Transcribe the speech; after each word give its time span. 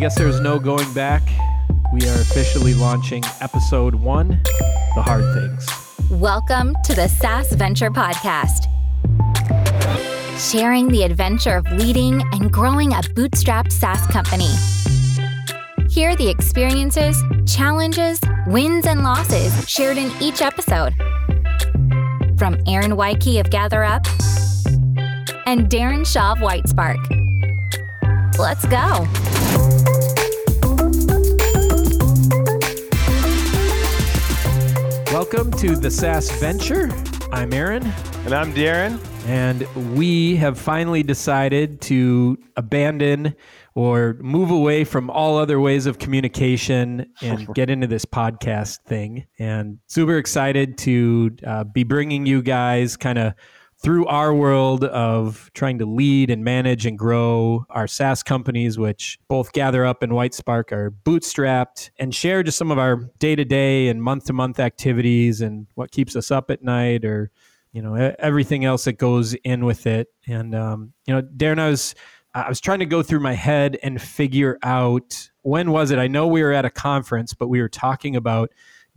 guess 0.00 0.14
there's 0.14 0.40
no 0.40 0.58
going 0.58 0.90
back. 0.94 1.20
We 1.92 2.00
are 2.08 2.20
officially 2.22 2.72
launching 2.72 3.22
episode 3.42 3.94
one 3.94 4.40
The 4.94 5.02
Hard 5.02 5.24
Things. 5.34 5.66
Welcome 6.10 6.74
to 6.84 6.94
the 6.94 7.06
SaaS 7.06 7.52
Venture 7.52 7.90
Podcast, 7.90 8.64
sharing 10.40 10.88
the 10.88 11.02
adventure 11.02 11.54
of 11.54 11.70
leading 11.72 12.22
and 12.32 12.50
growing 12.50 12.94
a 12.94 13.02
bootstrapped 13.12 13.72
SaaS 13.72 14.06
company. 14.06 14.48
Hear 15.90 16.16
the 16.16 16.30
experiences, 16.30 17.22
challenges, 17.46 18.22
wins, 18.46 18.86
and 18.86 19.02
losses 19.02 19.52
shared 19.68 19.98
in 19.98 20.10
each 20.18 20.40
episode. 20.40 20.94
From 22.38 22.56
Aaron 22.66 22.92
Weiche 22.92 23.38
of 23.38 23.50
GatherUp 23.50 24.06
and 25.44 25.68
Darren 25.68 26.10
Shaw 26.10 26.32
of 26.32 26.38
Whitespark. 26.38 26.96
Let's 28.38 28.64
go. 28.64 29.06
Welcome 35.20 35.50
to 35.58 35.76
the 35.76 35.90
SaaS 35.90 36.30
Venture. 36.40 36.88
I'm 37.30 37.52
Aaron. 37.52 37.84
And 38.24 38.32
I'm 38.32 38.54
Darren. 38.54 38.98
And 39.26 39.66
we 39.94 40.36
have 40.36 40.58
finally 40.58 41.02
decided 41.02 41.82
to 41.82 42.38
abandon 42.56 43.36
or 43.74 44.16
move 44.20 44.50
away 44.50 44.84
from 44.84 45.10
all 45.10 45.36
other 45.36 45.60
ways 45.60 45.84
of 45.84 45.98
communication 45.98 47.12
and 47.20 47.46
get 47.54 47.68
into 47.68 47.86
this 47.86 48.06
podcast 48.06 48.78
thing. 48.86 49.26
And 49.38 49.80
super 49.88 50.16
excited 50.16 50.78
to 50.78 51.36
uh, 51.46 51.64
be 51.64 51.84
bringing 51.84 52.24
you 52.24 52.40
guys 52.40 52.96
kind 52.96 53.18
of 53.18 53.34
through 53.82 54.04
our 54.06 54.34
world 54.34 54.84
of 54.84 55.50
trying 55.54 55.78
to 55.78 55.86
lead 55.86 56.30
and 56.30 56.44
manage 56.44 56.84
and 56.84 56.98
grow 56.98 57.64
our 57.70 57.86
SaaS 57.86 58.22
companies, 58.22 58.78
which 58.78 59.18
both 59.26 59.52
GatherUp 59.52 60.02
and 60.02 60.12
Whitespark 60.12 60.70
are 60.70 60.90
bootstrapped, 60.90 61.90
and 61.98 62.14
share 62.14 62.42
just 62.42 62.58
some 62.58 62.70
of 62.70 62.78
our 62.78 62.96
day 63.18 63.34
to 63.34 63.44
day 63.44 63.88
and 63.88 64.02
month 64.02 64.26
to 64.26 64.34
month 64.34 64.60
activities 64.60 65.40
and 65.40 65.66
what 65.74 65.90
keeps 65.90 66.14
us 66.14 66.30
up 66.30 66.50
at 66.50 66.62
night 66.62 67.04
or 67.04 67.30
you 67.72 67.80
know 67.80 67.94
everything 68.18 68.64
else 68.64 68.84
that 68.84 68.94
goes 68.94 69.34
in 69.44 69.64
with 69.64 69.86
it. 69.86 70.08
And 70.26 70.54
um, 70.54 70.92
you 71.06 71.14
know, 71.14 71.22
Darren, 71.22 71.58
I 71.58 71.70
was 71.70 71.94
I 72.34 72.48
was 72.48 72.60
trying 72.60 72.80
to 72.80 72.86
go 72.86 73.02
through 73.02 73.20
my 73.20 73.34
head 73.34 73.78
and 73.82 74.00
figure 74.00 74.58
out 74.62 75.30
when 75.42 75.70
was 75.70 75.90
it. 75.90 75.98
I 75.98 76.06
know 76.06 76.26
we 76.26 76.42
were 76.42 76.52
at 76.52 76.64
a 76.64 76.70
conference, 76.70 77.32
but 77.32 77.48
we 77.48 77.60
were 77.60 77.68
talking 77.68 78.14
about 78.14 78.50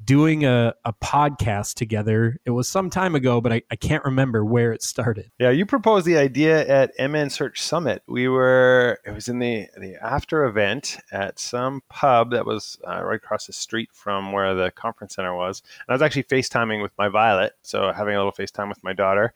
doing 0.03 0.45
a, 0.45 0.73
a 0.85 0.93
podcast 0.93 1.75
together. 1.75 2.37
It 2.45 2.51
was 2.51 2.67
some 2.67 2.89
time 2.89 3.15
ago, 3.15 3.41
but 3.41 3.53
I, 3.53 3.61
I 3.71 3.75
can't 3.75 4.03
remember 4.03 4.43
where 4.43 4.71
it 4.71 4.83
started. 4.83 5.31
Yeah, 5.39 5.51
you 5.51 5.65
proposed 5.65 6.05
the 6.05 6.17
idea 6.17 6.67
at 6.67 6.91
MN 6.99 7.29
Search 7.29 7.61
Summit. 7.61 8.03
We 8.07 8.27
were, 8.27 8.99
it 9.05 9.11
was 9.11 9.27
in 9.27 9.39
the, 9.39 9.67
the 9.77 9.95
after 10.01 10.45
event 10.45 10.97
at 11.11 11.39
some 11.39 11.81
pub 11.89 12.31
that 12.31 12.45
was 12.45 12.77
uh, 12.87 13.03
right 13.03 13.15
across 13.15 13.47
the 13.47 13.53
street 13.53 13.89
from 13.93 14.31
where 14.31 14.53
the 14.53 14.71
conference 14.71 15.15
center 15.15 15.35
was. 15.35 15.61
And 15.87 15.93
I 15.93 15.93
was 15.93 16.01
actually 16.01 16.23
FaceTiming 16.23 16.81
with 16.81 16.91
my 16.97 17.09
Violet, 17.09 17.53
so 17.61 17.91
having 17.91 18.15
a 18.15 18.17
little 18.17 18.31
FaceTime 18.31 18.69
with 18.69 18.83
my 18.83 18.93
daughter 18.93 19.33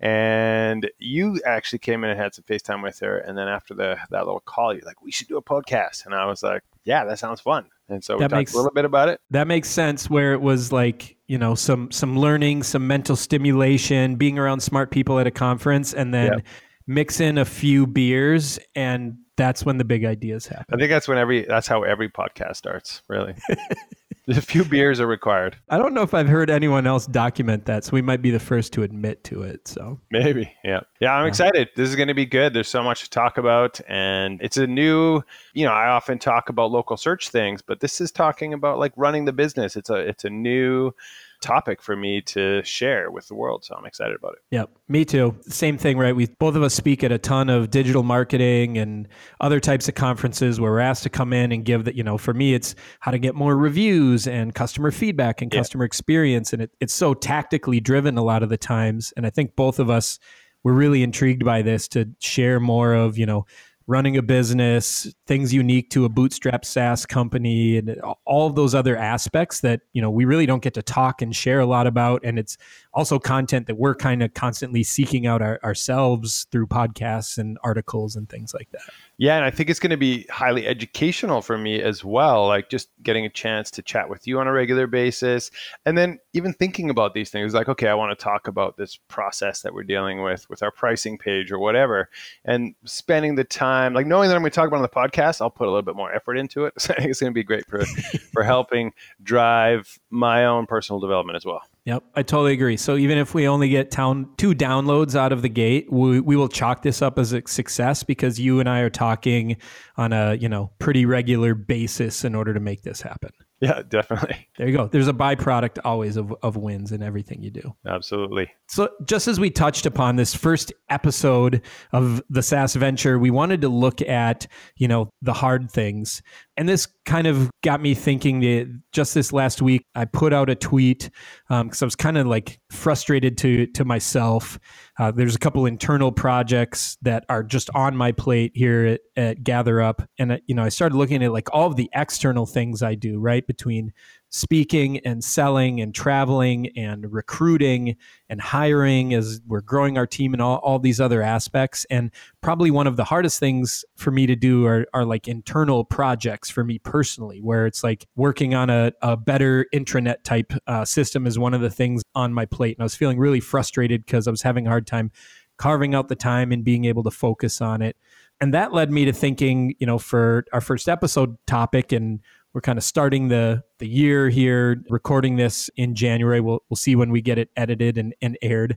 and 0.00 0.90
you 0.98 1.40
actually 1.44 1.78
came 1.78 2.02
in 2.04 2.10
and 2.10 2.18
had 2.18 2.34
some 2.34 2.44
FaceTime 2.44 2.82
with 2.82 2.98
her. 3.00 3.18
And 3.18 3.36
then 3.36 3.48
after 3.48 3.74
the 3.74 3.98
that 4.10 4.24
little 4.24 4.40
call, 4.40 4.72
you're 4.72 4.84
like, 4.84 5.02
"We 5.02 5.12
should 5.12 5.28
do 5.28 5.36
a 5.36 5.42
podcast." 5.42 6.06
And 6.06 6.14
I 6.14 6.24
was 6.24 6.42
like, 6.42 6.62
"Yeah, 6.84 7.04
that 7.04 7.18
sounds 7.18 7.40
fun." 7.40 7.66
And 7.90 8.02
so 8.02 8.14
we 8.14 8.20
that 8.20 8.28
talked 8.28 8.38
makes, 8.38 8.54
a 8.54 8.56
little 8.56 8.72
bit 8.72 8.84
about 8.84 9.08
it. 9.08 9.20
That 9.30 9.46
makes 9.46 9.68
sense. 9.68 10.08
Where 10.08 10.32
it 10.32 10.40
was 10.40 10.72
like 10.72 11.16
you 11.26 11.38
know 11.38 11.54
some 11.54 11.90
some 11.90 12.18
learning, 12.18 12.62
some 12.62 12.86
mental 12.86 13.16
stimulation, 13.16 14.16
being 14.16 14.38
around 14.38 14.60
smart 14.60 14.90
people 14.90 15.18
at 15.18 15.26
a 15.26 15.30
conference, 15.30 15.92
and 15.92 16.14
then 16.14 16.32
yep. 16.32 16.46
mix 16.86 17.20
in 17.20 17.38
a 17.38 17.44
few 17.44 17.86
beers, 17.86 18.58
and 18.74 19.18
that's 19.40 19.64
when 19.64 19.78
the 19.78 19.84
big 19.84 20.04
ideas 20.04 20.46
happen. 20.46 20.74
I 20.74 20.76
think 20.76 20.90
that's 20.90 21.08
when 21.08 21.16
every 21.16 21.44
that's 21.46 21.66
how 21.66 21.82
every 21.82 22.10
podcast 22.10 22.56
starts. 22.56 23.02
Really. 23.08 23.34
a 24.28 24.40
few 24.40 24.64
beers 24.64 25.00
are 25.00 25.06
required. 25.06 25.56
I 25.70 25.78
don't 25.78 25.94
know 25.94 26.02
if 26.02 26.12
I've 26.12 26.28
heard 26.28 26.50
anyone 26.50 26.86
else 26.86 27.06
document 27.06 27.64
that, 27.64 27.84
so 27.84 27.92
we 27.92 28.02
might 28.02 28.20
be 28.20 28.30
the 28.30 28.38
first 28.38 28.74
to 28.74 28.82
admit 28.82 29.24
to 29.24 29.42
it. 29.42 29.66
So 29.66 29.98
maybe, 30.10 30.54
yeah, 30.62 30.80
yeah. 31.00 31.14
I'm 31.14 31.26
excited. 31.26 31.70
This 31.74 31.88
is 31.88 31.96
going 31.96 32.08
to 32.08 32.14
be 32.14 32.26
good. 32.26 32.52
There's 32.52 32.68
so 32.68 32.82
much 32.82 33.02
to 33.04 33.10
talk 33.10 33.38
about, 33.38 33.80
and 33.88 34.40
it's 34.42 34.58
a 34.58 34.66
new. 34.66 35.22
You 35.54 35.64
know, 35.64 35.72
I 35.72 35.88
often 35.88 36.18
talk 36.18 36.50
about 36.50 36.70
local 36.70 36.98
search 36.98 37.30
things, 37.30 37.62
but 37.62 37.80
this 37.80 38.00
is 38.00 38.12
talking 38.12 38.52
about 38.52 38.78
like 38.78 38.92
running 38.94 39.24
the 39.24 39.32
business. 39.32 39.74
It's 39.74 39.88
a 39.88 39.96
it's 39.96 40.24
a 40.24 40.30
new 40.30 40.92
topic 41.40 41.82
for 41.82 41.96
me 41.96 42.20
to 42.20 42.62
share 42.64 43.10
with 43.10 43.28
the 43.28 43.34
world. 43.34 43.64
So 43.64 43.74
I'm 43.74 43.84
excited 43.84 44.16
about 44.16 44.34
it. 44.34 44.38
Yep, 44.50 44.70
me 44.88 45.04
too. 45.04 45.36
Same 45.42 45.78
thing, 45.78 45.98
right? 45.98 46.14
We 46.14 46.26
both 46.38 46.54
of 46.54 46.62
us 46.62 46.74
speak 46.74 47.02
at 47.02 47.12
a 47.12 47.18
ton 47.18 47.48
of 47.48 47.70
digital 47.70 48.02
marketing 48.02 48.78
and 48.78 49.08
other 49.40 49.60
types 49.60 49.88
of 49.88 49.94
conferences 49.94 50.60
where 50.60 50.70
we're 50.70 50.80
asked 50.80 51.02
to 51.04 51.10
come 51.10 51.32
in 51.32 51.52
and 51.52 51.64
give 51.64 51.84
that. 51.84 51.94
You 51.94 52.04
know, 52.04 52.18
for 52.18 52.34
me, 52.34 52.54
it's 52.54 52.74
how 53.00 53.10
to 53.10 53.18
get 53.18 53.34
more 53.34 53.56
reviews 53.56 54.26
and 54.26 54.54
customer 54.54 54.90
feedback 54.90 55.42
and 55.42 55.52
yeah. 55.52 55.60
customer 55.60 55.84
experience, 55.84 56.52
and 56.52 56.62
it, 56.62 56.70
it's 56.80 56.94
so 56.94 57.14
tactically 57.14 57.80
driven 57.80 58.16
a 58.18 58.22
lot 58.22 58.42
of 58.42 58.48
the 58.48 58.58
times. 58.58 59.12
And 59.16 59.26
I 59.26 59.30
think 59.30 59.56
both 59.56 59.78
of 59.78 59.90
us 59.90 60.18
were 60.62 60.74
really 60.74 61.02
intrigued 61.02 61.44
by 61.44 61.62
this 61.62 61.88
to 61.88 62.10
share 62.18 62.60
more 62.60 62.94
of 62.94 63.16
you 63.16 63.26
know 63.26 63.46
running 63.86 64.16
a 64.16 64.22
business, 64.22 65.12
things 65.26 65.52
unique 65.52 65.90
to 65.90 66.04
a 66.04 66.08
bootstrap 66.08 66.64
SaaS 66.64 67.06
company, 67.06 67.78
and 67.78 68.00
all 68.24 68.46
of 68.46 68.54
those 68.54 68.74
other 68.74 68.96
aspects 68.96 69.60
that 69.60 69.80
you 69.92 70.02
know 70.02 70.10
we 70.10 70.24
really 70.24 70.46
don't 70.46 70.62
get 70.62 70.74
to 70.74 70.82
talk 70.82 71.22
and 71.22 71.34
share 71.34 71.60
a 71.60 71.66
lot 71.66 71.86
about. 71.86 72.20
And 72.24 72.38
it's 72.38 72.56
also 72.94 73.18
content 73.18 73.66
that 73.66 73.76
we're 73.76 73.94
kind 73.94 74.22
of 74.22 74.34
constantly 74.34 74.82
seeking 74.82 75.26
out 75.26 75.42
our, 75.42 75.58
ourselves 75.64 76.46
through 76.52 76.68
podcasts 76.68 77.38
and 77.38 77.58
articles 77.64 78.16
and 78.16 78.28
things 78.28 78.54
like 78.54 78.70
that. 78.72 78.82
Yeah, 79.20 79.36
and 79.36 79.44
I 79.44 79.50
think 79.50 79.68
it's 79.68 79.78
going 79.78 79.90
to 79.90 79.98
be 79.98 80.24
highly 80.30 80.66
educational 80.66 81.42
for 81.42 81.58
me 81.58 81.82
as 81.82 82.02
well. 82.02 82.46
Like 82.46 82.70
just 82.70 82.88
getting 83.02 83.26
a 83.26 83.28
chance 83.28 83.70
to 83.72 83.82
chat 83.82 84.08
with 84.08 84.26
you 84.26 84.40
on 84.40 84.46
a 84.46 84.52
regular 84.52 84.86
basis, 84.86 85.50
and 85.84 85.98
then 85.98 86.18
even 86.32 86.54
thinking 86.54 86.88
about 86.88 87.12
these 87.12 87.28
things. 87.28 87.52
Like, 87.52 87.68
okay, 87.68 87.88
I 87.88 87.92
want 87.92 88.18
to 88.18 88.24
talk 88.24 88.48
about 88.48 88.78
this 88.78 88.98
process 89.08 89.60
that 89.60 89.74
we're 89.74 89.82
dealing 89.82 90.22
with 90.22 90.48
with 90.48 90.62
our 90.62 90.70
pricing 90.70 91.18
page 91.18 91.52
or 91.52 91.58
whatever, 91.58 92.08
and 92.46 92.74
spending 92.86 93.34
the 93.34 93.44
time, 93.44 93.92
like 93.92 94.06
knowing 94.06 94.30
that 94.30 94.36
I'm 94.36 94.40
going 94.40 94.52
to 94.52 94.54
talk 94.54 94.68
about 94.68 94.76
on 94.76 94.82
the 94.82 94.88
podcast, 94.88 95.42
I'll 95.42 95.50
put 95.50 95.68
a 95.68 95.70
little 95.70 95.82
bit 95.82 95.96
more 95.96 96.10
effort 96.14 96.38
into 96.38 96.64
it. 96.64 96.72
So 96.80 96.94
I 96.94 96.96
think 96.96 97.10
it's 97.10 97.20
going 97.20 97.30
to 97.30 97.34
be 97.34 97.44
great 97.44 97.66
for 97.66 97.84
for 98.32 98.42
helping 98.42 98.94
drive 99.22 99.98
my 100.08 100.46
own 100.46 100.64
personal 100.64 100.98
development 100.98 101.36
as 101.36 101.44
well. 101.44 101.60
Yep, 101.86 102.04
I 102.14 102.22
totally 102.22 102.52
agree. 102.52 102.76
So 102.76 102.96
even 102.96 103.16
if 103.16 103.34
we 103.34 103.48
only 103.48 103.68
get 103.68 103.90
town, 103.90 104.28
two 104.36 104.54
downloads 104.54 105.14
out 105.14 105.32
of 105.32 105.42
the 105.42 105.48
gate, 105.48 105.90
we, 105.90 106.20
we 106.20 106.36
will 106.36 106.48
chalk 106.48 106.82
this 106.82 107.00
up 107.00 107.18
as 107.18 107.32
a 107.32 107.42
success 107.46 108.02
because 108.02 108.38
you 108.38 108.60
and 108.60 108.68
I 108.68 108.80
are 108.80 108.90
talking 108.90 109.56
on 109.96 110.12
a 110.12 110.34
you 110.34 110.48
know 110.48 110.72
pretty 110.78 111.06
regular 111.06 111.54
basis 111.54 112.24
in 112.24 112.34
order 112.34 112.52
to 112.52 112.60
make 112.60 112.82
this 112.82 113.00
happen. 113.00 113.30
Yeah, 113.60 113.82
definitely. 113.88 114.48
There 114.56 114.68
you 114.68 114.76
go. 114.76 114.88
There's 114.88 115.08
a 115.08 115.12
byproduct 115.12 115.78
always 115.84 116.16
of, 116.16 116.34
of 116.42 116.56
wins 116.56 116.92
in 116.92 117.02
everything 117.02 117.42
you 117.42 117.50
do. 117.50 117.74
Absolutely. 117.86 118.50
So, 118.68 118.88
just 119.04 119.28
as 119.28 119.38
we 119.38 119.50
touched 119.50 119.86
upon 119.86 120.16
this 120.16 120.34
first 120.34 120.72
episode 120.88 121.62
of 121.92 122.22
the 122.30 122.42
SaaS 122.42 122.74
venture, 122.74 123.18
we 123.18 123.30
wanted 123.30 123.60
to 123.62 123.68
look 123.68 124.00
at, 124.02 124.46
you 124.76 124.88
know, 124.88 125.10
the 125.22 125.32
hard 125.32 125.70
things. 125.70 126.22
And 126.60 126.68
this 126.68 126.86
kind 127.06 127.26
of 127.26 127.50
got 127.62 127.80
me 127.80 127.94
thinking 127.94 128.40
that 128.40 128.82
just 128.92 129.14
this 129.14 129.32
last 129.32 129.62
week, 129.62 129.86
I 129.94 130.04
put 130.04 130.34
out 130.34 130.50
a 130.50 130.54
tweet 130.54 131.08
because 131.48 131.82
um, 131.82 131.86
I 131.86 131.86
was 131.86 131.96
kind 131.96 132.18
of 132.18 132.26
like 132.26 132.60
frustrated 132.70 133.38
to, 133.38 133.66
to 133.68 133.86
myself. 133.86 134.58
Uh, 134.98 135.10
there's 135.10 135.34
a 135.34 135.38
couple 135.38 135.64
internal 135.64 136.12
projects 136.12 136.98
that 137.00 137.24
are 137.30 137.42
just 137.42 137.70
on 137.74 137.96
my 137.96 138.12
plate 138.12 138.52
here 138.54 138.84
at, 138.84 139.00
at 139.16 139.42
GatherUp. 139.42 140.06
And, 140.18 140.32
uh, 140.32 140.38
you 140.46 140.54
know, 140.54 140.62
I 140.62 140.68
started 140.68 140.96
looking 140.96 141.24
at 141.24 141.32
like 141.32 141.48
all 141.50 141.66
of 141.66 141.76
the 141.76 141.88
external 141.94 142.44
things 142.44 142.82
I 142.82 142.94
do, 142.94 143.18
right? 143.18 143.46
Between 143.46 143.94
speaking 144.30 144.98
and 145.00 145.22
selling 145.22 145.80
and 145.80 145.94
traveling 145.94 146.68
and 146.76 147.12
recruiting 147.12 147.96
and 148.28 148.40
hiring 148.40 149.12
as 149.12 149.40
we're 149.46 149.60
growing 149.60 149.98
our 149.98 150.06
team 150.06 150.32
and 150.32 150.40
all, 150.40 150.58
all 150.58 150.78
these 150.78 151.00
other 151.00 151.20
aspects. 151.20 151.84
And 151.90 152.12
probably 152.40 152.70
one 152.70 152.86
of 152.86 152.96
the 152.96 153.04
hardest 153.04 153.40
things 153.40 153.84
for 153.96 154.12
me 154.12 154.26
to 154.26 154.36
do 154.36 154.66
are, 154.66 154.86
are 154.94 155.04
like 155.04 155.26
internal 155.26 155.84
projects 155.84 156.48
for 156.48 156.62
me 156.62 156.78
personally, 156.78 157.40
where 157.40 157.66
it's 157.66 157.82
like 157.82 158.06
working 158.14 158.54
on 158.54 158.70
a, 158.70 158.92
a 159.02 159.16
better 159.16 159.66
intranet 159.74 160.22
type 160.22 160.52
uh, 160.68 160.84
system 160.84 161.26
is 161.26 161.38
one 161.38 161.52
of 161.52 161.60
the 161.60 161.70
things 161.70 162.02
on 162.14 162.32
my 162.32 162.46
plate. 162.46 162.76
And 162.76 162.82
I 162.82 162.84
was 162.84 162.94
feeling 162.94 163.18
really 163.18 163.40
frustrated 163.40 164.06
because 164.06 164.28
I 164.28 164.30
was 164.30 164.42
having 164.42 164.66
a 164.66 164.70
hard 164.70 164.86
time 164.86 165.10
carving 165.56 165.94
out 165.94 166.08
the 166.08 166.16
time 166.16 166.52
and 166.52 166.64
being 166.64 166.84
able 166.84 167.02
to 167.02 167.10
focus 167.10 167.60
on 167.60 167.82
it. 167.82 167.96
And 168.40 168.54
that 168.54 168.72
led 168.72 168.90
me 168.90 169.04
to 169.04 169.12
thinking, 169.12 169.74
you 169.78 169.86
know, 169.86 169.98
for 169.98 170.46
our 170.52 170.62
first 170.62 170.88
episode 170.88 171.36
topic 171.46 171.92
and 171.92 172.20
we're 172.52 172.60
kind 172.60 172.78
of 172.78 172.84
starting 172.84 173.28
the 173.28 173.62
the 173.78 173.86
year 173.86 174.28
here, 174.28 174.82
recording 174.88 175.36
this 175.36 175.70
in 175.76 175.94
January. 175.94 176.40
We'll 176.40 176.62
we'll 176.68 176.76
see 176.76 176.96
when 176.96 177.10
we 177.10 177.20
get 177.20 177.38
it 177.38 177.50
edited 177.56 177.98
and, 177.98 178.14
and 178.20 178.36
aired. 178.42 178.76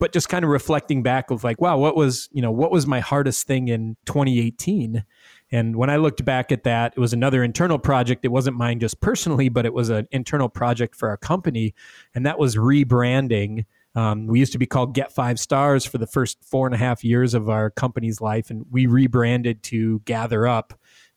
But 0.00 0.12
just 0.12 0.28
kind 0.28 0.44
of 0.44 0.50
reflecting 0.50 1.02
back 1.02 1.30
of 1.30 1.44
like, 1.44 1.60
wow, 1.60 1.78
what 1.78 1.94
was, 1.94 2.28
you 2.32 2.42
know, 2.42 2.50
what 2.50 2.72
was 2.72 2.84
my 2.84 2.98
hardest 2.98 3.46
thing 3.46 3.68
in 3.68 3.96
2018? 4.06 5.04
And 5.52 5.76
when 5.76 5.88
I 5.88 5.96
looked 5.96 6.24
back 6.24 6.50
at 6.50 6.64
that, 6.64 6.94
it 6.96 7.00
was 7.00 7.12
another 7.12 7.44
internal 7.44 7.78
project. 7.78 8.24
It 8.24 8.28
wasn't 8.28 8.56
mine 8.56 8.80
just 8.80 9.00
personally, 9.00 9.48
but 9.48 9.64
it 9.64 9.72
was 9.72 9.90
an 9.90 10.08
internal 10.10 10.48
project 10.48 10.96
for 10.96 11.08
our 11.08 11.16
company. 11.16 11.74
And 12.12 12.26
that 12.26 12.40
was 12.40 12.56
rebranding. 12.56 13.66
Um, 13.94 14.26
we 14.26 14.40
used 14.40 14.52
to 14.52 14.58
be 14.58 14.66
called 14.66 14.94
Get 14.94 15.12
Five 15.12 15.38
Stars 15.38 15.84
for 15.84 15.98
the 15.98 16.08
first 16.08 16.42
four 16.42 16.66
and 16.66 16.74
a 16.74 16.78
half 16.78 17.04
years 17.04 17.32
of 17.32 17.48
our 17.48 17.70
company's 17.70 18.20
life, 18.20 18.50
and 18.50 18.66
we 18.72 18.86
rebranded 18.86 19.62
to 19.64 20.00
GatherUp 20.00 20.72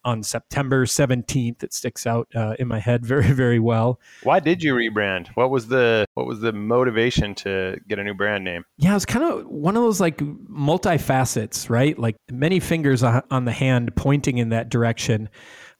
on 0.07 0.23
September 0.23 0.85
17th. 0.85 1.63
It 1.63 1.73
sticks 1.73 2.07
out 2.07 2.29
uh, 2.33 2.55
in 2.57 2.67
my 2.67 2.79
head 2.79 3.05
very, 3.13 3.31
very 3.33 3.59
well. 3.59 3.99
Why 4.23 4.39
did 4.39 4.63
you 4.63 4.73
rebrand? 4.73 5.27
What 5.35 5.51
was 5.51 5.67
the 5.67 6.05
what 6.13 6.25
was 6.25 6.39
the 6.39 6.53
motivation 6.53 7.35
to 7.35 7.77
get 7.87 7.99
a 7.99 8.03
new 8.03 8.13
brand 8.13 8.43
name? 8.43 8.63
Yeah, 8.77 8.95
it's 8.95 9.05
kind 9.05 9.25
of 9.25 9.45
one 9.45 9.75
of 9.75 9.83
those 9.83 9.99
like 9.99 10.17
multifacets, 10.17 11.69
right? 11.69 11.99
Like 11.99 12.15
many 12.31 12.59
fingers 12.59 13.03
on 13.03 13.45
the 13.45 13.51
hand 13.51 13.95
pointing 13.95 14.37
in 14.37 14.49
that 14.49 14.69
direction. 14.69 15.29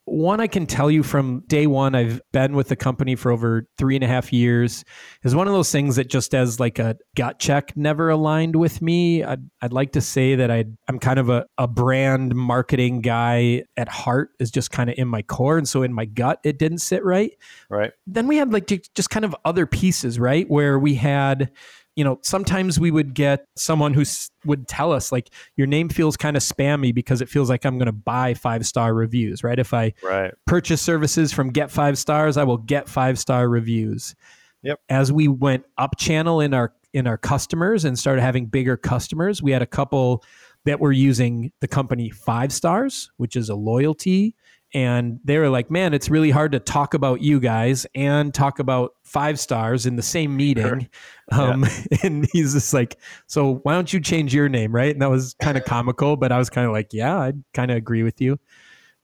One 0.07 0.39
I 0.39 0.47
can 0.47 0.65
tell 0.65 0.89
you 0.89 1.03
from 1.03 1.43
day 1.47 1.67
one, 1.67 1.93
I've 1.93 2.21
been 2.31 2.55
with 2.55 2.69
the 2.69 2.75
company 2.77 3.15
for 3.15 3.31
over 3.31 3.67
three 3.77 3.95
and 3.95 4.03
a 4.03 4.07
half 4.07 4.31
years, 4.31 4.85
is 5.23 5.35
one 5.35 5.47
of 5.47 5.53
those 5.53 5.71
things 5.71 5.97
that 5.97 6.09
just 6.09 6.33
as 6.33 6.59
like 6.59 6.79
a 6.79 6.95
gut 7.15 7.39
check 7.39 7.75
never 7.75 8.09
aligned 8.09 8.55
with 8.55 8.81
me. 8.81 9.23
I'd, 9.23 9.41
I'd 9.61 9.73
like 9.73 9.91
to 9.91 10.01
say 10.01 10.35
that 10.35 10.49
i 10.49 10.63
am 10.87 10.99
kind 10.99 11.19
of 11.19 11.29
a, 11.29 11.45
a 11.57 11.67
brand 11.67 12.35
marketing 12.35 13.01
guy 13.01 13.63
at 13.75 13.89
heart, 13.89 14.29
is 14.39 14.49
just 14.49 14.71
kind 14.71 14.89
of 14.89 14.97
in 14.97 15.09
my 15.09 15.23
core. 15.23 15.57
And 15.57 15.67
so 15.67 15.83
in 15.83 15.93
my 15.93 16.05
gut, 16.05 16.39
it 16.43 16.57
didn't 16.57 16.79
sit 16.79 17.03
right. 17.03 17.31
Right. 17.69 17.91
Then 18.05 18.27
we 18.27 18.37
had 18.37 18.53
like 18.53 18.67
just 18.67 19.09
kind 19.09 19.25
of 19.25 19.35
other 19.43 19.65
pieces, 19.65 20.19
right? 20.19 20.49
Where 20.49 20.79
we 20.79 20.95
had 20.95 21.51
you 21.97 22.03
know, 22.03 22.19
sometimes 22.21 22.79
we 22.79 22.91
would 22.91 23.15
get 23.15 23.47
someone 23.55 23.91
who 23.91 24.03
would 24.45 24.67
tell 24.67 24.93
us 24.93 25.11
like 25.11 25.31
your 25.55 25.65
name 25.65 25.89
feels 25.89 26.15
kind 26.15 26.37
of 26.37 26.43
spammy 26.43 26.93
because 26.93 27.21
it 27.21 27.27
feels 27.27 27.49
like 27.49 27.65
I'm 27.65 27.79
going 27.79 27.87
to 27.87 27.91
buy 27.91 28.35
five 28.35 28.67
star 28.67 28.93
reviews, 28.93 29.43
right? 29.43 29.57
If 29.57 29.73
I 29.73 29.93
right. 30.03 30.31
purchase 30.45 30.79
services 30.79 31.33
from 31.33 31.49
Get 31.49 31.71
Five 31.71 31.97
Stars, 31.97 32.37
I 32.37 32.43
will 32.43 32.59
get 32.59 32.87
five 32.87 33.17
star 33.17 33.49
reviews. 33.49 34.13
Yep. 34.61 34.79
As 34.89 35.11
we 35.11 35.27
went 35.27 35.65
up 35.79 35.97
channel 35.97 36.39
in 36.39 36.53
our 36.53 36.71
in 36.93 37.07
our 37.07 37.17
customers 37.17 37.83
and 37.83 37.97
started 37.97 38.21
having 38.21 38.45
bigger 38.45 38.77
customers, 38.77 39.41
we 39.41 39.51
had 39.51 39.63
a 39.63 39.67
couple 39.67 40.23
that 40.65 40.79
were 40.79 40.91
using 40.91 41.51
the 41.61 41.67
company 41.67 42.11
Five 42.11 42.53
Stars, 42.53 43.09
which 43.17 43.35
is 43.35 43.49
a 43.49 43.55
loyalty 43.55 44.35
and 44.73 45.19
they 45.23 45.37
were 45.37 45.49
like, 45.49 45.71
"Man, 45.71 45.93
it's 45.93 46.09
really 46.09 46.29
hard 46.29 46.51
to 46.51 46.59
talk 46.59 46.93
about 46.93 47.21
you 47.21 47.39
guys 47.39 47.85
and 47.95 48.33
talk 48.33 48.59
about 48.59 48.91
five 49.03 49.39
stars 49.39 49.85
in 49.85 49.95
the 49.95 50.01
same 50.01 50.35
meeting." 50.35 50.89
Um, 51.31 51.63
yeah. 51.63 51.97
And 52.03 52.27
he's 52.31 52.53
just 52.53 52.73
like, 52.73 52.97
"So 53.27 53.55
why 53.63 53.73
don't 53.73 53.91
you 53.91 53.99
change 53.99 54.33
your 54.33 54.49
name, 54.49 54.73
right?" 54.73 54.91
And 54.91 55.01
that 55.01 55.09
was 55.09 55.35
kind 55.41 55.57
of 55.57 55.65
comical, 55.65 56.17
but 56.17 56.31
I 56.31 56.37
was 56.37 56.49
kind 56.49 56.67
of 56.67 56.73
like, 56.73 56.93
"Yeah, 56.93 57.17
I'd 57.17 57.43
kind 57.53 57.71
of 57.71 57.77
agree 57.77 58.03
with 58.03 58.21
you." 58.21 58.39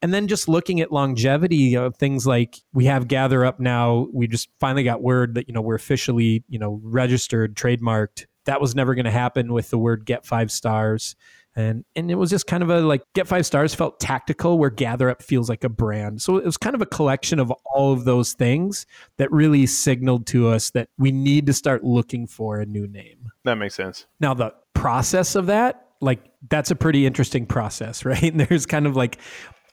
And 0.01 0.13
then 0.13 0.27
just 0.27 0.49
looking 0.49 0.81
at 0.81 0.91
longevity 0.91 1.77
of 1.77 1.95
things 1.95 2.27
like 2.27 2.57
we 2.73 2.85
have 2.85 3.07
GatherUp 3.07 3.59
now. 3.59 4.07
We 4.11 4.27
just 4.27 4.49
finally 4.59 4.83
got 4.83 5.01
word 5.01 5.35
that 5.35 5.47
you 5.47 5.53
know 5.53 5.61
we're 5.61 5.75
officially 5.75 6.43
you 6.49 6.59
know 6.59 6.79
registered, 6.83 7.55
trademarked. 7.55 8.25
That 8.45 8.59
was 8.59 8.75
never 8.75 8.95
going 8.95 9.05
to 9.05 9.11
happen 9.11 9.53
with 9.53 9.69
the 9.69 9.77
word 9.77 10.05
Get 10.05 10.25
Five 10.25 10.51
Stars 10.51 11.15
and 11.55 11.85
and 11.95 12.09
it 12.09 12.15
was 12.15 12.29
just 12.29 12.47
kind 12.47 12.63
of 12.63 12.69
a 12.69 12.81
like 12.81 13.03
get 13.13 13.27
five 13.27 13.45
stars 13.45 13.75
felt 13.75 13.99
tactical 13.99 14.57
where 14.57 14.69
gather 14.69 15.09
up 15.09 15.21
feels 15.21 15.49
like 15.49 15.63
a 15.63 15.69
brand. 15.69 16.21
So 16.21 16.37
it 16.37 16.45
was 16.45 16.57
kind 16.57 16.75
of 16.75 16.81
a 16.81 16.85
collection 16.85 17.39
of 17.39 17.51
all 17.73 17.93
of 17.93 18.05
those 18.05 18.33
things 18.33 18.85
that 19.17 19.31
really 19.31 19.65
signaled 19.65 20.25
to 20.27 20.49
us 20.49 20.71
that 20.71 20.89
we 20.97 21.11
need 21.11 21.45
to 21.47 21.53
start 21.53 21.83
looking 21.83 22.27
for 22.27 22.59
a 22.59 22.65
new 22.65 22.87
name. 22.87 23.31
That 23.43 23.55
makes 23.55 23.75
sense. 23.75 24.05
Now 24.19 24.33
the 24.33 24.53
process 24.73 25.35
of 25.35 25.45
that 25.47 25.87
like 26.01 26.19
that's 26.49 26.71
a 26.71 26.75
pretty 26.75 27.05
interesting 27.05 27.45
process 27.45 28.05
right? 28.05 28.23
And 28.23 28.39
there's 28.39 28.65
kind 28.65 28.87
of 28.87 28.95
like 28.95 29.19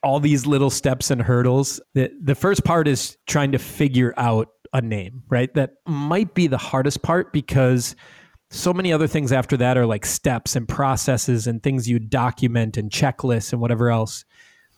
all 0.03 0.21
these 0.21 0.47
little 0.47 0.71
steps 0.71 1.11
and 1.11 1.21
hurdles. 1.21 1.81
The, 1.94 2.11
the 2.23 2.35
first 2.35 2.65
part 2.65 2.88
is 2.88 3.19
trying 3.27 3.53
to 3.53 3.59
figure 3.59 4.15
out 4.17 4.49
a 4.73 4.81
name 4.81 5.23
right? 5.29 5.53
That 5.55 5.75
might 5.87 6.35
be 6.35 6.47
the 6.47 6.59
hardest 6.59 7.03
part 7.03 7.32
because 7.32 7.97
so 8.50 8.73
many 8.73 8.93
other 8.93 9.06
things 9.06 9.32
after 9.32 9.56
that 9.56 9.79
are 9.79 9.87
like 9.87 10.05
steps 10.05 10.56
and 10.56 10.69
processes 10.69 11.47
and 11.47 11.62
things 11.62 11.88
you 11.88 11.99
document 11.99 12.76
and 12.76 12.91
checklists 12.91 13.52
and 13.52 13.61
whatever 13.61 13.91
else 13.91 14.25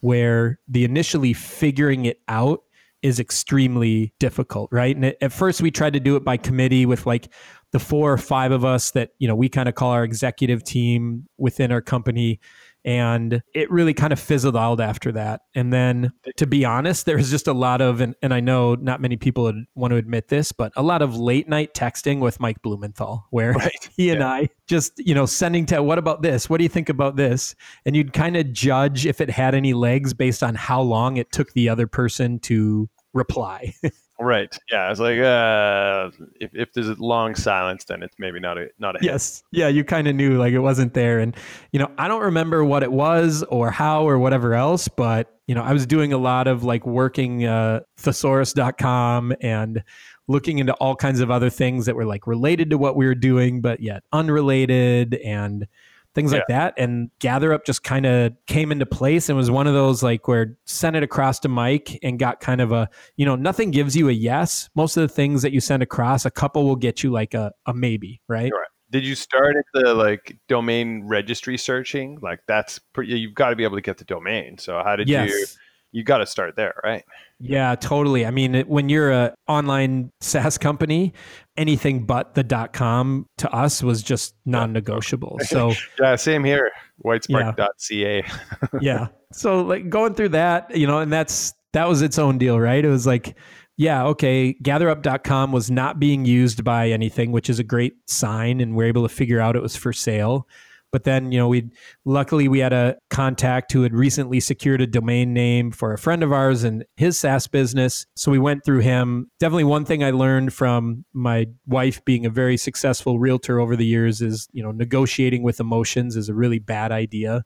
where 0.00 0.58
the 0.69 0.84
initially 0.84 1.32
figuring 1.32 2.04
it 2.04 2.20
out 2.28 2.62
is 3.02 3.19
extremely 3.19 4.12
difficult 4.20 4.69
right? 4.72 4.94
And 4.94 5.16
at 5.20 5.32
first 5.32 5.62
we 5.62 5.70
tried 5.70 5.94
to 5.94 6.00
do 6.00 6.16
it 6.16 6.24
by 6.24 6.36
committee 6.36 6.86
with 6.86 7.06
like 7.06 7.32
the 7.72 7.78
four 7.78 8.12
or 8.12 8.19
five 8.19 8.52
of 8.52 8.64
us 8.64 8.90
that 8.92 9.10
you 9.19 9.26
know 9.26 9.34
we 9.34 9.48
kind 9.48 9.69
of 9.69 9.75
call 9.75 9.90
our 9.90 10.04
executive 10.04 10.62
team 10.62 11.26
within 11.38 11.72
our 11.72 11.80
company 11.80 12.38
and 12.84 13.43
it 13.55 13.70
really 13.70 13.94
kind 13.94 14.12
of 14.12 14.20
fizzled 14.20 14.56
out 14.56 14.81
after 14.81 15.12
that. 15.12 15.43
And 15.55 15.73
then, 15.73 16.12
to 16.37 16.46
be 16.46 16.64
honest, 16.64 17.06
there 17.06 17.17
was 17.17 17.31
just 17.31 17.46
a 17.46 17.52
lot 17.52 17.81
of, 17.81 18.00
and, 18.00 18.14
and 18.23 18.34
I 18.34 18.40
know 18.40 18.75
not 18.75 19.00
many 19.00 19.17
people 19.17 19.44
would 19.44 19.64
want 19.75 19.93
to 19.93 19.96
admit 19.96 20.29
this, 20.29 20.52
but 20.52 20.73
a 20.76 20.82
lot 20.82 21.02
of 21.02 21.17
late 21.17 21.49
night 21.49 21.75
texting 21.75 22.20
with 22.20 22.40
Mike 22.40 22.61
Blumenthal, 22.62 23.26
where 23.31 23.52
right. 23.52 23.88
he 23.96 24.11
and 24.11 24.23
I 24.23 24.49
just, 24.67 24.93
you 24.99 25.14
know, 25.14 25.26
sending 25.26 25.67
to, 25.67 25.82
what 25.82 25.99
about 25.99 26.23
this? 26.23 26.50
What 26.50 26.58
do 26.58 26.64
you 26.64 26.69
think 26.69 26.88
about 26.88 27.17
this? 27.17 27.55
And 27.87 27.94
you'd 27.94 28.12
kind 28.12 28.37
of 28.37 28.52
judge 28.52 29.06
if 29.06 29.20
it 29.20 29.31
had 29.31 29.55
any 29.55 29.75
legs 29.75 30.14
based 30.14 30.43
on 30.43 30.55
how 30.55 30.81
long 30.81 31.17
it 31.17 31.31
took 31.32 31.52
the 31.52 31.69
other 31.69 31.87
person 31.87 32.38
to 32.40 32.88
reply. 33.12 33.75
Right. 34.22 34.56
Yeah. 34.70 34.90
It's 34.90 35.00
like 35.00 35.19
uh, 35.19 36.10
if 36.40 36.54
if 36.54 36.72
there's 36.72 36.88
a 36.88 36.94
long 36.94 37.34
silence, 37.34 37.84
then 37.84 38.02
it's 38.02 38.14
maybe 38.19 38.38
not 38.38 38.56
a 38.56 38.69
not 38.78 38.94
a 38.94 39.00
hit. 39.00 39.06
yes. 39.06 39.42
Yeah. 39.50 39.66
You 39.69 39.82
kind 39.82 40.06
of 40.06 40.14
knew 40.14 40.38
like 40.38 40.52
it 40.52 40.60
wasn't 40.60 40.94
there, 40.94 41.19
and 41.19 41.36
you 41.72 41.80
know 41.80 41.90
I 41.98 42.06
don't 42.06 42.22
remember 42.22 42.64
what 42.64 42.82
it 42.82 42.92
was 42.92 43.42
or 43.44 43.70
how 43.70 44.08
or 44.08 44.19
whatever 44.19 44.54
else, 44.54 44.86
but 44.86 45.36
you 45.48 45.54
know 45.56 45.62
I 45.62 45.72
was 45.72 45.86
doing 45.86 46.12
a 46.12 46.19
lot 46.19 46.46
of 46.46 46.62
like 46.62 46.86
working 46.86 47.44
uh, 47.44 47.80
thesaurus.com 47.98 49.34
and 49.40 49.82
looking 50.28 50.60
into 50.60 50.72
all 50.75 50.94
kinds 50.94 51.20
of 51.20 51.30
other 51.30 51.50
things 51.50 51.86
that 51.86 51.96
were 51.96 52.06
like 52.06 52.26
related 52.28 52.70
to 52.70 52.78
what 52.78 52.94
we 52.94 53.06
were 53.06 53.14
doing, 53.14 53.60
but 53.60 53.80
yet 53.80 54.04
unrelated 54.12 55.14
and 55.14 55.66
things 56.14 56.32
yeah. 56.32 56.38
like 56.38 56.47
that. 56.49 56.75
And 56.76 57.11
GatherUp 57.20 57.64
just 57.64 57.82
kind 57.82 58.06
of 58.06 58.32
came 58.47 58.73
into 58.73 58.87
place 58.87 59.29
and 59.29 59.37
was 59.37 59.50
one 59.50 59.67
of 59.67 59.75
those 59.75 60.03
like 60.03 60.29
where 60.29 60.56
sent 60.64 60.97
it 60.97 61.03
across 61.03 61.38
to 61.41 61.49
Mike 61.49 61.99
and 62.03 62.19
got 62.19 62.41
kind 62.41 62.61
of 62.61 62.73
a, 62.73 62.88
you 63.17 63.25
know, 63.25 63.37
nothing 63.37 63.70
gives 63.70 63.97
you 63.97 64.09
a 64.09 64.12
yes. 64.12 64.69
Most 64.75 64.97
of 64.97 65.03
the 65.03 65.09
things 65.09 65.43
that 65.43 65.53
you 65.53 65.61
send 65.61 65.82
across, 65.82 66.25
a 66.25 66.31
couple 66.31 66.64
will 66.64 66.76
get 66.76 67.03
you 67.03 67.11
like 67.11 67.35
a, 67.35 67.53
a 67.67 67.75
maybe, 67.75 68.20
right? 68.29 68.53
right. 68.53 68.69
Did 68.91 69.06
you 69.06 69.14
start 69.14 69.56
at 69.56 69.64
the 69.73 69.94
like 69.94 70.37
domain 70.49 71.05
registry 71.06 71.56
searching? 71.56 72.19
Like 72.20 72.41
that's 72.47 72.79
pretty, 72.79 73.19
you've 73.19 73.35
got 73.35 73.50
to 73.50 73.56
be 73.56 73.64
able 73.64 73.79
to 73.79 73.82
get 73.82 73.97
the 73.97 74.05
domain. 74.05 74.59
So 74.59 74.82
how 74.85 74.97
did 74.97 75.09
yes. 75.09 75.31
you? 75.31 75.47
You 75.92 76.02
got 76.02 76.18
to 76.18 76.26
start 76.26 76.56
there, 76.56 76.74
right? 76.82 77.04
Yeah, 77.38 77.74
totally. 77.74 78.24
I 78.24 78.30
mean, 78.30 78.62
when 78.66 78.88
you're 78.88 79.10
a 79.10 79.34
online 79.46 80.10
SaaS 80.20 80.56
company, 80.58 81.12
anything 81.56 82.06
but 82.06 82.34
the 82.34 82.42
dot 82.42 82.72
.com 82.72 83.26
to 83.38 83.50
us 83.52 83.82
was 83.82 84.02
just 84.02 84.34
non-negotiable. 84.46 85.38
So 85.52 85.75
yeah, 86.00 86.16
same 86.16 86.44
here. 86.44 86.70
Whitespark.ca. 87.04 88.25
Yeah. 88.25 88.78
yeah. 88.80 89.06
So 89.32 89.61
like 89.61 89.90
going 89.90 90.14
through 90.14 90.30
that, 90.30 90.75
you 90.75 90.87
know, 90.87 91.00
and 91.00 91.12
that's 91.12 91.52
that 91.72 91.88
was 91.88 92.00
its 92.00 92.18
own 92.18 92.38
deal, 92.38 92.58
right? 92.58 92.82
It 92.82 92.88
was 92.88 93.06
like, 93.06 93.37
yeah, 93.76 94.04
okay, 94.04 94.54
gatherup.com 94.62 95.52
was 95.52 95.70
not 95.70 95.99
being 95.99 96.25
used 96.25 96.64
by 96.64 96.88
anything, 96.90 97.32
which 97.32 97.50
is 97.50 97.58
a 97.58 97.64
great 97.64 97.94
sign, 98.06 98.61
and 98.61 98.75
we're 98.76 98.87
able 98.87 99.02
to 99.02 99.14
figure 99.14 99.40
out 99.40 99.56
it 99.56 99.62
was 99.62 99.76
for 99.76 99.92
sale. 99.92 100.46
But 100.92 101.04
then, 101.04 101.32
you 101.32 101.38
know, 101.38 101.49
we 101.49 101.70
luckily 102.04 102.49
we 102.49 102.58
had 102.58 102.75
a 102.75 102.96
contact 103.08 103.72
who 103.72 103.82
had 103.82 103.94
recently 103.94 104.40
secured 104.40 104.82
a 104.82 104.87
domain 104.87 105.32
name 105.32 105.70
for 105.72 105.92
a 105.92 105.99
friend 105.99 106.22
of 106.22 106.32
ours 106.32 106.64
and 106.64 106.84
his 106.96 107.18
SaaS 107.18 107.49
business. 107.49 108.06
So 108.14 108.30
we 108.30 108.38
went 108.38 108.64
through 108.64 108.80
him. 108.80 109.30
Definitely 109.40 109.64
one 109.64 109.87
thing 109.87 110.04
I 110.04 110.11
learned 110.11 110.52
from 110.52 111.06
my 111.14 111.46
wife 111.66 112.04
being 112.04 112.26
a 112.26 112.30
very 112.30 112.58
successful 112.58 113.18
realtor 113.18 113.58
over 113.58 113.75
the 113.75 113.87
years 113.87 114.20
is, 114.20 114.46
you 114.52 114.62
know, 114.62 114.70
negotiating 114.70 115.42
with 115.42 115.58
emotions 115.61 116.14
is 116.14 116.28
a 116.28 116.34
really 116.34 116.58
bad 116.58 116.92
idea. 116.92 117.44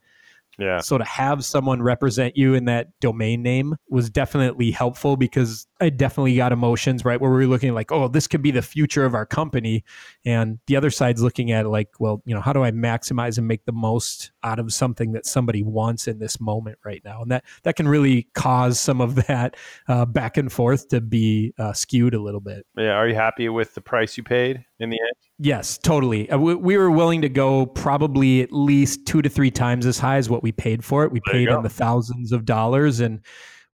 Yeah. 0.58 0.80
So 0.80 0.98
to 0.98 1.04
have 1.04 1.44
someone 1.44 1.82
represent 1.82 2.36
you 2.36 2.54
in 2.54 2.64
that 2.64 2.88
domain 3.00 3.42
name 3.42 3.76
was 3.88 4.08
definitely 4.08 4.70
helpful 4.70 5.16
because 5.16 5.66
I 5.80 5.90
definitely 5.90 6.36
got 6.36 6.52
emotions, 6.52 7.04
right? 7.04 7.20
Where 7.20 7.30
we 7.30 7.38
were 7.38 7.46
looking 7.46 7.74
like, 7.74 7.92
oh, 7.92 8.08
this 8.08 8.26
could 8.26 8.40
be 8.40 8.50
the 8.50 8.62
future 8.62 9.04
of 9.04 9.14
our 9.14 9.26
company. 9.26 9.84
And 10.24 10.58
the 10.66 10.76
other 10.76 10.90
side's 10.90 11.22
looking 11.22 11.52
at 11.52 11.66
like, 11.66 11.88
well, 11.98 12.22
you 12.24 12.34
know, 12.34 12.40
how 12.40 12.52
do 12.52 12.64
I 12.64 12.70
maximize 12.70 13.36
and 13.36 13.46
make 13.46 13.66
the 13.66 13.72
most 13.72 14.32
out 14.42 14.58
of 14.58 14.72
something 14.72 15.12
that 15.12 15.26
somebody 15.26 15.62
wants 15.62 16.08
in 16.08 16.18
this 16.18 16.40
moment 16.40 16.78
right 16.84 17.02
now? 17.04 17.20
And 17.20 17.30
that 17.30 17.44
that 17.64 17.76
can 17.76 17.86
really 17.86 18.28
cause 18.34 18.80
some 18.80 19.00
of 19.00 19.14
that 19.26 19.56
uh, 19.88 20.06
back 20.06 20.38
and 20.38 20.50
forth 20.50 20.88
to 20.88 21.00
be 21.00 21.52
uh, 21.58 21.74
skewed 21.74 22.14
a 22.14 22.20
little 22.20 22.40
bit. 22.40 22.66
Yeah. 22.76 22.92
Are 22.92 23.08
you 23.08 23.14
happy 23.14 23.48
with 23.50 23.74
the 23.74 23.82
price 23.82 24.16
you 24.16 24.22
paid 24.22 24.64
in 24.80 24.90
the 24.90 24.98
end? 25.00 25.16
Yes, 25.38 25.78
totally. 25.78 26.30
Uh, 26.30 26.38
we, 26.38 26.54
we, 26.54 26.76
were 26.76 26.90
willing 26.90 27.22
to 27.22 27.28
go 27.28 27.66
probably 27.66 28.42
at 28.42 28.52
least 28.52 29.06
two 29.06 29.22
to 29.22 29.28
three 29.28 29.50
times 29.50 29.86
as 29.86 29.98
high 29.98 30.16
as 30.16 30.30
what 30.30 30.42
we 30.42 30.52
paid 30.52 30.84
for 30.84 31.04
it. 31.04 31.12
We 31.12 31.20
there 31.26 31.34
paid 31.34 31.48
in 31.48 31.62
the 31.62 31.68
thousands 31.68 32.32
of 32.32 32.44
dollars, 32.44 33.00
and 33.00 33.20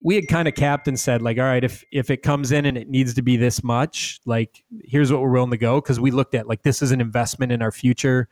we 0.02 0.14
had 0.14 0.28
kind 0.28 0.48
of 0.48 0.54
capped 0.54 0.88
and 0.88 0.98
said 0.98 1.22
like, 1.22 1.38
all 1.38 1.44
right, 1.44 1.64
if 1.64 1.84
if 1.92 2.10
it 2.10 2.22
comes 2.22 2.52
in 2.52 2.66
and 2.66 2.76
it 2.78 2.88
needs 2.88 3.14
to 3.14 3.22
be 3.22 3.36
this 3.36 3.62
much, 3.62 4.20
like 4.24 4.62
here's 4.82 5.12
what 5.12 5.20
we're 5.20 5.32
willing 5.32 5.50
to 5.50 5.58
go 5.58 5.80
because 5.80 6.00
we 6.00 6.10
looked 6.10 6.34
at 6.34 6.46
like 6.46 6.62
this 6.62 6.82
is 6.82 6.92
an 6.92 7.00
investment 7.00 7.52
in 7.52 7.62
our 7.62 7.72
future. 7.72 8.28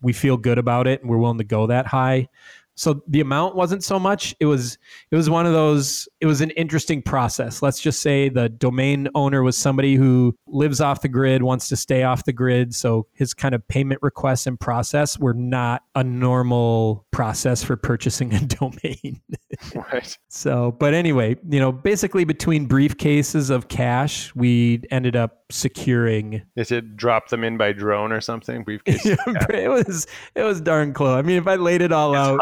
We 0.00 0.12
feel 0.12 0.36
good 0.36 0.58
about 0.58 0.86
it, 0.86 1.00
and 1.00 1.10
we're 1.10 1.18
willing 1.18 1.38
to 1.38 1.44
go 1.44 1.68
that 1.68 1.86
high 1.86 2.28
so 2.74 3.02
the 3.06 3.20
amount 3.20 3.54
wasn't 3.54 3.84
so 3.84 3.98
much 3.98 4.34
it 4.40 4.46
was 4.46 4.78
it 5.10 5.16
was 5.16 5.28
one 5.28 5.46
of 5.46 5.52
those 5.52 6.08
it 6.22 6.26
was 6.26 6.40
an 6.40 6.50
interesting 6.50 7.02
process 7.02 7.60
let's 7.60 7.80
just 7.80 8.00
say 8.00 8.28
the 8.28 8.48
domain 8.48 9.08
owner 9.14 9.42
was 9.42 9.56
somebody 9.56 9.96
who 9.96 10.34
lives 10.46 10.80
off 10.80 11.02
the 11.02 11.08
grid 11.08 11.42
wants 11.42 11.68
to 11.68 11.76
stay 11.76 12.04
off 12.04 12.24
the 12.24 12.32
grid 12.32 12.74
so 12.74 13.06
his 13.12 13.34
kind 13.34 13.54
of 13.54 13.66
payment 13.68 14.00
requests 14.02 14.46
and 14.46 14.58
process 14.58 15.18
were 15.18 15.34
not 15.34 15.82
a 15.96 16.04
normal 16.04 17.04
process 17.10 17.62
for 17.62 17.76
purchasing 17.76 18.32
a 18.32 18.40
domain 18.46 19.20
right. 19.74 20.18
So, 20.28 20.72
but 20.72 20.94
anyway, 20.94 21.36
you 21.48 21.60
know, 21.60 21.72
basically 21.72 22.24
between 22.24 22.68
briefcases 22.68 23.50
of 23.50 23.68
cash, 23.68 24.34
we 24.34 24.82
ended 24.90 25.16
up 25.16 25.44
securing. 25.50 26.42
Is 26.56 26.72
it 26.72 26.96
drop 26.96 27.28
them 27.28 27.44
in 27.44 27.56
by 27.56 27.72
drone 27.72 28.12
or 28.12 28.20
something? 28.20 28.64
Briefcase. 28.64 29.04
it 29.06 29.70
was 29.70 30.06
it 30.34 30.42
was 30.42 30.60
darn 30.60 30.92
close. 30.92 31.16
I 31.16 31.22
mean, 31.22 31.36
if 31.36 31.46
I 31.46 31.56
laid 31.56 31.82
it 31.82 31.92
all 31.92 32.14
out, 32.14 32.40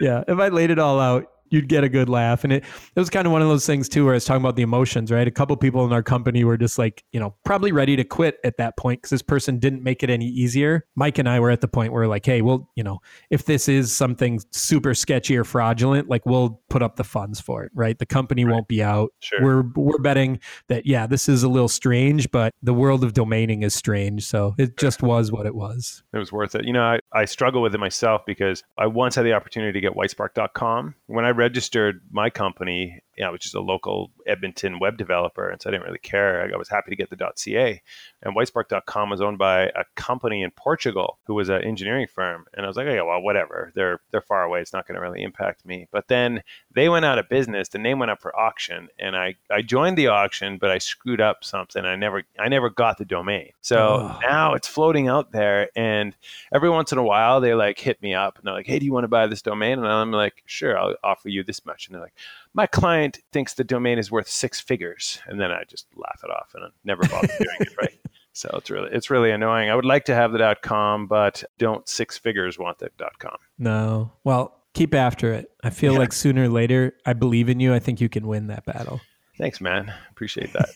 yeah, 0.00 0.24
if 0.28 0.38
I 0.38 0.48
laid 0.48 0.70
it 0.70 0.78
all 0.78 1.00
out, 1.00 1.30
you'd 1.50 1.68
get 1.68 1.84
a 1.84 1.88
good 1.88 2.08
laugh. 2.08 2.44
And 2.44 2.52
it, 2.52 2.64
it 2.64 3.00
was 3.00 3.10
kind 3.10 3.26
of 3.26 3.32
one 3.32 3.42
of 3.42 3.48
those 3.48 3.66
things 3.66 3.88
too, 3.88 4.04
where 4.04 4.14
I 4.14 4.16
was 4.16 4.24
talking 4.24 4.42
about 4.42 4.56
the 4.56 4.62
emotions, 4.62 5.10
right? 5.10 5.26
A 5.26 5.30
couple 5.30 5.56
people 5.56 5.84
in 5.84 5.92
our 5.92 6.02
company 6.02 6.44
were 6.44 6.56
just 6.56 6.78
like, 6.78 7.04
you 7.12 7.20
know, 7.20 7.34
probably 7.44 7.72
ready 7.72 7.96
to 7.96 8.04
quit 8.04 8.38
at 8.44 8.56
that 8.58 8.76
point 8.76 9.00
because 9.00 9.10
this 9.10 9.22
person 9.22 9.58
didn't 9.58 9.82
make 9.82 10.02
it 10.02 10.10
any 10.10 10.26
easier. 10.26 10.86
Mike 10.94 11.18
and 11.18 11.28
I 11.28 11.40
were 11.40 11.50
at 11.50 11.60
the 11.60 11.68
point 11.68 11.92
where 11.92 12.06
like, 12.06 12.26
hey, 12.26 12.42
well, 12.42 12.70
you 12.76 12.84
know, 12.84 12.98
if 13.30 13.44
this 13.44 13.68
is 13.68 13.94
something 13.94 14.40
super 14.52 14.94
sketchy 14.94 15.36
or 15.36 15.44
fraudulent, 15.44 16.08
like 16.08 16.26
we'll 16.26 16.60
put 16.70 16.82
up 16.82 16.96
the 16.96 17.04
funds 17.04 17.40
for 17.40 17.64
it, 17.64 17.72
right? 17.74 17.98
The 17.98 18.06
company 18.06 18.44
right. 18.44 18.52
won't 18.52 18.68
be 18.68 18.82
out. 18.82 19.12
Sure. 19.20 19.42
We're 19.42 19.62
we're 19.74 19.98
betting 19.98 20.40
that 20.68 20.86
yeah, 20.86 21.06
this 21.06 21.28
is 21.28 21.42
a 21.42 21.48
little 21.48 21.68
strange, 21.68 22.30
but 22.30 22.54
the 22.62 22.74
world 22.74 23.04
of 23.04 23.12
domaining 23.12 23.64
is 23.64 23.74
strange. 23.74 24.24
So 24.24 24.54
it 24.58 24.76
just 24.76 25.02
was 25.02 25.32
what 25.32 25.46
it 25.46 25.54
was. 25.54 26.02
It 26.12 26.18
was 26.18 26.32
worth 26.32 26.54
it. 26.54 26.64
You 26.64 26.72
know, 26.72 26.82
I, 26.82 26.98
I 27.12 27.24
struggle 27.24 27.62
with 27.62 27.74
it 27.74 27.78
myself 27.78 28.22
because 28.26 28.62
I 28.78 28.86
once 28.86 29.14
had 29.14 29.24
the 29.24 29.32
opportunity 29.32 29.72
to 29.72 29.80
get 29.80 29.96
whitespark.com. 29.96 30.94
When 31.06 31.24
I 31.24 31.30
registered 31.36 32.00
my 32.10 32.30
company, 32.30 33.00
you 33.16 33.24
know, 33.24 33.32
which 33.32 33.46
is 33.46 33.54
a 33.54 33.60
local 33.60 34.10
Edmonton 34.26 34.78
web 34.78 34.96
developer, 34.98 35.48
and 35.48 35.60
so 35.60 35.70
I 35.70 35.72
didn't 35.72 35.86
really 35.86 35.98
care. 35.98 36.50
I 36.52 36.56
was 36.56 36.68
happy 36.68 36.90
to 36.90 36.96
get 36.96 37.10
the 37.10 37.32
.ca. 37.34 37.82
And 38.22 38.36
whitespark.com 38.36 39.10
was 39.10 39.20
owned 39.20 39.38
by 39.38 39.62
a 39.62 39.84
company 39.94 40.42
in 40.42 40.50
Portugal 40.50 41.18
who 41.26 41.34
was 41.34 41.48
an 41.48 41.62
engineering 41.62 42.06
firm, 42.06 42.46
and 42.54 42.64
I 42.64 42.68
was 42.68 42.76
like, 42.76 42.86
oh 42.86 42.92
yeah, 42.92 43.02
well, 43.02 43.22
whatever. 43.22 43.72
They're 43.74 44.00
they're 44.10 44.20
far 44.20 44.42
away. 44.42 44.60
It's 44.60 44.72
not 44.72 44.86
going 44.86 44.96
to 44.96 45.00
really 45.00 45.22
impact 45.22 45.64
me. 45.64 45.88
But 45.90 46.08
then 46.08 46.42
they 46.72 46.88
went 46.88 47.04
out 47.04 47.18
of 47.18 47.28
business. 47.28 47.68
The 47.68 47.78
name 47.78 47.98
went 47.98 48.10
up 48.10 48.20
for 48.20 48.38
auction, 48.38 48.88
and 48.98 49.16
I 49.16 49.36
I 49.50 49.62
joined 49.62 49.96
the 49.96 50.08
auction, 50.08 50.58
but 50.58 50.70
I 50.70 50.78
screwed 50.78 51.20
up 51.20 51.42
something. 51.42 51.84
I 51.84 51.96
never 51.96 52.22
I 52.38 52.48
never 52.48 52.68
got 52.68 52.98
the 52.98 53.04
domain. 53.04 53.50
So 53.62 53.78
oh. 53.78 54.18
now 54.22 54.54
it's 54.54 54.68
floating 54.68 55.08
out 55.08 55.32
there, 55.32 55.70
and 55.74 56.14
every 56.52 56.68
once 56.68 56.92
in 56.92 56.98
a 56.98 57.04
while 57.04 57.40
they 57.40 57.54
like 57.54 57.78
hit 57.78 58.02
me 58.02 58.14
up, 58.14 58.36
and 58.36 58.46
they're 58.46 58.54
like, 58.54 58.66
hey, 58.66 58.78
do 58.78 58.84
you 58.84 58.92
want 58.92 59.04
to 59.04 59.08
buy 59.08 59.26
this 59.26 59.42
domain? 59.42 59.78
And 59.78 59.86
I'm 59.86 60.12
like, 60.12 60.42
sure, 60.46 60.78
I'll 60.78 60.94
offer 61.02 61.28
you 61.28 61.42
this 61.42 61.64
much. 61.64 61.86
And 61.86 61.94
they're 61.94 62.02
like 62.02 62.14
my 62.56 62.66
client 62.66 63.05
thinks 63.32 63.54
the 63.54 63.64
domain 63.64 63.98
is 63.98 64.10
worth 64.10 64.28
six 64.28 64.60
figures, 64.60 65.20
and 65.26 65.40
then 65.40 65.50
I 65.50 65.64
just 65.68 65.86
laugh 65.96 66.20
it 66.22 66.30
off 66.30 66.52
and 66.54 66.64
I 66.64 66.68
never 66.84 67.02
bother 67.08 67.28
doing 67.38 67.56
it 67.60 67.76
right. 67.80 67.98
So 68.32 68.50
it's 68.52 68.68
really 68.68 68.90
it's 68.92 69.08
really 69.08 69.30
annoying. 69.30 69.70
I 69.70 69.74
would 69.74 69.86
like 69.86 70.04
to 70.04 70.14
have 70.14 70.30
the 70.30 70.36
dot 70.36 70.60
com, 70.60 71.06
but 71.06 71.42
don't 71.56 71.88
six 71.88 72.18
figures 72.18 72.58
want 72.58 72.78
the 72.78 72.90
dot 72.98 73.18
com. 73.18 73.38
No. 73.58 74.12
Well, 74.24 74.60
keep 74.74 74.94
after 74.94 75.32
it. 75.32 75.50
I 75.64 75.70
feel 75.70 75.94
yeah. 75.94 76.00
like 76.00 76.12
sooner 76.12 76.44
or 76.44 76.48
later, 76.50 76.92
I 77.06 77.14
believe 77.14 77.48
in 77.48 77.60
you. 77.60 77.72
I 77.72 77.78
think 77.78 77.98
you 77.98 78.10
can 78.10 78.26
win 78.26 78.48
that 78.48 78.66
battle. 78.66 79.00
Thanks, 79.38 79.58
man. 79.58 79.90
Appreciate 80.10 80.52
that. 80.52 80.68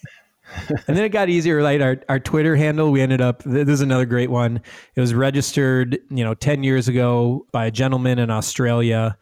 and 0.88 0.96
then 0.96 1.04
it 1.04 1.10
got 1.10 1.28
easier. 1.28 1.62
Like 1.62 1.82
our, 1.82 1.98
our 2.08 2.18
Twitter 2.18 2.56
handle, 2.56 2.90
we 2.90 3.02
ended 3.02 3.20
up. 3.20 3.42
This 3.42 3.68
is 3.68 3.82
another 3.82 4.06
great 4.06 4.30
one. 4.30 4.62
It 4.94 5.00
was 5.02 5.12
registered, 5.12 5.98
you 6.08 6.24
know, 6.24 6.32
ten 6.32 6.62
years 6.62 6.88
ago 6.88 7.46
by 7.52 7.66
a 7.66 7.70
gentleman 7.70 8.18
in 8.18 8.30
Australia 8.30 9.18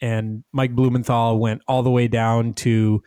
and 0.00 0.44
Mike 0.52 0.74
Blumenthal 0.74 1.38
went 1.38 1.62
all 1.66 1.82
the 1.82 1.90
way 1.90 2.08
down 2.08 2.54
to 2.54 3.02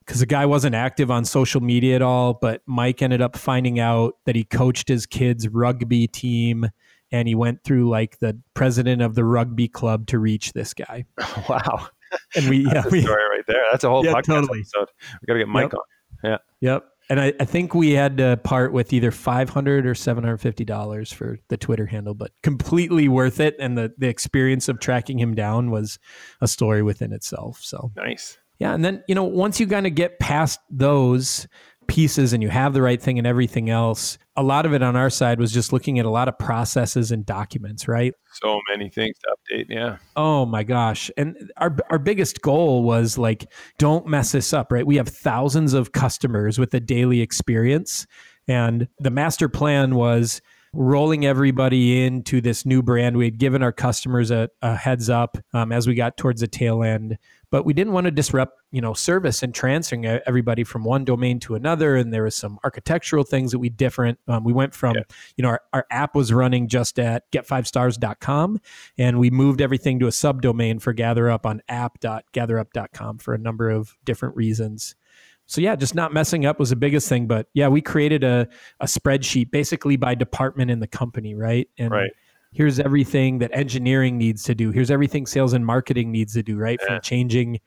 because 0.00 0.20
the 0.20 0.26
guy 0.26 0.46
wasn't 0.46 0.74
active 0.74 1.10
on 1.10 1.24
social 1.24 1.60
media 1.60 1.94
at 1.94 2.02
all, 2.02 2.34
but 2.34 2.60
Mike 2.66 3.02
ended 3.02 3.22
up 3.22 3.36
finding 3.36 3.78
out 3.78 4.14
that 4.26 4.34
he 4.34 4.44
coached 4.44 4.88
his 4.88 5.06
kids' 5.06 5.48
rugby 5.48 6.08
team 6.08 6.68
and 7.12 7.28
he 7.28 7.34
went 7.34 7.62
through 7.62 7.88
like 7.88 8.18
the 8.18 8.36
president 8.54 9.00
of 9.00 9.14
the 9.14 9.24
rugby 9.24 9.68
club 9.68 10.06
to 10.08 10.18
reach 10.18 10.52
this 10.52 10.74
guy. 10.74 11.04
Wow. 11.48 11.88
And 12.36 12.50
we, 12.50 12.66
yeah, 12.66 12.82
we, 12.90 13.00
story 13.00 13.22
right 13.30 13.44
there. 13.46 13.62
That's 13.70 13.84
a 13.84 13.88
whole 13.88 14.04
yeah, 14.04 14.12
podcast 14.12 14.24
totally. 14.24 14.58
episode. 14.60 14.88
We 15.22 15.26
got 15.26 15.32
to 15.32 15.38
get 15.38 15.48
Mike 15.48 15.72
yep. 15.72 15.74
on. 15.74 16.30
Yeah. 16.30 16.38
Yep 16.60 16.91
and 17.08 17.20
I, 17.20 17.32
I, 17.40 17.44
think 17.44 17.74
we 17.74 17.92
had 17.92 18.16
to 18.18 18.36
part 18.38 18.72
with 18.72 18.92
either 18.92 19.10
500 19.10 19.86
or 19.86 19.94
750 19.94 20.64
dollars 20.64 21.12
for 21.12 21.38
the 21.48 21.56
twitter 21.56 21.86
handle 21.86 22.14
but 22.14 22.30
completely 22.42 23.08
worth 23.08 23.40
it. 23.40 23.56
And 23.58 23.76
the, 23.76 23.92
the 23.98 24.08
experience 24.08 24.68
of 24.68 24.80
tracking 24.80 25.18
him 25.18 25.34
down 25.34 25.70
was 25.70 25.98
a 26.40 26.48
story 26.48 26.82
within 26.82 27.12
itself. 27.12 27.60
So 27.62 27.92
nice. 27.96 28.38
Yeah. 28.58 28.74
And 28.74 28.84
then 28.84 29.02
you 29.08 29.14
know 29.14 29.24
once 29.24 29.58
you 29.60 29.66
kind 29.66 29.86
of 29.86 29.94
get 29.94 30.18
past 30.18 30.60
those 30.70 31.46
pieces 31.92 32.32
and 32.32 32.42
you 32.42 32.48
have 32.48 32.72
the 32.72 32.80
right 32.80 33.02
thing 33.02 33.18
and 33.18 33.26
everything 33.26 33.68
else. 33.68 34.16
A 34.34 34.42
lot 34.42 34.64
of 34.64 34.72
it 34.72 34.82
on 34.82 34.96
our 34.96 35.10
side 35.10 35.38
was 35.38 35.52
just 35.52 35.74
looking 35.74 35.98
at 35.98 36.06
a 36.06 36.10
lot 36.10 36.26
of 36.26 36.38
processes 36.38 37.12
and 37.12 37.26
documents, 37.26 37.86
right? 37.86 38.14
So 38.32 38.60
many 38.70 38.88
things 38.88 39.14
to 39.18 39.36
update, 39.36 39.66
yeah. 39.68 39.98
Oh 40.16 40.46
my 40.46 40.62
gosh. 40.62 41.10
And 41.18 41.52
our 41.58 41.76
our 41.90 41.98
biggest 41.98 42.40
goal 42.40 42.82
was 42.82 43.18
like 43.18 43.44
don't 43.76 44.06
mess 44.06 44.32
this 44.32 44.54
up, 44.54 44.72
right? 44.72 44.86
We 44.86 44.96
have 44.96 45.08
thousands 45.08 45.74
of 45.74 45.92
customers 45.92 46.58
with 46.58 46.72
a 46.72 46.80
daily 46.80 47.20
experience 47.20 48.06
and 48.48 48.88
the 48.98 49.10
master 49.10 49.50
plan 49.50 49.94
was 49.94 50.40
rolling 50.72 51.26
everybody 51.26 52.02
into 52.02 52.40
this 52.40 52.64
new 52.64 52.82
brand. 52.82 53.18
We 53.18 53.26
had 53.26 53.36
given 53.36 53.62
our 53.62 53.72
customers 53.72 54.30
a, 54.30 54.48
a 54.62 54.74
heads 54.74 55.10
up 55.10 55.36
um, 55.52 55.70
as 55.70 55.86
we 55.86 55.94
got 55.94 56.16
towards 56.16 56.40
the 56.40 56.48
tail 56.48 56.82
end 56.82 57.18
but 57.52 57.66
we 57.66 57.74
didn't 57.74 57.92
want 57.92 58.06
to 58.06 58.10
disrupt 58.10 58.58
you 58.72 58.80
know 58.80 58.94
service 58.94 59.42
and 59.42 59.54
transferring 59.54 60.06
everybody 60.06 60.64
from 60.64 60.82
one 60.82 61.04
domain 61.04 61.38
to 61.38 61.54
another 61.54 61.94
and 61.94 62.12
there 62.12 62.24
was 62.24 62.34
some 62.34 62.58
architectural 62.64 63.22
things 63.22 63.52
that 63.52 63.60
we 63.60 63.68
different 63.68 64.18
um, 64.26 64.42
we 64.42 64.52
went 64.52 64.74
from 64.74 64.96
yeah. 64.96 65.02
you 65.36 65.42
know 65.42 65.50
our, 65.50 65.60
our 65.72 65.86
app 65.90 66.16
was 66.16 66.32
running 66.32 66.66
just 66.66 66.98
at 66.98 67.30
get5stars.com 67.30 68.58
and 68.98 69.20
we 69.20 69.30
moved 69.30 69.60
everything 69.60 70.00
to 70.00 70.06
a 70.06 70.10
subdomain 70.10 70.80
for 70.80 70.92
gatherup 70.92 71.44
on 71.44 71.62
app.gatherup.com 71.68 73.18
for 73.18 73.34
a 73.34 73.38
number 73.38 73.70
of 73.70 73.96
different 74.04 74.34
reasons. 74.34 74.96
So 75.46 75.60
yeah 75.60 75.76
just 75.76 75.94
not 75.94 76.14
messing 76.14 76.46
up 76.46 76.58
was 76.58 76.70
the 76.70 76.76
biggest 76.76 77.08
thing 77.08 77.26
but 77.26 77.48
yeah 77.52 77.68
we 77.68 77.82
created 77.82 78.24
a, 78.24 78.48
a 78.80 78.86
spreadsheet 78.86 79.50
basically 79.50 79.96
by 79.96 80.14
department 80.14 80.70
in 80.70 80.80
the 80.80 80.86
company 80.86 81.34
right? 81.34 81.68
And 81.78 81.90
right 81.90 82.12
here's 82.52 82.78
everything 82.78 83.38
that 83.38 83.50
engineering 83.52 84.18
needs 84.18 84.42
to 84.44 84.54
do. 84.54 84.70
Here's 84.70 84.90
everything 84.90 85.26
sales 85.26 85.52
and 85.52 85.64
marketing 85.64 86.12
needs 86.12 86.34
to 86.34 86.42
do, 86.42 86.56
right? 86.56 86.78
Yeah. 86.82 86.88
From 86.88 87.00
changing 87.00 87.60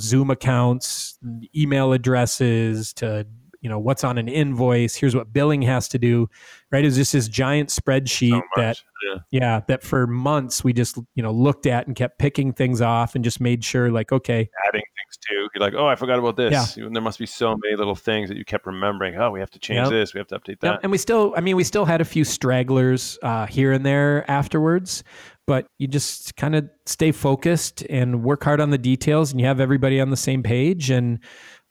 Zoom 0.00 0.30
accounts, 0.30 1.18
email 1.54 1.92
addresses 1.92 2.92
to 2.94 3.26
you 3.62 3.68
know 3.68 3.78
what's 3.78 4.02
on 4.02 4.18
an 4.18 4.28
invoice 4.28 4.96
here's 4.96 5.14
what 5.14 5.32
billing 5.32 5.62
has 5.62 5.86
to 5.86 5.96
do 5.96 6.28
right 6.72 6.84
it's 6.84 6.96
just 6.96 7.12
this 7.12 7.28
giant 7.28 7.68
spreadsheet 7.68 8.32
so 8.32 8.42
that 8.56 8.82
yeah. 9.06 9.18
yeah. 9.30 9.60
that 9.68 9.84
for 9.84 10.06
months 10.06 10.64
we 10.64 10.72
just 10.72 10.98
you 11.14 11.22
know 11.22 11.30
looked 11.30 11.64
at 11.64 11.86
and 11.86 11.94
kept 11.94 12.18
picking 12.18 12.52
things 12.52 12.80
off 12.80 13.14
and 13.14 13.22
just 13.22 13.40
made 13.40 13.64
sure 13.64 13.90
like 13.90 14.10
okay 14.10 14.50
adding 14.66 14.82
too. 15.28 15.48
You're 15.54 15.60
like 15.60 15.74
oh 15.74 15.86
i 15.86 15.94
forgot 15.94 16.18
about 16.18 16.36
this. 16.36 16.76
Yeah. 16.76 16.88
there 16.92 17.02
must 17.02 17.18
be 17.18 17.26
so 17.26 17.56
many 17.62 17.76
little 17.76 17.94
things 17.94 18.28
that 18.28 18.36
you 18.36 18.44
kept 18.44 18.66
remembering. 18.66 19.16
Oh 19.16 19.30
we 19.30 19.40
have 19.40 19.50
to 19.50 19.58
change 19.58 19.78
yep. 19.78 19.90
this. 19.90 20.14
We 20.14 20.18
have 20.18 20.28
to 20.28 20.38
update 20.38 20.60
that. 20.60 20.72
Yep. 20.72 20.80
and 20.84 20.92
we 20.92 20.98
still 20.98 21.34
i 21.36 21.40
mean 21.40 21.56
we 21.56 21.64
still 21.64 21.84
had 21.84 22.00
a 22.00 22.04
few 22.04 22.24
stragglers 22.24 23.18
uh, 23.22 23.46
here 23.46 23.72
and 23.72 23.84
there 23.84 24.30
afterwards 24.30 25.04
but 25.46 25.66
you 25.78 25.88
just 25.88 26.36
kind 26.36 26.54
of 26.54 26.68
stay 26.86 27.12
focused 27.12 27.82
and 27.90 28.22
work 28.22 28.44
hard 28.44 28.60
on 28.60 28.70
the 28.70 28.78
details 28.78 29.32
and 29.32 29.40
you 29.40 29.46
have 29.46 29.60
everybody 29.60 30.00
on 30.00 30.10
the 30.10 30.16
same 30.16 30.42
page. 30.42 30.90
And 30.90 31.18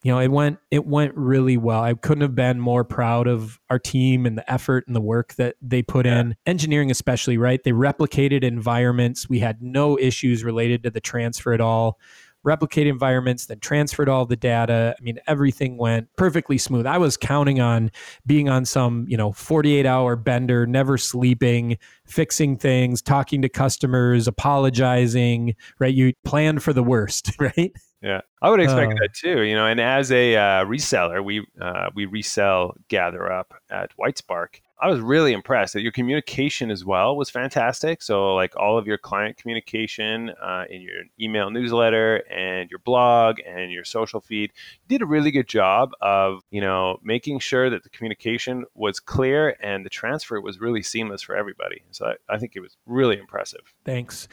you 0.04 0.12
know 0.12 0.20
it 0.20 0.30
went 0.30 0.58
it 0.72 0.86
went 0.86 1.16
really 1.16 1.58
well. 1.58 1.82
I 1.82 1.94
couldn't 1.94 2.22
have 2.22 2.36
been 2.36 2.60
more 2.60 2.84
proud 2.84 3.28
of 3.28 3.60
our 3.70 3.80
team 3.80 4.26
and 4.26 4.38
the 4.38 4.52
effort 4.52 4.86
and 4.88 4.96
the 4.96 5.02
work 5.02 5.36
that 5.36 5.56
they 5.62 5.84
put 5.84 6.06
yeah. 6.06 6.20
in. 6.20 6.36
Engineering 6.46 6.92
especially 6.92 7.38
right? 7.38 7.62
They 7.64 7.72
replicated 7.72 8.44
environments. 8.44 9.30
We 9.30 9.40
had 9.40 9.62
no 9.62 9.98
issues 9.98 10.44
related 10.44 10.84
to 10.84 10.90
the 10.90 11.02
transfer 11.02 11.54
at 11.54 11.62
all 11.62 12.00
replicate 12.44 12.88
environments 12.88 13.46
then 13.46 13.60
transferred 13.60 14.10
all 14.10 14.26
the 14.26 14.36
data. 14.36 14.96
I 14.98 15.02
mean 15.02 15.20
everything 15.28 15.78
went 15.78 16.08
perfectly 16.16 16.58
smooth. 16.58 16.86
I 16.86 16.98
was 16.98 17.18
counting 17.18 17.60
on 17.60 17.92
being 18.26 18.50
on 18.50 18.66
some 18.66 19.06
you 19.08 19.18
know 19.18 19.32
48 19.32 19.86
hour 19.86 20.16
bender 20.16 20.66
never 20.66 20.98
sleeping 20.98 21.78
fixing 22.06 22.58
things 22.58 23.02
talking 23.02 23.42
to 23.42 23.50
customers 23.50 24.28
apologizing 24.28 25.56
right? 25.80 25.94
You 25.94 26.14
planned 26.26 26.64
for 26.64 26.74
the 26.74 26.84
worst 26.84 27.32
right? 27.40 27.72
Yeah, 28.02 28.22
I 28.42 28.50
would 28.50 28.60
expect 28.60 28.94
uh, 28.94 28.96
that 29.00 29.14
too. 29.14 29.42
You 29.44 29.54
know, 29.54 29.68
and 29.68 29.80
as 29.80 30.12
a 30.12 30.36
uh, 30.36 30.66
reseller, 30.66 31.24
we 31.24 31.46
uh, 31.62 31.92
we 31.94 32.08
resell 32.08 32.74
GatherUp 32.90 33.46
at 33.70 33.92
Whitespark, 33.96 34.60
I 34.82 34.90
was 34.90 35.00
really 35.00 35.32
impressed 35.32 35.74
that 35.74 35.82
your 35.82 35.92
communication 35.92 36.72
as 36.72 36.84
well 36.84 37.16
was 37.16 37.30
fantastic. 37.30 38.02
So, 38.02 38.34
like 38.34 38.56
all 38.58 38.80
of 38.80 38.88
your 38.88 38.98
client 38.98 39.38
communication 39.38 40.32
uh, 40.42 40.66
in 40.72 40.82
your 40.82 41.04
email 41.20 41.52
newsletter 41.52 42.24
and 42.32 42.68
your 42.72 42.80
blog 42.80 43.38
and 43.48 43.72
your 43.72 43.84
social 43.84 44.20
feed, 44.20 44.52
you 44.54 44.98
did 44.98 45.04
a 45.04 45.06
really 45.06 45.30
good 45.30 45.48
job 45.48 45.92
of 46.02 46.42
you 46.50 46.62
know 46.62 46.98
making 47.04 47.40
sure 47.40 47.70
that 47.70 47.84
the 47.84 47.90
communication 47.90 48.66
was 48.74 49.00
clear 49.00 49.56
and 49.62 49.86
the 49.86 49.90
transfer 49.90 50.42
was 50.42 50.60
really 50.60 50.82
seamless 50.82 51.22
for 51.22 51.36
everybody. 51.36 51.84
So, 51.92 52.08
I, 52.08 52.34
I 52.34 52.38
think 52.40 52.54
it 52.56 52.62
was 52.62 52.76
really 52.88 53.20
impressive. 53.20 53.62
Thanks, 53.86 54.28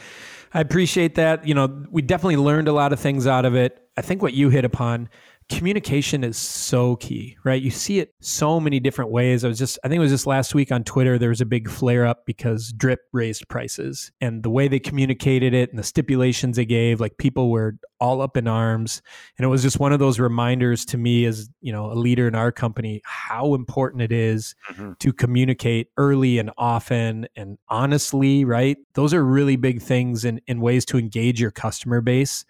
I 0.54 0.60
appreciate 0.60 1.16
that. 1.16 1.46
You 1.46 1.52
know, 1.52 1.84
we 1.90 2.00
definitely 2.00 2.38
learned 2.38 2.68
a 2.68 2.72
lot 2.72 2.94
of 2.94 3.00
things 3.00 3.26
out 3.26 3.44
of 3.44 3.54
it. 3.54 3.86
I 3.98 4.00
think 4.00 4.22
what 4.22 4.32
you 4.32 4.48
hit 4.48 4.64
upon 4.64 5.10
communication 5.48 6.24
is 6.24 6.36
so 6.36 6.96
key, 6.96 7.36
right? 7.42 7.62
You 7.62 7.70
see 7.70 8.00
it 8.00 8.12
so 8.20 8.60
many 8.60 8.80
different 8.80 9.10
ways. 9.10 9.44
I 9.44 9.48
was 9.48 9.58
just, 9.58 9.78
I 9.82 9.88
think 9.88 9.98
it 9.98 10.02
was 10.02 10.10
just 10.10 10.26
last 10.26 10.54
week 10.54 10.70
on 10.70 10.84
Twitter, 10.84 11.18
there 11.18 11.30
was 11.30 11.40
a 11.40 11.46
big 11.46 11.70
flare 11.70 12.06
up 12.06 12.26
because 12.26 12.72
Drip 12.72 13.00
raised 13.12 13.48
prices 13.48 14.12
and 14.20 14.42
the 14.42 14.50
way 14.50 14.68
they 14.68 14.78
communicated 14.78 15.54
it 15.54 15.70
and 15.70 15.78
the 15.78 15.84
stipulations 15.84 16.56
they 16.56 16.66
gave, 16.66 17.00
like 17.00 17.16
people 17.16 17.50
were 17.50 17.76
all 17.98 18.20
up 18.20 18.36
in 18.36 18.46
arms. 18.46 19.00
And 19.38 19.44
it 19.44 19.48
was 19.48 19.62
just 19.62 19.80
one 19.80 19.92
of 19.92 19.98
those 19.98 20.20
reminders 20.20 20.84
to 20.86 20.98
me 20.98 21.24
as, 21.24 21.48
you 21.60 21.72
know, 21.72 21.90
a 21.90 21.94
leader 21.94 22.28
in 22.28 22.34
our 22.34 22.52
company, 22.52 23.00
how 23.04 23.54
important 23.54 24.02
it 24.02 24.12
is 24.12 24.54
mm-hmm. 24.70 24.92
to 24.98 25.12
communicate 25.12 25.88
early 25.96 26.38
and 26.38 26.50
often 26.58 27.26
and 27.36 27.56
honestly, 27.68 28.44
right? 28.44 28.76
Those 28.94 29.14
are 29.14 29.24
really 29.24 29.56
big 29.56 29.80
things 29.80 30.24
in, 30.24 30.40
in 30.46 30.60
ways 30.60 30.84
to 30.86 30.98
engage 30.98 31.40
your 31.40 31.50
customer 31.50 32.00
base 32.02 32.44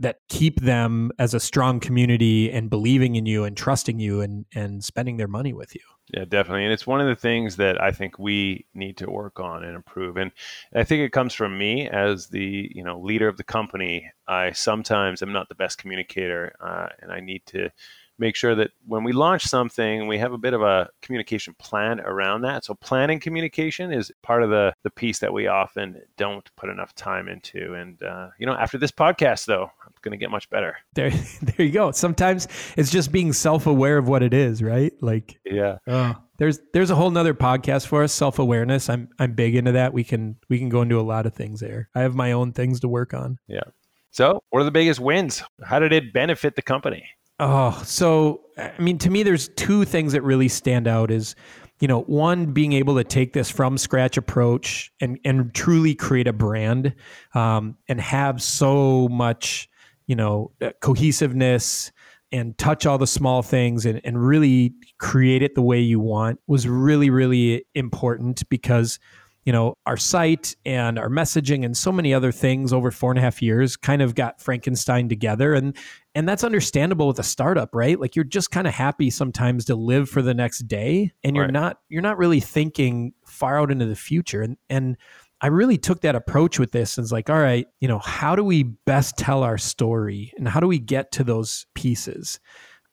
that 0.00 0.18
keep 0.28 0.60
them 0.60 1.10
as 1.18 1.34
a 1.34 1.40
strong 1.40 1.80
community 1.80 2.50
and 2.50 2.68
believing 2.68 3.16
in 3.16 3.26
you 3.26 3.44
and 3.44 3.56
trusting 3.56 3.98
you 3.98 4.20
and 4.20 4.44
and 4.54 4.82
spending 4.82 5.16
their 5.16 5.28
money 5.28 5.52
with 5.52 5.74
you. 5.74 5.82
Yeah, 6.12 6.24
definitely. 6.26 6.64
And 6.64 6.72
it's 6.72 6.86
one 6.86 7.00
of 7.00 7.06
the 7.06 7.16
things 7.16 7.56
that 7.56 7.80
I 7.80 7.90
think 7.90 8.18
we 8.18 8.66
need 8.74 8.98
to 8.98 9.10
work 9.10 9.40
on 9.40 9.64
and 9.64 9.74
improve. 9.74 10.18
And 10.18 10.32
I 10.74 10.84
think 10.84 11.00
it 11.00 11.12
comes 11.12 11.32
from 11.32 11.56
me 11.56 11.88
as 11.88 12.26
the, 12.28 12.70
you 12.74 12.84
know, 12.84 13.00
leader 13.00 13.26
of 13.26 13.38
the 13.38 13.44
company. 13.44 14.10
I 14.28 14.52
sometimes 14.52 15.22
am 15.22 15.32
not 15.32 15.48
the 15.48 15.54
best 15.54 15.78
communicator 15.78 16.54
uh, 16.60 16.88
and 17.00 17.10
I 17.10 17.20
need 17.20 17.46
to 17.46 17.70
make 18.18 18.36
sure 18.36 18.54
that 18.54 18.70
when 18.86 19.04
we 19.04 19.12
launch 19.12 19.44
something, 19.44 20.06
we 20.06 20.18
have 20.18 20.32
a 20.32 20.38
bit 20.38 20.54
of 20.54 20.62
a 20.62 20.88
communication 21.02 21.54
plan 21.58 22.00
around 22.00 22.42
that. 22.42 22.64
So 22.64 22.74
planning 22.74 23.20
communication 23.20 23.92
is 23.92 24.12
part 24.22 24.42
of 24.42 24.50
the 24.50 24.74
the 24.82 24.90
piece 24.90 25.18
that 25.20 25.32
we 25.32 25.46
often 25.46 26.00
don't 26.16 26.48
put 26.56 26.70
enough 26.70 26.94
time 26.94 27.28
into. 27.28 27.74
And 27.74 28.02
uh, 28.02 28.28
you 28.38 28.46
know, 28.46 28.54
after 28.54 28.78
this 28.78 28.90
podcast, 28.90 29.46
though, 29.46 29.70
I'm 29.84 29.92
going 30.02 30.12
to 30.12 30.18
get 30.18 30.30
much 30.30 30.48
better. 30.50 30.76
There, 30.94 31.10
there 31.42 31.66
you 31.66 31.72
go. 31.72 31.90
Sometimes 31.90 32.48
it's 32.76 32.90
just 32.90 33.12
being 33.12 33.32
self 33.32 33.66
aware 33.66 33.98
of 33.98 34.08
what 34.08 34.22
it 34.22 34.34
is, 34.34 34.62
right? 34.62 34.92
Like, 35.00 35.38
yeah. 35.44 35.78
Uh, 35.86 36.14
there's 36.38 36.58
there's 36.72 36.90
a 36.90 36.96
whole 36.96 37.10
nother 37.10 37.34
podcast 37.34 37.86
for 37.86 38.02
us 38.02 38.12
self 38.12 38.38
awareness. 38.38 38.88
I'm 38.88 39.08
I'm 39.18 39.34
big 39.34 39.54
into 39.54 39.72
that. 39.72 39.92
We 39.92 40.04
can 40.04 40.36
we 40.48 40.58
can 40.58 40.68
go 40.68 40.82
into 40.82 40.98
a 40.98 41.02
lot 41.02 41.26
of 41.26 41.34
things 41.34 41.60
there. 41.60 41.88
I 41.94 42.00
have 42.00 42.14
my 42.14 42.32
own 42.32 42.52
things 42.52 42.80
to 42.80 42.88
work 42.88 43.14
on. 43.14 43.38
Yeah. 43.46 43.62
So, 44.10 44.42
what 44.50 44.60
are 44.60 44.64
the 44.64 44.70
biggest 44.70 45.00
wins? 45.00 45.42
How 45.64 45.80
did 45.80 45.92
it 45.92 46.12
benefit 46.12 46.54
the 46.54 46.62
company? 46.62 47.04
Oh, 47.40 47.82
so 47.84 48.42
I 48.56 48.72
mean, 48.78 48.98
to 48.98 49.10
me, 49.10 49.22
there's 49.22 49.48
two 49.48 49.84
things 49.84 50.12
that 50.12 50.22
really 50.22 50.48
stand 50.48 50.86
out. 50.86 51.10
Is 51.10 51.34
you 51.80 51.88
know, 51.88 52.02
one 52.02 52.52
being 52.52 52.72
able 52.72 52.94
to 52.96 53.04
take 53.04 53.32
this 53.32 53.50
from 53.50 53.76
scratch 53.76 54.16
approach 54.16 54.92
and 55.00 55.18
and 55.24 55.52
truly 55.54 55.94
create 55.94 56.28
a 56.28 56.32
brand, 56.32 56.94
um, 57.34 57.76
and 57.88 58.00
have 58.00 58.40
so 58.40 59.08
much, 59.08 59.68
you 60.06 60.14
know, 60.14 60.52
uh, 60.62 60.70
cohesiveness 60.80 61.90
and 62.30 62.56
touch 62.58 62.86
all 62.86 62.98
the 62.98 63.06
small 63.06 63.42
things 63.42 63.86
and, 63.86 64.00
and 64.04 64.24
really 64.24 64.74
create 64.98 65.42
it 65.42 65.54
the 65.54 65.62
way 65.62 65.78
you 65.80 66.00
want 66.00 66.40
was 66.46 66.66
really 66.66 67.10
really 67.10 67.64
important 67.74 68.48
because 68.48 68.98
you 69.44 69.52
know, 69.52 69.74
our 69.86 69.96
site 69.96 70.56
and 70.64 70.98
our 70.98 71.08
messaging 71.08 71.64
and 71.64 71.76
so 71.76 71.92
many 71.92 72.14
other 72.14 72.32
things 72.32 72.72
over 72.72 72.90
four 72.90 73.10
and 73.10 73.18
a 73.18 73.22
half 73.22 73.42
years 73.42 73.76
kind 73.76 74.00
of 74.00 74.14
got 74.14 74.40
Frankenstein 74.40 75.08
together. 75.08 75.54
And 75.54 75.76
and 76.14 76.28
that's 76.28 76.44
understandable 76.44 77.08
with 77.08 77.18
a 77.18 77.24
startup, 77.24 77.74
right? 77.74 77.98
Like 77.98 78.16
you're 78.16 78.24
just 78.24 78.50
kind 78.50 78.66
of 78.66 78.72
happy 78.72 79.10
sometimes 79.10 79.64
to 79.66 79.74
live 79.74 80.08
for 80.08 80.22
the 80.22 80.34
next 80.34 80.60
day 80.60 81.12
and 81.22 81.36
you're 81.36 81.46
right. 81.46 81.52
not 81.52 81.78
you're 81.88 82.02
not 82.02 82.18
really 82.18 82.40
thinking 82.40 83.12
far 83.26 83.60
out 83.60 83.70
into 83.70 83.86
the 83.86 83.96
future. 83.96 84.42
And 84.42 84.56
and 84.70 84.96
I 85.40 85.48
really 85.48 85.76
took 85.76 86.00
that 86.00 86.14
approach 86.14 86.58
with 86.58 86.72
this 86.72 86.96
and 86.96 87.04
it's 87.04 87.12
like, 87.12 87.28
all 87.28 87.38
right, 87.38 87.66
you 87.80 87.88
know, 87.88 87.98
how 87.98 88.34
do 88.34 88.42
we 88.42 88.62
best 88.62 89.18
tell 89.18 89.42
our 89.42 89.58
story 89.58 90.32
and 90.38 90.48
how 90.48 90.60
do 90.60 90.66
we 90.66 90.78
get 90.78 91.12
to 91.12 91.24
those 91.24 91.66
pieces? 91.74 92.40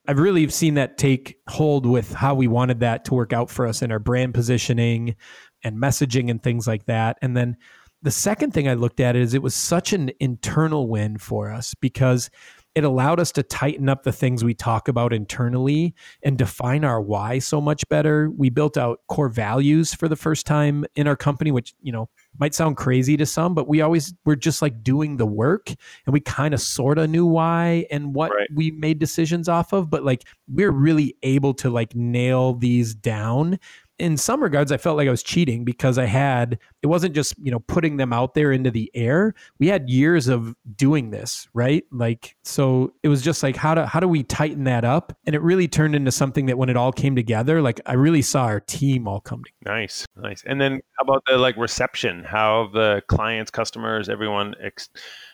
I've 0.08 0.20
really 0.20 0.50
seen 0.50 0.74
that 0.74 0.98
take 0.98 1.38
hold 1.48 1.86
with 1.86 2.12
how 2.12 2.34
we 2.34 2.48
wanted 2.48 2.80
that 2.80 3.06
to 3.06 3.14
work 3.14 3.34
out 3.34 3.50
for 3.50 3.68
us 3.68 3.82
in 3.82 3.92
our 3.92 4.00
brand 4.00 4.34
positioning, 4.34 5.16
and 5.64 5.78
messaging 5.78 6.30
and 6.30 6.42
things 6.42 6.68
like 6.68 6.86
that. 6.86 7.18
And 7.22 7.36
then 7.36 7.58
the 8.02 8.12
second 8.12 8.52
thing 8.54 8.68
I 8.68 8.74
looked 8.74 9.00
at 9.00 9.16
is 9.16 9.34
it 9.34 9.44
was 9.44 9.56
such 9.56 9.94
an 9.94 10.12
internal 10.20 10.88
win 10.88 11.18
for 11.18 11.52
us 11.52 11.76
because 11.76 12.30
it 12.74 12.84
allowed 12.86 13.20
us 13.20 13.34
to 13.34 13.44
tighten 13.44 13.90
up 13.90 14.04
the 14.04 14.14
things 14.14 14.44
we 14.44 14.54
talk 14.54 14.88
about 14.88 15.12
internally 15.12 15.94
and 16.24 16.38
define 16.38 16.86
our 16.86 17.02
why 17.02 17.38
so 17.38 17.60
much 17.60 17.88
better. 17.90 18.30
We 18.30 18.50
built 18.50 18.78
out 18.78 19.02
core 19.10 19.28
values 19.28 19.94
for 19.94 20.08
the 20.08 20.16
first 20.16 20.46
time 20.46 20.86
in 20.96 21.06
our 21.06 21.18
company, 21.18 21.52
which, 21.52 21.74
you 21.82 21.92
know, 21.92 22.10
might 22.40 22.56
sound 22.56 22.78
crazy 22.78 23.18
to 23.18 23.26
some, 23.26 23.54
but 23.54 23.68
we 23.68 23.82
always 23.82 24.14
were 24.24 24.38
just 24.38 24.62
like 24.62 24.84
doing 24.84 25.18
the 25.18 25.26
work 25.26 25.68
and 25.68 26.14
we 26.14 26.22
kind 26.22 26.54
of 26.54 26.62
sort 26.62 26.98
of 26.98 27.10
knew 27.10 27.26
why 27.26 27.86
and 27.92 28.16
what 28.16 28.32
right. 28.32 28.48
we 28.56 28.72
made 28.72 29.00
decisions 29.00 29.50
off 29.50 29.74
of. 29.74 29.90
But 29.90 30.06
like 30.06 30.24
we're 30.48 30.72
really 30.72 31.18
able 31.24 31.54
to 31.56 31.70
like 31.70 31.94
nail 31.94 32.54
these 32.54 32.96
down 32.96 33.60
in 34.02 34.18
some 34.18 34.42
regards, 34.42 34.72
I 34.72 34.78
felt 34.78 34.98
like 34.98 35.08
I 35.08 35.12
was 35.12 35.22
cheating 35.22 35.64
because 35.64 36.00
I 36.00 36.06
had, 36.06 36.58
it 36.82 36.88
wasn't 36.88 37.14
just, 37.14 37.36
you 37.38 37.52
know, 37.52 37.60
putting 37.60 37.98
them 37.98 38.12
out 38.12 38.34
there 38.34 38.52
into 38.52 38.72
the 38.72 38.90
air. 38.96 39.36
We 39.60 39.68
had 39.68 39.90
years 39.90 40.28
of 40.28 40.56
doing 40.76 41.12
this, 41.12 41.48
right? 41.54 41.84
Like, 41.92 42.36
so 42.44 42.94
it 43.04 43.10
was 43.10 43.22
just 43.22 43.44
like, 43.44 43.56
how 43.56 43.76
do, 43.76 43.82
how 43.84 44.00
do 44.00 44.08
we 44.08 44.24
tighten 44.24 44.64
that 44.64 44.84
up? 44.84 45.16
And 45.28 45.36
it 45.36 45.42
really 45.42 45.68
turned 45.68 45.96
into 45.96 46.12
something 46.12 46.48
that 46.48 46.58
when 46.58 46.70
it 46.70 46.76
all 46.76 46.92
came 46.92 47.16
together, 47.16 47.62
like 47.62 47.80
I 47.86 47.94
really 47.94 48.24
saw 48.24 48.46
our 48.46 48.60
team 48.60 49.08
all 49.08 49.22
come 49.22 49.44
together. 49.44 49.78
Nice. 49.78 50.08
Nice. 50.16 50.44
And 50.48 50.60
then 50.60 50.82
how 50.98 51.04
about 51.04 51.24
the 51.28 51.38
like 51.38 51.56
reception? 51.58 52.24
How 52.24 52.70
the 52.74 53.04
clients, 53.08 53.52
customers, 53.52 54.10
everyone, 54.10 54.56
ex- 54.60 54.90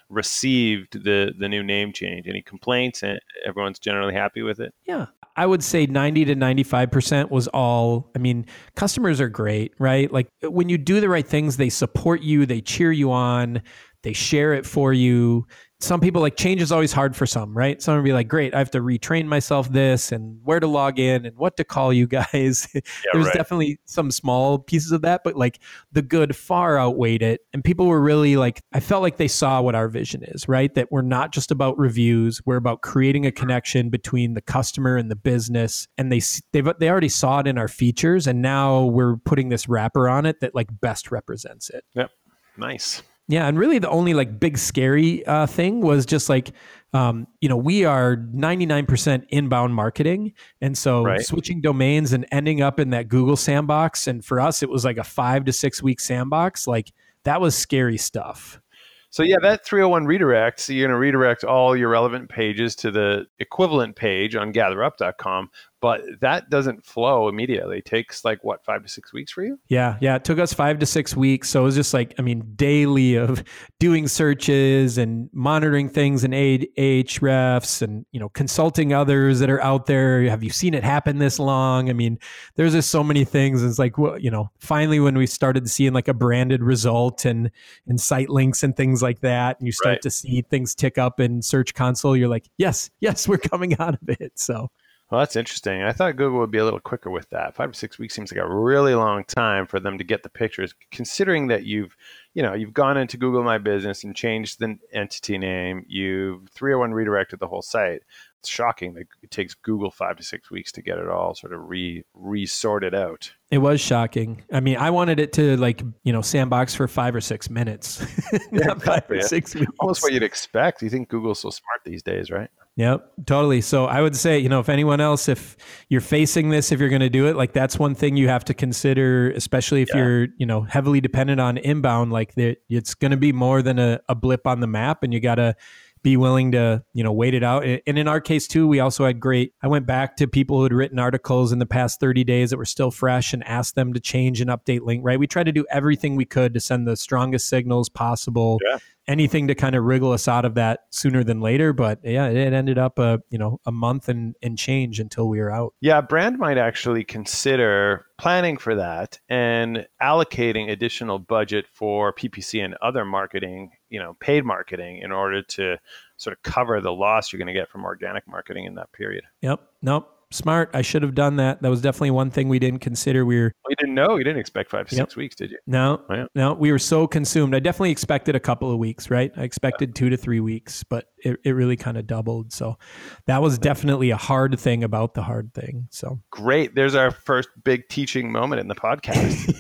received 0.10 1.04
the 1.04 1.34
the 1.38 1.50
new 1.50 1.64
name 1.64 1.94
change? 1.94 2.28
Any 2.28 2.42
complaints? 2.42 3.04
And 3.04 3.20
everyone's 3.46 3.80
generally 3.80 4.14
happy 4.14 4.42
with 4.42 4.60
it. 4.60 4.74
Yeah, 4.86 5.08
I 5.38 5.46
would 5.46 5.64
say 5.64 5.86
90 5.86 6.26
to 6.26 6.36
95% 6.36 7.30
was 7.30 7.48
all. 7.50 8.10
I 8.16 8.20
mean, 8.20 8.48
customers 8.76 9.22
are 9.22 9.30
great, 9.30 9.74
right? 9.78 10.12
Like 10.12 10.28
when 10.42 10.68
you 10.68 10.80
do 10.80 11.00
the 11.00 11.10
right 11.10 11.28
things, 11.28 11.58
they 11.58 11.70
support 11.70 12.22
you, 12.22 12.48
they 12.48 12.60
cheer 12.60 12.92
you 12.92 13.12
on, 13.12 13.62
they 14.02 14.14
share 14.14 14.54
it 14.54 14.66
for 14.66 14.94
you 14.94 15.46
some 15.80 16.00
people 16.00 16.22
like 16.22 16.36
change 16.36 16.60
is 16.62 16.72
always 16.72 16.92
hard 16.92 17.16
for 17.16 17.28
some, 17.28 17.56
right? 17.56 17.80
Some 17.82 17.96
will 17.96 18.04
be 18.04 18.14
like, 18.14 18.28
great, 18.28 18.56
I 18.56 18.58
have 18.58 18.72
to 18.72 18.80
retrain 18.80 19.26
myself 19.26 19.72
this 19.72 20.12
and 20.12 20.40
where 20.44 20.60
to 20.60 20.66
log 20.66 20.98
in 20.98 21.24
and 21.26 21.38
what 21.38 21.56
to 21.58 21.64
call 21.64 21.94
you 21.94 22.08
guys. 22.08 22.68
Yeah, 22.78 23.12
There's 23.14 23.26
right. 23.26 23.34
definitely 23.34 23.80
some 23.86 24.12
small 24.12 24.60
pieces 24.60 24.92
of 24.92 25.02
that, 25.02 25.22
but 25.24 25.36
like 25.36 25.60
the 25.92 26.02
good 26.02 26.36
far 26.36 26.80
outweighed 26.80 27.22
it. 27.22 27.42
And 27.54 27.64
people 27.64 27.86
were 27.86 28.02
really 28.02 28.38
like, 28.38 28.62
I 28.74 28.80
felt 28.80 29.02
like 29.02 29.18
they 29.18 29.28
saw 29.28 29.62
what 29.62 29.76
our 29.76 29.88
vision 29.88 30.24
is, 30.24 30.48
right? 30.48 30.74
That 30.74 30.92
we're 30.92 31.02
not 31.02 31.32
just 31.32 31.52
about 31.52 31.78
reviews, 31.78 32.42
we're 32.46 32.58
about 32.58 32.82
creating 32.82 33.26
a 33.26 33.32
connection 33.32 33.90
between 33.90 34.34
the 34.34 34.42
customer 34.42 34.98
and 34.98 35.12
the 35.12 35.16
business. 35.16 35.88
And 35.98 36.12
they 36.12 36.22
they've 36.54 36.68
they 36.80 36.90
already 36.90 37.10
saw 37.10 37.40
it 37.40 37.48
in 37.48 37.58
our 37.58 37.68
features, 37.68 38.26
and 38.28 38.42
now 38.42 38.86
we're 38.86 39.18
putting 39.18 39.50
this 39.50 39.68
wrapper 39.68 40.10
on 40.10 40.26
it 40.26 40.40
that 40.42 40.56
like 40.56 40.68
best 40.80 41.12
represents 41.12 41.70
it. 41.70 41.84
Yep, 41.94 42.12
nice. 42.58 43.04
Yeah, 43.30 43.48
and 43.48 43.60
really 43.60 43.80
the 43.80 43.90
only 43.90 44.14
like 44.14 44.40
big 44.40 44.58
scary 44.58 45.26
uh, 45.26 45.48
thing 45.48 45.82
was 45.82 46.06
just 46.06 46.30
like, 46.30 46.52
um, 46.94 47.28
you 47.42 47.50
know, 47.50 47.58
we 47.58 47.84
are 47.84 48.16
99% 48.16 49.26
inbound 49.30 49.76
marketing. 49.76 50.34
And 50.62 50.78
so 50.78 51.04
right. 51.04 51.22
switching 51.22 51.60
domains 51.60 52.14
and 52.14 52.26
ending 52.32 52.62
up 52.62 52.80
in 52.80 52.92
that 52.92 53.10
Google 53.10 53.36
sandbox. 53.36 54.08
And 54.08 54.24
for 54.24 54.40
us, 54.40 54.64
it 54.64 54.70
was 54.70 54.86
like 54.86 54.98
a 54.98 55.04
five 55.04 55.44
to 55.46 55.54
six 55.54 55.84
week 55.84 56.00
sandbox. 56.00 56.68
Like 56.68 56.94
that 57.24 57.42
was 57.42 57.56
scary 57.56 57.98
stuff. 57.98 58.62
So 59.10 59.24
yeah, 59.24 59.38
that 59.42 59.66
301 59.66 60.06
redirect, 60.06 60.60
so 60.60 60.74
you're 60.74 60.88
going 60.88 60.94
to 60.94 61.00
redirect 61.00 61.44
all 61.44 61.76
your 61.76 61.90
relevant 61.90 62.30
pages 62.30 62.76
to 62.78 62.92
the 62.92 63.26
equivalent 63.40 63.96
page 63.96 64.36
on 64.36 64.52
gatherup.com, 64.52 65.50
but 65.80 66.02
that 66.22 66.50
doesn't 66.50 66.84
flow 66.86 67.28
immediately. 67.28 67.80
It 67.80 67.86
takes 67.86 68.26
like 68.26 68.44
what, 68.44 68.66
5 68.66 68.84
to 68.84 68.90
6 68.90 69.14
weeks 69.14 69.32
for 69.32 69.44
you? 69.44 69.60
Yeah, 69.68 69.98
yeah, 70.02 70.16
it 70.16 70.24
took 70.24 70.40
us 70.40 70.54
5 70.54 70.80
to 70.80 70.86
6 70.86 71.16
weeks. 71.16 71.50
So 71.50 71.62
it 71.62 71.64
was 71.64 71.76
just 71.76 71.94
like 71.94 72.16
I 72.18 72.22
mean, 72.22 72.44
daily 72.56 73.16
of 73.16 73.44
doing 73.80 74.08
searches 74.08 74.98
and 74.98 75.30
monitoring 75.34 75.90
things 75.90 76.24
in 76.24 76.32
Ahrefs 76.32 77.82
and, 77.82 78.06
you 78.12 78.20
know, 78.20 78.30
consulting 78.30 78.94
others 78.94 79.40
that 79.40 79.50
are 79.50 79.62
out 79.62 79.86
there. 79.86 80.24
Have 80.24 80.44
you 80.44 80.50
seen 80.50 80.74
it 80.74 80.84
happen 80.84 81.20
this 81.20 81.38
long? 81.38 81.90
I 81.90 81.94
mean, 81.94 82.18
there's 82.56 82.74
just 82.74 82.90
so 82.90 83.04
many 83.04 83.24
things. 83.24 83.64
It's 83.64 83.80
like, 83.80 83.98
well, 83.98 84.18
you 84.18 84.32
know, 84.32 84.50
finally 84.60 85.00
when 85.00 85.18
we 85.18 85.28
started 85.28 85.70
seeing 85.70 85.94
like 85.94 86.08
a 86.08 86.14
branded 86.14 86.64
result 86.64 87.26
and 87.26 87.52
and 87.88 88.02
site 88.02 88.30
links 88.30 88.64
and 88.64 88.76
things 88.76 89.02
like 89.02 89.20
that, 89.22 89.60
and 89.60 89.68
you 89.68 89.72
start 89.72 89.94
right. 89.94 90.02
to 90.02 90.10
see 90.10 90.42
things 90.42 90.74
tick 90.74 90.98
up 90.98 91.20
in 91.20 91.42
Search 91.42 91.74
Console, 91.74 92.18
you're 92.18 92.28
like, 92.28 92.50
yes, 92.58 92.90
yes, 93.00 93.28
we're 93.28 93.38
coming 93.38 93.78
out 93.80 93.94
of 94.02 94.10
it. 94.10 94.34
So 94.36 94.70
well, 95.10 95.20
that's 95.20 95.38
interesting. 95.38 95.84
I 95.84 95.94
thought 95.94 96.18
Google 96.18 96.40
would 96.40 96.52
be 96.52 96.58
a 96.58 96.66
little 96.66 96.82
quicker 96.82 97.10
with 97.10 97.30
that. 97.30 97.56
Five 97.56 97.72
to 97.72 97.80
six 97.80 97.98
weeks 97.98 98.14
seems 98.14 98.30
like 98.30 98.44
a 98.44 98.56
really 98.56 98.94
long 98.94 99.24
time 99.24 99.66
for 99.66 99.80
them 99.80 99.98
to 99.98 100.04
get 100.04 100.22
the 100.22 100.30
pictures, 100.30 100.76
considering 100.92 101.48
that 101.48 101.64
you've, 101.64 101.96
you 102.34 102.44
know, 102.44 102.54
you've 102.54 102.74
gone 102.74 102.98
into 102.98 103.16
Google 103.16 103.42
My 103.42 103.58
Business 103.58 104.04
and 104.04 104.14
changed 104.14 104.60
the 104.60 104.78
entity 104.92 105.38
name. 105.38 105.86
You've 105.88 106.50
301 106.50 106.94
redirected 106.94 107.40
the 107.40 107.48
whole 107.48 107.62
site. 107.62 108.02
It's 108.40 108.50
shocking 108.50 108.96
that 108.96 109.08
it 109.24 109.32
takes 109.32 109.54
Google 109.54 109.92
five 109.92 110.18
to 110.18 110.24
six 110.24 110.52
weeks 110.52 110.74
to 110.74 110.82
get 110.82 110.98
it 110.98 111.08
all 111.08 111.34
sort 111.34 111.54
of 111.54 111.70
re 111.70 112.04
resorted 112.14 112.94
out. 112.94 113.32
It 113.50 113.60
was 113.60 113.80
shocking. 113.80 114.44
I 114.52 114.60
mean, 114.60 114.76
I 114.76 114.90
wanted 114.90 115.22
it 115.22 115.32
to 115.34 115.56
like 115.56 115.82
you 116.04 116.12
know 116.12 116.22
sandbox 116.22 116.76
for 116.76 116.88
five 116.90 117.16
or 117.16 117.22
six 117.22 117.50
minutes, 117.50 118.06
not 118.52 118.68
yeah, 118.68 118.74
five 118.76 119.10
or 119.10 119.22
six 119.22 119.56
weeks. 119.56 119.72
Almost 119.80 120.04
what 120.04 120.12
you'd 120.12 120.22
expect. 120.22 120.82
You 120.82 120.90
think 120.90 121.08
Google's 121.08 121.40
so 121.40 121.50
smart 121.50 121.80
these 121.86 122.04
days, 122.04 122.30
right? 122.30 122.50
Yep, 122.78 123.12
totally. 123.26 123.62
So 123.62 123.86
I 123.86 124.04
would 124.04 124.16
say, 124.16 124.38
you 124.38 124.50
know, 124.50 124.60
if 124.60 124.70
anyone 124.70 125.02
else, 125.02 125.28
if 125.28 125.58
you're 125.90 126.00
facing 126.00 126.50
this, 126.50 126.72
if 126.72 126.80
you're 126.80 126.90
going 126.90 127.02
to 127.02 127.10
do 127.10 127.26
it, 127.26 127.36
like 127.36 127.52
that's 127.52 127.80
one 127.80 127.96
thing 127.96 128.16
you 128.16 128.28
have 128.28 128.46
to 128.46 128.54
consider, 128.54 129.32
especially 129.32 129.82
if 129.82 129.90
yeah. 129.90 129.98
you're, 129.98 130.28
you 130.38 130.46
know, 130.46 130.62
heavily 130.62 131.02
dependent 131.02 131.42
on 131.42 131.58
inbound. 131.58 132.12
Like 132.12 132.34
it's 132.38 132.94
going 132.94 133.10
to 133.12 133.18
be 133.18 133.34
more 133.34 133.64
than 133.64 133.80
a, 133.80 134.00
a 134.08 134.14
blip 134.14 134.46
on 134.46 134.60
the 134.60 134.68
map, 134.68 135.02
and 135.02 135.12
you 135.12 135.20
got 135.20 135.36
to 135.36 135.56
be 136.04 136.16
willing 136.16 136.52
to 136.52 136.84
you 136.94 137.04
know 137.04 137.12
wait 137.12 137.34
it 137.34 137.44
out 137.44 137.66
and 137.66 137.98
in 137.98 138.08
our 138.08 138.22
case 138.22 138.48
too 138.48 138.68
we 138.68 138.80
also 138.80 139.04
had 139.04 139.20
great 139.20 139.52
i 139.64 139.68
went 139.68 139.86
back 139.86 140.16
to 140.16 140.28
people 140.28 140.58
who 140.58 140.64
had 140.64 140.72
written 140.72 141.00
articles 141.00 141.52
in 141.52 141.58
the 141.58 141.66
past 141.66 142.00
30 142.00 142.24
days 142.24 142.52
that 142.52 142.58
were 142.58 142.66
still 142.66 142.92
fresh 142.92 143.34
and 143.34 143.44
asked 143.46 143.74
them 143.74 143.94
to 143.94 144.00
change 144.00 144.40
and 144.40 144.50
update 144.50 144.82
link 144.84 145.02
right 145.04 145.20
we 145.20 145.26
tried 145.26 145.48
to 145.48 145.52
do 145.52 145.66
everything 145.72 146.16
we 146.16 146.24
could 146.24 146.54
to 146.54 146.60
send 146.60 146.88
the 146.88 146.96
strongest 146.96 147.50
signals 147.50 147.90
possible 147.90 148.60
yeah 148.64 148.78
anything 149.08 149.48
to 149.48 149.56
kind 149.56 149.76
of 149.76 149.84
wriggle 149.84 150.12
us 150.12 150.28
out 150.28 150.46
of 150.46 150.56
that 150.56 150.82
sooner 150.90 151.24
than 151.24 151.40
later. 151.40 151.74
But 151.74 152.00
yeah, 152.04 152.28
it 152.28 152.54
ended 152.54 152.78
up 152.78 153.00
a 153.00 153.22
you 153.30 153.38
know 153.38 153.60
a 153.66 153.72
month 153.72 154.10
and 154.10 154.36
and 154.42 154.58
change 154.58 155.00
until 155.00 155.28
we 155.30 155.40
were 155.40 155.52
out. 155.52 155.74
Yeah, 155.82 156.02
brand 156.02 156.38
might 156.38 156.58
actually 156.58 157.04
consider 157.04 158.06
planning 158.18 158.58
for 158.58 158.76
that 158.76 159.20
and 159.30 159.88
allocating 160.02 160.70
additional 160.70 161.20
budget 161.20 161.66
for 161.72 162.14
PPC 162.14 162.64
and 162.64 162.76
other 162.82 163.06
marketing, 163.06 163.72
you 163.90 164.00
know, 164.00 164.16
paid 164.20 164.44
marketing 164.44 164.98
in 164.98 165.12
order 165.12 165.44
to 165.44 165.78
sort 166.18 166.36
of 166.36 166.42
cover 166.44 166.82
the 166.82 166.92
loss 166.92 167.32
you're 167.32 167.38
going 167.38 167.48
to 167.48 167.54
get 167.54 167.70
from 167.70 167.86
organic 167.86 168.28
marketing 168.28 168.66
in 168.66 168.76
that 168.76 168.92
period. 168.92 169.24
Yep. 169.42 169.62
Nope 169.82 170.17
smart. 170.32 170.70
I 170.74 170.82
should 170.82 171.04
have 171.04 171.16
done 171.16 171.38
that. 171.38 171.62
That 171.62 171.70
was 171.70 171.82
definitely 171.82 172.12
one 172.12 172.30
thing 172.30 172.50
we 172.50 172.60
didn't 172.60 172.80
consider. 172.80 173.26
We 173.26 173.40
were. 173.40 173.54
We 173.68 173.76
didn't 173.76 173.96
know. 173.96 174.18
You 174.18 174.24
didn't 174.24 174.40
expect 174.40 174.70
five 174.70 174.88
to 174.90 174.96
yep. 174.96 175.08
six 175.08 175.16
weeks, 175.16 175.36
did 175.36 175.52
you? 175.52 175.58
No, 175.68 176.02
oh, 176.10 176.14
yeah. 176.14 176.26
no. 176.36 176.54
We 176.54 176.72
were 176.72 176.80
so 176.80 177.08
consumed. 177.08 177.56
I 177.56 177.60
definitely 177.60 177.92
expected 177.92 178.36
a 178.36 178.40
couple 178.40 178.72
of 178.72 178.78
weeks, 178.78 179.10
right? 179.10 179.32
I 179.36 179.44
expected 179.44 179.90
yeah. 179.90 180.00
two 180.00 180.10
to 180.10 180.18
three 180.18 180.40
weeks, 180.40 180.84
but 180.84 181.06
it, 181.18 181.40
it 181.44 181.52
really 181.52 181.78
kind 181.78 181.98
of 181.98 182.08
doubled. 182.08 182.54
So 182.54 182.78
that 183.26 183.42
was 183.42 183.58
definitely 183.58 184.10
a 184.10 184.18
hard 184.18 184.60
thing 184.60 184.84
about 184.84 185.14
the 185.14 185.24
hard 185.24 185.54
thing. 185.54 185.88
So 185.92 186.20
great. 186.32 186.76
There's 186.76 186.96
our 186.96 187.12
first 187.12 187.50
big 187.64 187.88
teaching 187.90 188.32
moment 188.32 188.60
in 188.60 188.68
the 188.68 188.76
podcast. 188.76 189.54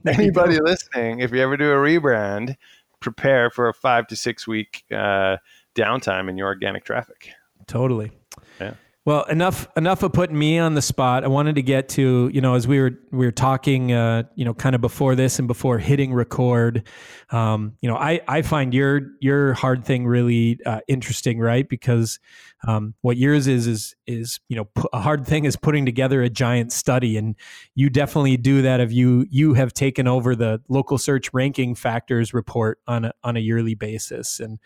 Anybody 0.06 0.58
listening, 0.60 1.20
if 1.20 1.32
you 1.32 1.40
ever 1.40 1.56
do 1.56 1.70
a 1.70 1.76
rebrand, 1.76 2.56
prepare 3.00 3.50
for 3.50 3.68
a 3.68 3.74
five 3.74 4.06
to 4.08 4.16
six 4.16 4.46
week 4.46 4.84
uh, 4.90 5.36
downtime 5.74 6.28
in 6.28 6.36
your 6.36 6.48
organic 6.48 6.84
traffic. 6.84 7.30
Totally. 7.66 8.12
Yeah. 8.60 8.74
Well, 9.06 9.22
enough 9.26 9.68
enough 9.76 10.02
of 10.02 10.12
putting 10.12 10.36
me 10.36 10.58
on 10.58 10.74
the 10.74 10.82
spot. 10.82 11.22
I 11.22 11.28
wanted 11.28 11.54
to 11.54 11.62
get 11.62 11.88
to 11.90 12.28
you 12.34 12.40
know 12.40 12.54
as 12.54 12.66
we 12.66 12.80
were 12.80 12.98
we 13.12 13.24
were 13.24 13.30
talking 13.30 13.92
uh, 13.92 14.24
you 14.34 14.44
know 14.44 14.52
kind 14.52 14.74
of 14.74 14.80
before 14.80 15.14
this 15.14 15.38
and 15.38 15.46
before 15.46 15.78
hitting 15.78 16.12
record. 16.12 16.82
Um, 17.30 17.76
you 17.80 17.88
know, 17.88 17.94
I 17.94 18.20
I 18.26 18.42
find 18.42 18.74
your 18.74 19.02
your 19.20 19.54
hard 19.54 19.84
thing 19.84 20.08
really 20.08 20.58
uh, 20.66 20.80
interesting, 20.88 21.38
right? 21.38 21.68
Because 21.68 22.18
um, 22.66 22.94
what 23.02 23.16
yours 23.16 23.46
is 23.46 23.68
is 23.68 23.94
is 24.08 24.40
you 24.48 24.56
know 24.56 24.68
a 24.92 24.98
hard 24.98 25.24
thing 25.24 25.44
is 25.44 25.54
putting 25.54 25.86
together 25.86 26.20
a 26.22 26.28
giant 26.28 26.72
study, 26.72 27.16
and 27.16 27.36
you 27.76 27.88
definitely 27.88 28.36
do 28.36 28.62
that. 28.62 28.80
If 28.80 28.92
you 28.92 29.24
you 29.30 29.54
have 29.54 29.72
taken 29.72 30.08
over 30.08 30.34
the 30.34 30.60
local 30.68 30.98
search 30.98 31.32
ranking 31.32 31.76
factors 31.76 32.34
report 32.34 32.80
on 32.88 33.04
a, 33.04 33.12
on 33.22 33.36
a 33.36 33.40
yearly 33.40 33.76
basis, 33.76 34.40
and 34.40 34.58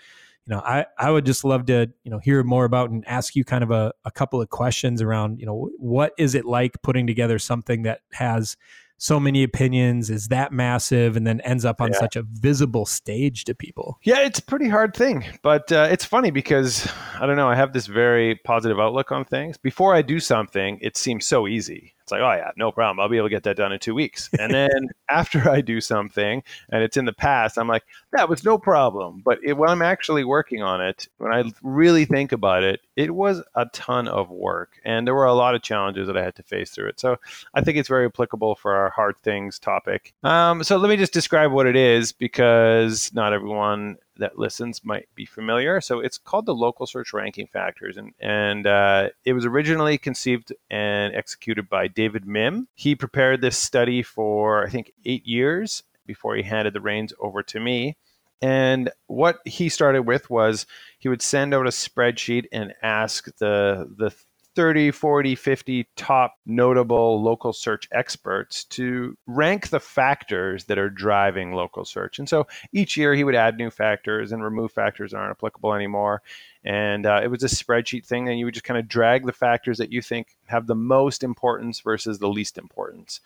you 0.51 0.57
know, 0.57 0.63
I, 0.63 0.85
I 0.99 1.13
would 1.13 1.25
just 1.25 1.45
love 1.45 1.67
to, 1.67 1.89
you 2.03 2.11
know, 2.11 2.19
hear 2.19 2.43
more 2.43 2.65
about 2.65 2.91
and 2.91 3.07
ask 3.07 3.37
you 3.37 3.45
kind 3.45 3.63
of 3.63 3.71
a, 3.71 3.93
a 4.05 4.11
couple 4.11 4.43
of 4.43 4.49
questions 4.49 5.01
around, 5.01 5.39
you 5.39 5.47
know, 5.47 5.71
what 5.79 6.13
is 6.19 6.35
it 6.35 6.45
like 6.45 6.83
putting 6.83 7.07
together 7.07 7.39
something 7.39 7.83
that 7.85 8.01
has 8.15 8.57
so 8.99 9.21
many 9.21 9.45
opinions 9.45 10.11
is 10.11 10.27
that 10.27 10.53
massive 10.53 11.17
and 11.17 11.25
then 11.25 11.41
ends 11.43 11.65
up 11.65 11.81
on 11.81 11.93
yeah. 11.93 11.99
such 12.01 12.17
a 12.17 12.23
visible 12.23 12.85
stage 12.85 13.45
to 13.45 13.55
people? 13.55 14.01
Yeah 14.03 14.23
it's 14.23 14.41
a 14.41 14.43
pretty 14.43 14.69
hard 14.69 14.95
thing 14.95 15.25
but 15.43 15.71
uh, 15.71 15.89
it's 15.91 16.05
funny 16.05 16.31
because 16.31 16.87
i 17.19 17.25
don't 17.25 17.37
know 17.37 17.49
i 17.49 17.55
have 17.55 17.73
this 17.73 17.87
very 17.87 18.35
positive 18.45 18.79
outlook 18.79 19.11
on 19.11 19.25
things. 19.25 19.57
Before 19.57 19.95
i 19.95 20.03
do 20.03 20.21
something 20.21 20.79
it 20.83 20.97
seems 20.97 21.27
so 21.27 21.47
easy 21.47 21.95
it's 22.11 22.21
like, 22.21 22.23
oh 22.23 22.37
yeah, 22.37 22.51
no 22.57 22.73
problem. 22.73 22.99
I'll 22.99 23.09
be 23.09 23.19
able 23.19 23.29
to 23.29 23.35
get 23.35 23.45
that 23.45 23.57
done 23.57 23.73
in 23.73 23.79
two 23.79 23.95
weeks. 23.95 24.31
And 24.39 24.53
then 24.55 24.89
after 25.09 25.49
I 25.49 25.61
do 25.61 25.81
something 25.81 26.43
and 26.71 26.83
it's 26.83 26.97
in 26.97 27.05
the 27.05 27.13
past, 27.13 27.57
I'm 27.57 27.69
like, 27.69 27.85
that 28.13 28.29
was 28.29 28.45
no 28.45 28.59
problem. 28.59 29.23
But 29.25 29.39
it, 29.45 29.57
when 29.57 29.71
I'm 29.71 29.83
actually 29.83 30.25
working 30.25 30.63
on 30.63 30.81
it, 30.81 31.09
when 31.19 31.33
I 31.33 31.45
really 31.63 32.05
think 32.05 32.33
about 32.33 32.65
it, 32.65 32.81
it 32.97 33.15
was 33.15 33.43
a 33.55 33.67
ton 33.73 34.09
of 34.09 34.31
work, 34.31 34.81
and 34.85 35.07
there 35.07 35.15
were 35.15 35.25
a 35.25 35.35
lot 35.35 35.55
of 35.55 35.63
challenges 35.63 36.07
that 36.07 36.17
I 36.17 36.23
had 36.23 36.35
to 36.37 36.43
face 36.43 36.71
through 36.71 36.89
it. 36.89 37.01
So 37.01 37.17
I 37.55 37.61
think 37.63 37.79
it's 37.79 37.89
very 37.89 38.07
applicable 38.07 38.57
for 38.57 38.75
our 38.75 38.91
hard 38.91 39.17
things 39.19 39.59
topic. 39.59 40.13
Um, 40.23 40.65
so 40.65 40.77
let 40.77 40.89
me 40.89 40.97
just 40.97 41.13
describe 41.13 41.53
what 41.53 41.67
it 41.67 41.77
is 41.77 42.13
because 42.13 43.13
not 43.15 43.33
everyone 43.33 43.97
that 44.21 44.39
listens 44.39 44.85
might 44.85 45.09
be 45.15 45.27
familiar. 45.27 45.81
So 45.81 46.01
it's 46.01 46.19
called 46.19 46.47
the 46.47 46.55
local 46.55 46.87
search 46.87 47.13
ranking 47.13 47.47
factors, 47.47 47.97
and 47.97 48.13
and 48.21 48.67
uh, 48.67 49.11
it 49.25 49.33
was 49.33 49.45
originally 49.45 49.99
conceived 49.99 50.53
and 50.71 51.15
executed 51.15 51.69
by 51.69 51.89
David 51.89 52.25
Mihm. 52.25 52.67
He 52.75 52.95
prepared 52.95 53.41
this 53.41 53.59
study 53.59 54.03
for 54.03 54.65
I 54.65 54.71
think 54.71 54.93
eight 55.05 55.27
years 55.27 55.83
before 56.07 56.37
he 56.37 56.43
handed 56.43 56.73
the 56.73 56.81
reins 56.81 57.13
over 57.21 57.43
to 57.43 57.61
me. 57.61 57.97
And 58.43 58.91
what 59.07 59.41
he 59.45 59.69
started 59.69 60.03
with 60.03 60.31
was 60.31 60.67
he 60.99 61.09
would 61.09 61.21
send 61.21 61.53
out 61.53 61.67
a 61.67 61.71
spreadsheet 61.71 62.47
and 62.53 62.73
ask 62.83 63.27
the 63.37 63.93
the 63.97 64.15
30, 64.61 64.91
40, 64.91 65.35
50 65.37 65.89
top 65.97 66.35
notable 66.45 67.23
local 67.23 67.51
search 67.51 67.89
experts 67.93 68.65
to 68.65 69.17
rank 69.27 69.71
the 69.71 69.81
factors 69.81 70.67
that 70.67 70.77
are 70.77 70.91
driving 70.91 71.55
local 71.55 71.83
search. 71.83 72.19
And 72.19 72.29
so 72.29 72.47
each 72.71 72.95
year 72.95 73.15
he 73.15 73.25
would 73.25 73.35
add 73.35 73.57
new 73.57 73.71
factors 73.71 74.33
and 74.33 74.45
remove 74.45 74.71
factors 74.71 75.13
that 75.13 75.17
aren't 75.17 75.31
applicable 75.31 75.73
anymore. 75.73 76.21
And 76.63 77.07
uh, 77.07 77.23
it 77.25 77.29
was 77.29 77.43
a 77.43 77.47
spreadsheet 77.47 78.05
thing, 78.05 78.29
and 78.29 78.39
you 78.39 78.45
would 78.45 78.53
just 78.53 78.67
kind 78.67 78.79
of 78.79 78.87
drag 78.87 79.25
the 79.25 79.33
factors 79.33 79.79
that 79.79 79.91
you 79.91 80.03
think 80.03 80.37
have 80.45 80.67
the 80.67 80.75
most 80.75 81.25
importance 81.25 81.81
versus 81.81 82.19
the 82.19 82.29
least 82.29 82.59
importance. 82.59 83.23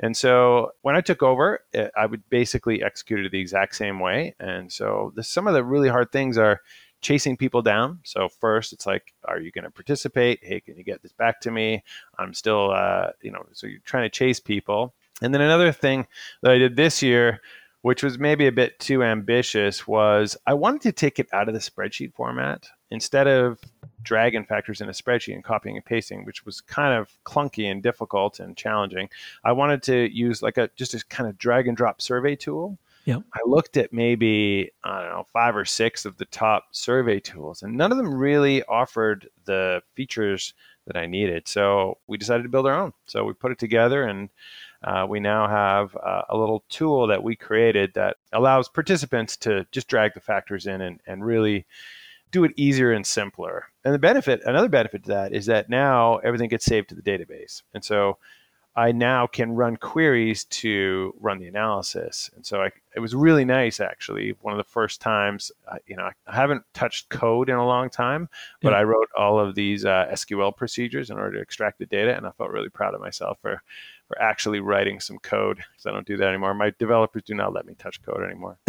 And 0.00 0.16
so 0.16 0.70
when 0.80 0.96
I 0.96 1.02
took 1.02 1.22
over, 1.22 1.60
eh, 1.74 1.88
I 1.98 2.06
would 2.06 2.26
basically 2.30 2.82
execute 2.82 3.26
it 3.26 3.30
the 3.30 3.40
exact 3.40 3.74
same 3.74 4.00
way. 4.00 4.34
And 4.40 4.72
so 4.72 5.12
the, 5.16 5.22
some 5.22 5.46
of 5.46 5.52
the 5.52 5.64
really 5.64 5.90
hard 5.90 6.12
things 6.12 6.38
are 6.38 6.62
chasing 7.00 7.36
people 7.36 7.62
down. 7.62 8.00
So 8.04 8.28
first, 8.28 8.72
it's 8.72 8.86
like, 8.86 9.14
are 9.24 9.40
you 9.40 9.50
going 9.50 9.64
to 9.64 9.70
participate? 9.70 10.40
Hey, 10.42 10.60
can 10.60 10.76
you 10.76 10.84
get 10.84 11.02
this 11.02 11.12
back 11.12 11.40
to 11.42 11.50
me? 11.50 11.82
I'm 12.18 12.34
still, 12.34 12.70
uh, 12.70 13.10
you 13.22 13.30
know, 13.30 13.46
so 13.52 13.66
you're 13.66 13.80
trying 13.84 14.04
to 14.04 14.10
chase 14.10 14.40
people. 14.40 14.94
And 15.22 15.34
then 15.34 15.40
another 15.40 15.72
thing 15.72 16.06
that 16.42 16.52
I 16.52 16.58
did 16.58 16.76
this 16.76 17.02
year, 17.02 17.40
which 17.82 18.02
was 18.02 18.18
maybe 18.18 18.46
a 18.46 18.52
bit 18.52 18.78
too 18.78 19.02
ambitious, 19.02 19.86
was 19.86 20.36
I 20.46 20.54
wanted 20.54 20.82
to 20.82 20.92
take 20.92 21.18
it 21.18 21.28
out 21.32 21.48
of 21.48 21.54
the 21.54 21.60
spreadsheet 21.60 22.14
format 22.14 22.68
instead 22.90 23.26
of 23.26 23.58
dragging 24.02 24.44
factors 24.44 24.80
in 24.80 24.88
a 24.88 24.92
spreadsheet 24.92 25.34
and 25.34 25.44
copying 25.44 25.76
and 25.76 25.84
pasting, 25.84 26.24
which 26.24 26.44
was 26.44 26.60
kind 26.60 26.98
of 26.98 27.10
clunky 27.24 27.70
and 27.70 27.82
difficult 27.82 28.40
and 28.40 28.56
challenging. 28.56 29.08
I 29.44 29.52
wanted 29.52 29.82
to 29.84 30.12
use 30.12 30.42
like 30.42 30.56
a 30.56 30.70
just 30.76 30.94
a 30.94 31.04
kind 31.06 31.28
of 31.28 31.38
drag 31.38 31.68
and 31.68 31.76
drop 31.76 32.00
survey 32.00 32.34
tool 32.34 32.78
Yep. 33.08 33.22
I 33.32 33.38
looked 33.46 33.78
at 33.78 33.90
maybe, 33.90 34.70
I 34.84 35.00
don't 35.00 35.10
know, 35.10 35.26
five 35.32 35.56
or 35.56 35.64
six 35.64 36.04
of 36.04 36.18
the 36.18 36.26
top 36.26 36.64
survey 36.72 37.20
tools, 37.20 37.62
and 37.62 37.74
none 37.74 37.90
of 37.90 37.96
them 37.96 38.12
really 38.12 38.62
offered 38.64 39.30
the 39.46 39.80
features 39.94 40.52
that 40.86 40.98
I 40.98 41.06
needed. 41.06 41.48
So 41.48 41.96
we 42.06 42.18
decided 42.18 42.42
to 42.42 42.50
build 42.50 42.66
our 42.66 42.78
own. 42.78 42.92
So 43.06 43.24
we 43.24 43.32
put 43.32 43.50
it 43.50 43.58
together, 43.58 44.04
and 44.04 44.28
uh, 44.84 45.06
we 45.08 45.20
now 45.20 45.48
have 45.48 45.96
uh, 45.96 46.24
a 46.28 46.36
little 46.36 46.64
tool 46.68 47.06
that 47.06 47.22
we 47.22 47.34
created 47.34 47.94
that 47.94 48.18
allows 48.30 48.68
participants 48.68 49.38
to 49.38 49.66
just 49.72 49.88
drag 49.88 50.12
the 50.12 50.20
factors 50.20 50.66
in 50.66 50.82
and, 50.82 51.00
and 51.06 51.24
really 51.24 51.64
do 52.30 52.44
it 52.44 52.52
easier 52.56 52.92
and 52.92 53.06
simpler. 53.06 53.68
And 53.86 53.94
the 53.94 53.98
benefit, 53.98 54.42
another 54.44 54.68
benefit 54.68 55.04
to 55.04 55.08
that 55.08 55.32
is 55.32 55.46
that 55.46 55.70
now 55.70 56.18
everything 56.18 56.50
gets 56.50 56.66
saved 56.66 56.90
to 56.90 56.94
the 56.94 57.00
database. 57.00 57.62
And 57.72 57.82
so 57.82 58.18
I 58.78 58.92
now 58.92 59.26
can 59.26 59.56
run 59.56 59.76
queries 59.76 60.44
to 60.44 61.12
run 61.18 61.40
the 61.40 61.48
analysis. 61.48 62.30
And 62.36 62.46
so 62.46 62.62
I, 62.62 62.70
it 62.98 63.00
was 63.00 63.14
really 63.14 63.44
nice, 63.44 63.78
actually. 63.78 64.34
One 64.40 64.52
of 64.52 64.58
the 64.58 64.68
first 64.68 65.00
times, 65.00 65.52
uh, 65.68 65.76
you 65.86 65.94
know, 65.94 66.10
I 66.26 66.34
haven't 66.34 66.64
touched 66.74 67.08
code 67.10 67.48
in 67.48 67.54
a 67.54 67.64
long 67.64 67.90
time, 67.90 68.28
but 68.60 68.72
yeah. 68.72 68.78
I 68.78 68.82
wrote 68.82 69.08
all 69.16 69.38
of 69.38 69.54
these 69.54 69.84
uh, 69.84 70.08
SQL 70.10 70.56
procedures 70.56 71.08
in 71.08 71.16
order 71.16 71.36
to 71.36 71.40
extract 71.40 71.78
the 71.78 71.86
data, 71.86 72.16
and 72.16 72.26
I 72.26 72.32
felt 72.32 72.50
really 72.50 72.70
proud 72.70 72.94
of 72.94 73.00
myself 73.00 73.38
for 73.40 73.62
for 74.08 74.20
actually 74.20 74.58
writing 74.58 74.98
some 74.98 75.20
code 75.20 75.58
because 75.58 75.86
I 75.86 75.92
don't 75.92 76.08
do 76.08 76.16
that 76.16 76.26
anymore. 76.26 76.54
My 76.54 76.72
developers 76.76 77.22
do 77.22 77.34
not 77.34 77.52
let 77.52 77.66
me 77.66 77.74
touch 77.78 78.02
code 78.02 78.24
anymore. 78.24 78.58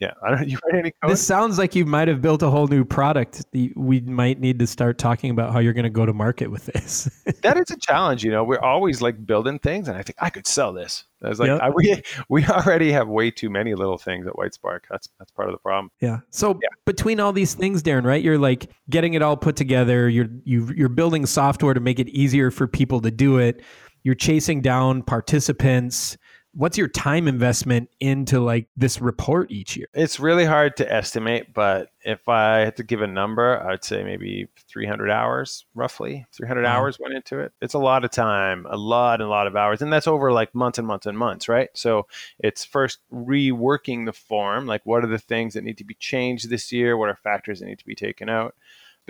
Yeah, 0.00 0.14
I 0.22 0.30
don't. 0.30 0.40
You 0.50 0.58
write 0.64 0.78
any 0.78 0.92
code? 1.02 1.12
This 1.12 1.24
sounds 1.24 1.58
like 1.58 1.74
you 1.74 1.84
might 1.84 2.08
have 2.08 2.20
built 2.22 2.42
a 2.42 2.48
whole 2.48 2.66
new 2.66 2.84
product. 2.84 3.44
We 3.52 4.00
might 4.00 4.40
need 4.40 4.58
to 4.58 4.66
start 4.66 4.98
talking 4.98 5.30
about 5.30 5.52
how 5.52 5.58
you're 5.58 5.74
going 5.74 5.84
to 5.84 5.90
go 5.90 6.06
to 6.06 6.14
market 6.14 6.50
with 6.50 6.66
this. 6.66 7.08
that 7.42 7.58
is 7.58 7.70
a 7.70 7.76
challenge. 7.76 8.24
You 8.24 8.30
know, 8.30 8.42
we're 8.42 8.60
always 8.60 9.02
like 9.02 9.24
building 9.24 9.58
things, 9.58 9.86
and 9.88 9.96
I 9.96 10.02
think 10.02 10.16
I 10.20 10.30
could 10.30 10.46
sell 10.46 10.72
this. 10.72 11.04
I 11.22 11.28
was 11.28 11.38
like, 11.38 11.48
yep. 11.48 11.60
I, 11.60 11.70
we 11.70 12.02
we 12.30 12.46
already 12.46 12.90
have 12.92 13.08
way 13.08 13.30
too 13.30 13.50
many 13.50 13.74
little 13.74 13.98
things 13.98 14.26
at 14.26 14.32
Whitespark. 14.32 14.80
That's 14.90 15.08
that's 15.18 15.30
part 15.32 15.48
of 15.48 15.54
the 15.54 15.58
problem. 15.58 15.90
Yeah. 16.00 16.20
So 16.30 16.58
yeah. 16.62 16.68
between 16.86 17.20
all 17.20 17.32
these 17.32 17.54
things, 17.54 17.82
Darren, 17.82 18.04
right? 18.04 18.22
You're 18.22 18.38
like 18.38 18.70
getting 18.88 19.14
it 19.14 19.22
all 19.22 19.36
put 19.36 19.54
together. 19.54 20.08
You're 20.08 20.28
you 20.44 20.72
you're 20.74 20.88
building 20.88 21.26
software 21.26 21.74
to 21.74 21.80
make 21.80 21.98
it 21.98 22.08
easier 22.08 22.50
for 22.50 22.66
people 22.66 23.00
to 23.02 23.10
do 23.10 23.36
it. 23.36 23.62
You're 24.02 24.14
chasing 24.14 24.62
down 24.62 25.02
participants 25.02 26.16
what's 26.52 26.76
your 26.76 26.88
time 26.88 27.28
investment 27.28 27.88
into 28.00 28.40
like 28.40 28.68
this 28.76 29.00
report 29.00 29.50
each 29.50 29.76
year? 29.76 29.86
It's 29.94 30.18
really 30.18 30.44
hard 30.44 30.76
to 30.78 30.92
estimate, 30.92 31.54
but 31.54 31.92
if 32.02 32.28
I 32.28 32.58
had 32.60 32.76
to 32.76 32.82
give 32.82 33.02
a 33.02 33.06
number, 33.06 33.62
I'd 33.62 33.84
say 33.84 34.02
maybe 34.02 34.48
300 34.68 35.10
hours, 35.10 35.64
roughly 35.74 36.26
300 36.32 36.64
wow. 36.64 36.78
hours 36.78 36.98
went 36.98 37.14
into 37.14 37.38
it. 37.38 37.52
It's 37.60 37.74
a 37.74 37.78
lot 37.78 38.04
of 38.04 38.10
time, 38.10 38.66
a 38.68 38.76
lot 38.76 39.20
and 39.20 39.28
a 39.28 39.30
lot 39.30 39.46
of 39.46 39.56
hours, 39.56 39.82
and 39.82 39.92
that's 39.92 40.08
over 40.08 40.32
like 40.32 40.54
months 40.54 40.78
and 40.78 40.86
months 40.86 41.06
and 41.06 41.16
months, 41.16 41.48
right? 41.48 41.68
So 41.74 42.06
it's 42.38 42.64
first 42.64 42.98
reworking 43.12 44.06
the 44.06 44.12
form, 44.12 44.66
like 44.66 44.84
what 44.84 45.04
are 45.04 45.08
the 45.08 45.18
things 45.18 45.54
that 45.54 45.64
need 45.64 45.78
to 45.78 45.84
be 45.84 45.94
changed 45.94 46.50
this 46.50 46.72
year? 46.72 46.96
What 46.96 47.10
are 47.10 47.16
factors 47.16 47.60
that 47.60 47.66
need 47.66 47.78
to 47.78 47.86
be 47.86 47.94
taken 47.94 48.28
out? 48.28 48.54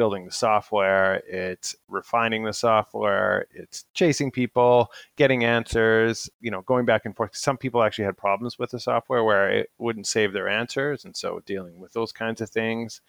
Building 0.01 0.25
the 0.25 0.33
software, 0.33 1.17
it's 1.29 1.77
refining 1.87 2.43
the 2.43 2.55
software, 2.55 3.47
it's 3.53 3.85
chasing 3.93 4.31
people, 4.31 4.91
getting 5.17 5.45
answers, 5.45 6.31
you 6.41 6.51
know, 6.51 6.63
going 6.63 6.87
back 6.87 7.05
and 7.05 7.15
forth. 7.15 7.37
Some 7.37 7.59
people 7.59 7.83
actually 7.83 8.07
had 8.07 8.17
problems 8.17 8.59
with 8.59 8.71
the 8.71 8.81
software 8.81 9.25
where 9.25 9.51
it 9.51 9.69
wouldn't 9.77 10.07
save 10.07 10.33
their 10.33 10.49
answers. 10.49 11.05
And 11.05 11.15
so 11.15 11.43
dealing 11.45 11.79
with 11.79 11.93
those 11.93 12.13
kinds 12.13 12.41
of 12.41 12.49
things. 12.49 13.03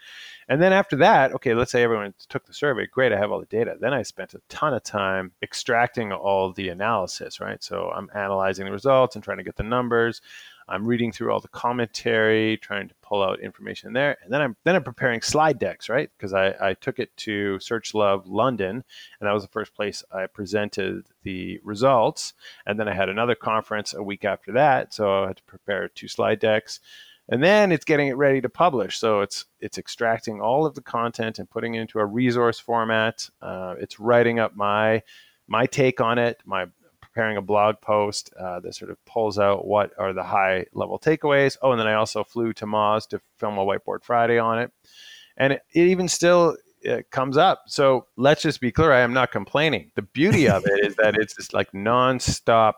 And 0.49 0.61
then 0.61 0.73
after 0.73 0.97
that, 0.97 1.31
okay, 1.31 1.53
let's 1.53 1.71
say 1.71 1.81
everyone 1.81 2.13
took 2.27 2.45
the 2.45 2.53
survey. 2.53 2.87
Great, 2.87 3.13
I 3.13 3.17
have 3.17 3.31
all 3.31 3.39
the 3.39 3.45
data. 3.45 3.77
Then 3.79 3.93
I 3.93 4.01
spent 4.01 4.33
a 4.33 4.41
ton 4.49 4.73
of 4.73 4.83
time 4.83 5.31
extracting 5.41 6.11
all 6.11 6.51
the 6.51 6.67
analysis, 6.67 7.39
right? 7.39 7.63
So 7.63 7.89
I'm 7.95 8.09
analyzing 8.13 8.65
the 8.65 8.71
results 8.73 9.15
and 9.15 9.23
trying 9.23 9.37
to 9.37 9.45
get 9.45 9.55
the 9.55 9.63
numbers. 9.63 10.21
I'm 10.71 10.85
reading 10.85 11.11
through 11.11 11.31
all 11.31 11.41
the 11.41 11.49
commentary, 11.49 12.57
trying 12.57 12.87
to 12.87 12.95
pull 13.01 13.21
out 13.21 13.41
information 13.41 13.91
there, 13.91 14.17
and 14.23 14.31
then 14.31 14.41
I'm 14.41 14.55
then 14.63 14.75
I'm 14.75 14.83
preparing 14.83 15.21
slide 15.21 15.59
decks, 15.59 15.89
right? 15.89 16.09
Because 16.17 16.33
I, 16.33 16.55
I 16.61 16.73
took 16.75 16.97
it 16.97 17.15
to 17.17 17.57
SearchLove 17.59 18.23
London, 18.25 18.83
and 19.19 19.27
that 19.27 19.33
was 19.33 19.43
the 19.43 19.49
first 19.49 19.75
place 19.75 20.03
I 20.13 20.27
presented 20.27 21.05
the 21.23 21.59
results. 21.63 22.33
And 22.65 22.79
then 22.79 22.87
I 22.87 22.93
had 22.93 23.09
another 23.09 23.35
conference 23.35 23.93
a 23.93 24.01
week 24.01 24.23
after 24.23 24.53
that, 24.53 24.93
so 24.93 25.23
I 25.23 25.27
had 25.27 25.37
to 25.37 25.43
prepare 25.43 25.89
two 25.89 26.07
slide 26.07 26.39
decks, 26.39 26.79
and 27.27 27.43
then 27.43 27.73
it's 27.73 27.85
getting 27.85 28.07
it 28.07 28.17
ready 28.17 28.39
to 28.39 28.49
publish. 28.49 28.97
So 28.97 29.19
it's 29.19 29.45
it's 29.59 29.77
extracting 29.77 30.39
all 30.39 30.65
of 30.65 30.75
the 30.75 30.81
content 30.81 31.37
and 31.37 31.49
putting 31.49 31.75
it 31.75 31.81
into 31.81 31.99
a 31.99 32.05
resource 32.05 32.59
format. 32.59 33.29
Uh, 33.41 33.75
it's 33.77 33.99
writing 33.99 34.39
up 34.39 34.55
my 34.55 35.03
my 35.47 35.65
take 35.65 35.99
on 35.99 36.17
it, 36.17 36.41
my 36.45 36.67
preparing 37.11 37.37
a 37.37 37.41
blog 37.41 37.75
post 37.81 38.33
uh, 38.39 38.59
that 38.61 38.73
sort 38.73 38.91
of 38.91 39.03
pulls 39.05 39.37
out 39.37 39.67
what 39.67 39.91
are 39.97 40.13
the 40.13 40.23
high 40.23 40.65
level 40.73 40.97
takeaways. 40.97 41.57
Oh, 41.61 41.71
and 41.71 41.79
then 41.79 41.87
I 41.87 41.93
also 41.93 42.23
flew 42.23 42.53
to 42.53 42.65
Moz 42.65 43.07
to 43.09 43.21
film 43.37 43.57
a 43.57 43.65
Whiteboard 43.65 44.03
Friday 44.03 44.39
on 44.39 44.59
it. 44.59 44.71
And 45.37 45.53
it, 45.53 45.61
it 45.73 45.87
even 45.87 46.07
still 46.07 46.55
it 46.81 47.11
comes 47.11 47.37
up. 47.37 47.63
So 47.67 48.07
let's 48.17 48.41
just 48.41 48.61
be 48.61 48.71
clear 48.71 48.91
I 48.91 49.01
am 49.01 49.13
not 49.13 49.31
complaining. 49.31 49.91
The 49.95 50.01
beauty 50.01 50.47
of 50.47 50.65
it 50.65 50.85
is 50.85 50.95
that 50.95 51.15
it's 51.15 51.35
this 51.35 51.53
like 51.53 51.71
nonstop 51.73 52.73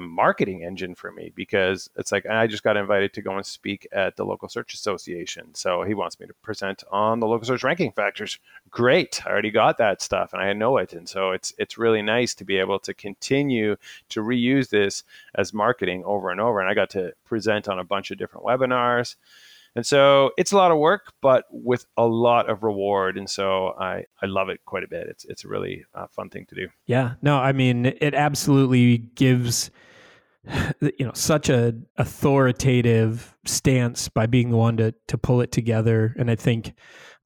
marketing 0.00 0.64
engine 0.64 0.94
for 0.94 1.12
me 1.12 1.32
because 1.34 1.88
it's 1.96 2.12
like 2.12 2.26
I 2.26 2.46
just 2.46 2.62
got 2.62 2.76
invited 2.76 3.12
to 3.14 3.22
go 3.22 3.36
and 3.36 3.44
speak 3.44 3.86
at 3.92 4.16
the 4.16 4.24
local 4.24 4.48
search 4.48 4.74
association. 4.74 5.54
So 5.54 5.82
he 5.82 5.94
wants 5.94 6.18
me 6.18 6.26
to 6.26 6.34
present 6.42 6.82
on 6.90 7.20
the 7.20 7.26
local 7.26 7.46
search 7.46 7.62
ranking 7.62 7.92
factors. 7.92 8.38
Great. 8.70 9.20
I 9.26 9.30
already 9.30 9.50
got 9.50 9.78
that 9.78 10.02
stuff 10.02 10.32
and 10.32 10.42
I 10.42 10.52
know 10.52 10.76
it. 10.78 10.92
And 10.92 11.08
so 11.08 11.32
it's 11.32 11.52
it's 11.58 11.78
really 11.78 12.02
nice 12.02 12.34
to 12.36 12.44
be 12.44 12.58
able 12.58 12.78
to 12.80 12.94
continue 12.94 13.76
to 14.10 14.22
reuse 14.22 14.70
this 14.70 15.04
as 15.34 15.52
marketing 15.52 16.02
over 16.04 16.30
and 16.30 16.40
over. 16.40 16.60
And 16.60 16.68
I 16.68 16.74
got 16.74 16.90
to 16.90 17.12
present 17.24 17.68
on 17.68 17.78
a 17.78 17.84
bunch 17.84 18.10
of 18.10 18.18
different 18.18 18.46
webinars. 18.46 19.16
And 19.76 19.86
so 19.86 20.32
it's 20.36 20.52
a 20.52 20.56
lot 20.56 20.72
of 20.72 20.78
work, 20.78 21.12
but 21.20 21.44
with 21.50 21.86
a 21.96 22.06
lot 22.06 22.50
of 22.50 22.62
reward. 22.62 23.16
And 23.16 23.30
so 23.30 23.76
I, 23.78 24.04
I 24.20 24.26
love 24.26 24.48
it 24.48 24.60
quite 24.64 24.82
a 24.82 24.88
bit. 24.88 25.06
It's, 25.06 25.24
it's 25.26 25.44
a 25.44 25.48
really 25.48 25.84
uh, 25.94 26.08
fun 26.08 26.28
thing 26.28 26.46
to 26.46 26.54
do. 26.54 26.68
Yeah. 26.86 27.14
No, 27.22 27.38
I 27.38 27.52
mean, 27.52 27.86
it 27.86 28.14
absolutely 28.14 28.98
gives 28.98 29.70
you 30.80 31.04
know 31.04 31.12
such 31.14 31.48
a 31.48 31.74
authoritative 31.96 33.36
stance 33.44 34.08
by 34.08 34.26
being 34.26 34.50
the 34.50 34.56
one 34.56 34.76
to 34.76 34.94
to 35.08 35.18
pull 35.18 35.40
it 35.40 35.52
together. 35.52 36.14
And 36.18 36.30
i 36.30 36.34
think 36.34 36.74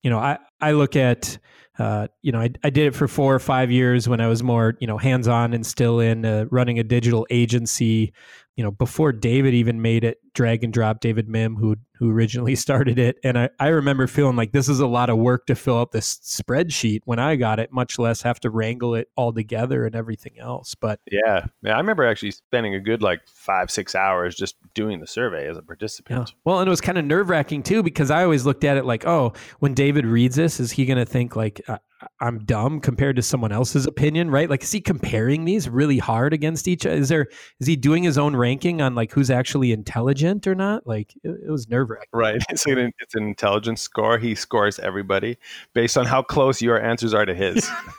you 0.03 0.11
know 0.11 0.19
i 0.19 0.39
i 0.61 0.73
look 0.73 0.97
at 0.97 1.39
uh, 1.77 2.07
you 2.23 2.31
know 2.31 2.39
I, 2.39 2.51
I 2.63 2.71
did 2.71 2.87
it 2.87 2.95
for 2.95 3.09
four 3.09 3.35
or 3.35 3.41
five 3.41 3.69
years 3.69 4.09
when 4.09 4.21
i 4.21 4.29
was 4.29 4.45
more 4.45 4.75
you 4.79 4.87
know 4.87 4.97
hands 4.97 5.27
on 5.27 5.53
and 5.53 5.67
still 5.67 5.99
in 5.99 6.25
uh, 6.25 6.45
running 6.51 6.79
a 6.79 6.85
digital 6.85 7.27
agency 7.31 8.13
you 8.57 8.63
know, 8.63 8.71
before 8.71 9.13
David 9.13 9.53
even 9.53 9.83
made 9.83 10.05
it, 10.05 10.19
drag 10.33 10.63
and 10.63 10.73
drop 10.73 11.01
David 11.01 11.29
Mihm, 11.29 11.57
who 11.59 11.77
who 11.97 12.11
originally 12.11 12.55
started 12.57 12.99
it. 12.99 13.19
And 13.25 13.39
I, 13.39 13.51
I 13.59 13.69
remember 13.69 14.07
feeling 14.07 14.37
like 14.37 14.53
this 14.53 14.69
is 14.69 14.81
a 14.81 14.87
lot 14.87 15.11
of 15.11 15.19
work 15.19 15.47
to 15.47 15.55
fill 15.55 15.79
out 15.79 15.93
this 15.93 16.17
spreadsheet 16.19 17.01
when 17.05 17.19
I 17.19 17.37
got 17.37 17.59
it, 17.59 17.73
much 17.73 17.99
less 17.99 18.23
have 18.23 18.41
to 18.41 18.51
wrangle 18.51 18.95
it 18.95 19.09
all 19.17 19.33
together 19.33 19.87
and 19.87 19.95
everything 19.95 20.39
else. 20.39 20.75
But 20.75 21.01
yeah, 21.11 21.47
yeah, 21.63 21.75
I 21.75 21.79
remember 21.79 22.05
actually 22.05 22.33
spending 22.33 22.75
a 22.75 22.81
good 22.81 23.03
like 23.03 23.27
five, 23.27 23.71
six 23.71 23.95
hours 23.95 24.35
just 24.35 24.57
doing 24.75 25.01
the 25.01 25.07
survey 25.07 25.49
as 25.49 25.57
a 25.57 25.63
participant. 25.63 26.29
Yeah. 26.29 26.35
Well, 26.45 26.61
and 26.61 26.69
it 26.69 26.71
was 26.71 26.81
kind 26.81 26.99
of 26.99 27.05
nerve 27.05 27.31
wracking 27.31 27.63
too, 27.63 27.83
because 27.83 28.11
I 28.11 28.23
always 28.23 28.47
looked 28.47 28.65
at 28.65 28.77
it 28.77 28.85
like, 28.85 29.07
oh, 29.07 29.33
when 29.59 29.75
David 29.75 30.07
reads 30.07 30.37
this, 30.37 30.61
is 30.61 30.73
he 30.73 30.87
going 30.87 30.99
to 30.99 31.07
think 31.07 31.35
like, 31.37 31.61
uh, 31.69 31.79
I'm 32.21 32.45
dumb 32.45 32.81
compared 32.81 33.17
to 33.17 33.23
someone 33.23 33.53
else's 33.53 33.87
opinion, 33.87 34.31
right? 34.31 34.49
Like, 34.49 34.63
is 34.63 34.73
he 34.73 34.81
comparing 34.81 35.45
these 35.45 35.69
really 35.69 35.99
hard 35.99 36.33
against 36.33 36.69
each? 36.69 36.85
Is 36.85 37.09
there 37.09 37.27
is 37.61 37.67
he 37.67 37.77
doing 37.77 38.03
his 38.03 38.19
own 38.19 38.37
ranking 38.37 38.81
on 38.81 38.95
like 38.95 39.13
who's 39.13 39.31
actually 39.31 39.73
intelligent 39.73 40.47
or 40.47 40.55
not? 40.55 40.87
Like, 40.87 41.15
it, 41.23 41.41
it 41.47 41.51
was 41.51 41.69
nerve 41.69 41.91
wracking. 41.91 42.09
Right. 42.13 42.43
It's 42.55 42.67
an, 42.67 42.93
it's 43.01 43.15
an 43.17 43.25
intelligence 43.25 43.83
score. 43.83 44.17
He 44.17 44.35
scores 44.37 44.79
everybody 44.79 45.39
based 45.73 45.99
on 45.99 46.07
how 46.07 46.23
close 46.23 46.63
your 46.63 46.81
answers 46.81 47.13
are 47.13 47.25
to 47.25 47.35
his. 47.35 47.69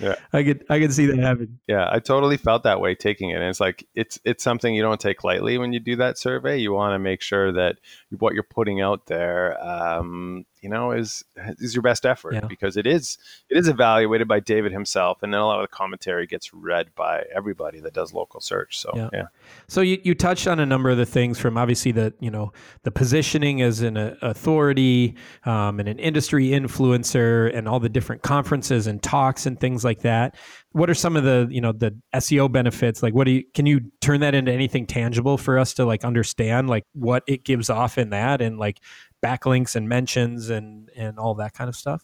yeah. 0.00 0.14
I 0.32 0.42
could 0.42 0.64
I 0.68 0.80
could 0.80 0.92
see 0.92 1.06
that 1.06 1.18
happen. 1.18 1.58
Yeah, 1.66 1.88
I 1.90 2.00
totally 2.00 2.36
felt 2.36 2.64
that 2.64 2.80
way 2.80 2.94
taking 2.94 3.30
it. 3.30 3.34
And 3.34 3.44
it's 3.44 3.60
like 3.60 3.86
it's 3.94 4.18
it's 4.24 4.42
something 4.42 4.74
you 4.74 4.82
don't 4.82 5.00
take 5.00 5.24
lightly 5.24 5.58
when 5.58 5.72
you 5.72 5.80
do 5.80 5.96
that 5.96 6.18
survey. 6.18 6.58
You 6.58 6.72
want 6.72 6.94
to 6.94 6.98
make 6.98 7.20
sure 7.20 7.52
that 7.52 7.76
what 8.18 8.34
you're 8.34 8.42
putting 8.42 8.80
out 8.80 9.06
there 9.06 9.62
um, 9.64 10.44
you 10.62 10.68
know 10.68 10.92
is 10.92 11.24
is 11.58 11.74
your 11.74 11.82
best 11.82 12.06
effort 12.06 12.34
yeah. 12.34 12.40
because 12.48 12.76
it 12.76 12.86
is 12.86 13.18
it 13.48 13.56
is 13.56 13.68
evaluated 13.68 14.28
by 14.28 14.40
David 14.40 14.72
himself 14.72 15.22
and 15.22 15.32
then 15.32 15.40
a 15.40 15.46
lot 15.46 15.60
of 15.60 15.70
the 15.70 15.74
commentary 15.74 16.26
gets 16.26 16.52
read 16.52 16.94
by 16.94 17.24
everybody 17.34 17.80
that 17.80 17.92
does 17.92 18.12
local 18.12 18.40
search 18.40 18.78
so 18.78 18.90
yeah, 18.94 19.08
yeah. 19.12 19.26
so 19.66 19.80
you, 19.80 19.98
you 20.02 20.14
touched 20.14 20.46
on 20.46 20.60
a 20.60 20.66
number 20.66 20.90
of 20.90 20.96
the 20.96 21.06
things 21.06 21.38
from 21.38 21.56
obviously 21.56 21.92
the 21.92 22.12
you 22.20 22.30
know 22.30 22.52
the 22.82 22.90
positioning 22.90 23.62
as 23.62 23.80
an 23.80 23.96
uh, 23.96 24.16
authority 24.22 25.14
um, 25.44 25.80
and 25.80 25.88
an 25.88 25.98
industry 25.98 26.48
influencer 26.48 27.54
and 27.56 27.68
all 27.68 27.80
the 27.80 27.88
different 27.88 28.22
conferences 28.22 28.86
and 28.86 29.02
talks 29.02 29.46
and 29.46 29.60
things 29.60 29.84
like 29.84 30.00
that 30.00 30.34
what 30.72 30.90
are 30.90 30.94
some 30.94 31.16
of 31.16 31.24
the 31.24 31.48
you 31.50 31.60
know 31.60 31.72
the 31.72 31.96
SEO 32.14 32.50
benefits 32.50 33.02
like 33.02 33.14
what 33.14 33.24
do 33.24 33.32
you 33.32 33.44
can 33.54 33.66
you 33.66 33.80
turn 34.00 34.20
that 34.20 34.34
into 34.34 34.52
anything 34.52 34.86
tangible 34.86 35.38
for 35.38 35.58
us 35.58 35.74
to 35.74 35.84
like 35.84 36.04
understand 36.04 36.68
like 36.68 36.84
what 36.92 37.22
it 37.26 37.44
gives 37.44 37.70
off 37.70 37.96
in 37.96 38.10
that 38.10 38.42
and 38.42 38.58
like 38.58 38.80
backlinks 39.22 39.74
and 39.74 39.88
mentions 39.88 40.50
and 40.50 40.90
and 40.96 41.18
all 41.18 41.34
that 41.34 41.54
kind 41.54 41.68
of 41.68 41.76
stuff? 41.76 42.02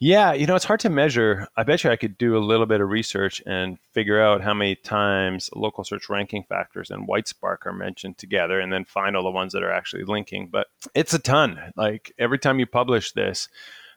Yeah, 0.00 0.32
you 0.32 0.46
know, 0.46 0.54
it's 0.54 0.64
hard 0.64 0.80
to 0.80 0.90
measure. 0.90 1.48
I 1.56 1.64
bet 1.64 1.82
you 1.82 1.90
I 1.90 1.96
could 1.96 2.16
do 2.18 2.36
a 2.36 2.38
little 2.38 2.66
bit 2.66 2.80
of 2.80 2.88
research 2.88 3.42
and 3.46 3.78
figure 3.92 4.20
out 4.20 4.42
how 4.42 4.54
many 4.54 4.76
times 4.76 5.50
local 5.54 5.82
search 5.84 6.08
ranking 6.08 6.44
factors 6.44 6.90
and 6.90 7.08
Whitespark 7.08 7.66
are 7.66 7.72
mentioned 7.72 8.16
together 8.16 8.60
and 8.60 8.72
then 8.72 8.84
find 8.84 9.16
all 9.16 9.24
the 9.24 9.30
ones 9.30 9.52
that 9.52 9.62
are 9.62 9.72
actually 9.72 10.04
linking. 10.04 10.48
But 10.48 10.68
it's 10.94 11.14
a 11.14 11.18
ton. 11.18 11.72
Like 11.76 12.12
every 12.18 12.38
time 12.38 12.60
you 12.60 12.66
publish 12.66 13.12
this, 13.12 13.48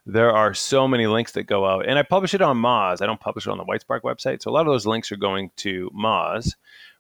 there 0.06 0.32
are 0.32 0.54
so 0.54 0.88
many 0.88 1.08
links 1.08 1.34
that 1.34 1.44
go 1.44 1.66
out. 1.66 1.88
And 1.88 2.00
I 2.00 2.04
publish 2.04 2.34
it 2.34 2.42
on 2.42 2.58
Moz. 2.58 3.02
I 3.02 3.06
don't 3.06 3.20
publish 3.20 3.48
it 3.48 3.52
on 3.52 3.58
the 3.58 3.66
Whitespark 3.66 4.02
website. 4.02 4.42
So 4.42 4.50
a 4.50 4.54
lot 4.54 4.66
of 4.68 4.74
those 4.74 4.86
links 4.86 5.12
are 5.12 5.18
going 5.18 5.52
to 5.58 5.90
Moz 5.92 6.54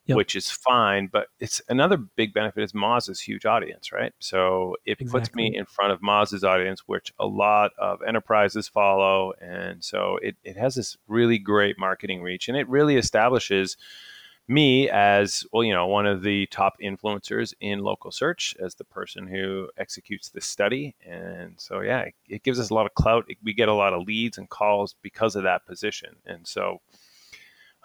yep. 0.06 0.18
which 0.18 0.36
is 0.36 0.50
fine. 0.50 1.08
But 1.12 1.28
it's 1.40 1.62
another 1.70 1.98
big 1.98 2.34
benefit 2.34 2.64
is 2.64 2.74
Moz's 2.74 3.20
huge 3.20 3.46
audience, 3.46 3.92
right? 3.92 4.14
So 4.20 4.76
it 4.86 5.00
exactly. 5.00 5.20
puts 5.20 5.36
me 5.36 5.56
in 5.56 5.66
front 5.66 5.92
of 5.94 6.02
Moz's 6.02 6.44
audience, 6.44 6.82
which 6.88 7.14
a 7.20 7.26
lot 7.26 7.72
of 7.78 8.02
enterprises 8.08 8.68
follow. 8.68 9.34
And 9.42 9.84
so 9.84 10.18
it, 10.22 10.36
it 10.44 10.58
has 10.58 10.76
this 10.76 10.98
really 11.08 11.38
great 11.38 11.78
marketing 11.78 12.22
reach 12.22 12.48
and 12.48 12.58
it 12.58 12.68
really 12.70 12.98
establishes 12.98 13.78
me 14.52 14.90
as 14.90 15.46
well 15.52 15.64
you 15.64 15.74
know 15.74 15.88
one 15.88 16.06
of 16.06 16.22
the 16.22 16.46
top 16.48 16.76
influencers 16.84 17.54
in 17.62 17.80
local 17.80 18.12
search 18.12 18.56
as 18.60 18.76
the 18.76 18.84
person 18.84 19.28
who 19.28 19.70
executes 19.78 20.30
this 20.30 20.46
study. 20.46 20.96
And 21.06 21.54
so 21.58 21.82
yeah 21.82 22.06
it 22.28 22.44
gives 22.44 22.60
us 22.60 22.70
a 22.70 22.74
lot 22.74 22.86
of 22.86 22.94
clout. 22.94 23.26
We 23.44 23.54
get 23.54 23.70
a 23.70 23.74
lot 23.74 23.94
of 23.94 24.04
leads 24.04 24.38
and 24.38 24.50
calls 24.50 24.96
because 25.02 25.36
of 25.36 25.44
that 25.44 25.66
position. 25.66 26.16
And 26.26 26.46
so 26.48 26.82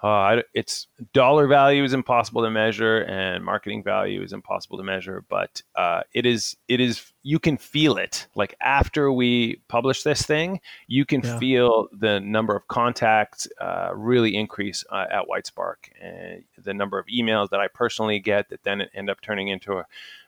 uh, 0.03 0.41
it's 0.53 0.87
dollar 1.13 1.47
value 1.47 1.83
is 1.83 1.93
impossible 1.93 2.43
to 2.43 2.51
measure, 2.51 2.99
and 3.03 3.43
marketing 3.43 3.83
value 3.83 4.21
is 4.21 4.31
impossible 4.31 4.77
to 4.77 4.83
measure. 4.83 5.23
But 5.27 5.63
uh, 5.75 6.01
it 6.13 6.25
is 6.25 6.55
it 6.67 6.79
is 6.79 7.13
you 7.23 7.39
can 7.39 7.57
feel 7.57 7.97
it. 7.97 8.27
Like 8.35 8.55
after 8.61 9.11
we 9.11 9.61
publish 9.67 10.03
this 10.03 10.21
thing, 10.21 10.61
you 10.87 11.03
can 11.03 11.21
yeah. 11.21 11.39
feel 11.39 11.87
the 11.91 12.19
number 12.19 12.55
of 12.55 12.67
contacts 12.67 13.47
uh, 13.59 13.89
really 13.95 14.35
increase 14.35 14.83
uh, 14.91 15.05
at 15.11 15.23
Whitespark, 15.27 15.89
and 15.99 16.43
the 16.63 16.75
number 16.75 16.99
of 16.99 17.07
emails 17.07 17.49
that 17.49 17.59
I 17.59 17.67
personally 17.67 18.19
get 18.19 18.49
that 18.49 18.63
then 18.63 18.83
end 18.93 19.09
up 19.09 19.21
turning 19.21 19.47
into 19.47 19.73
a, 19.79 19.85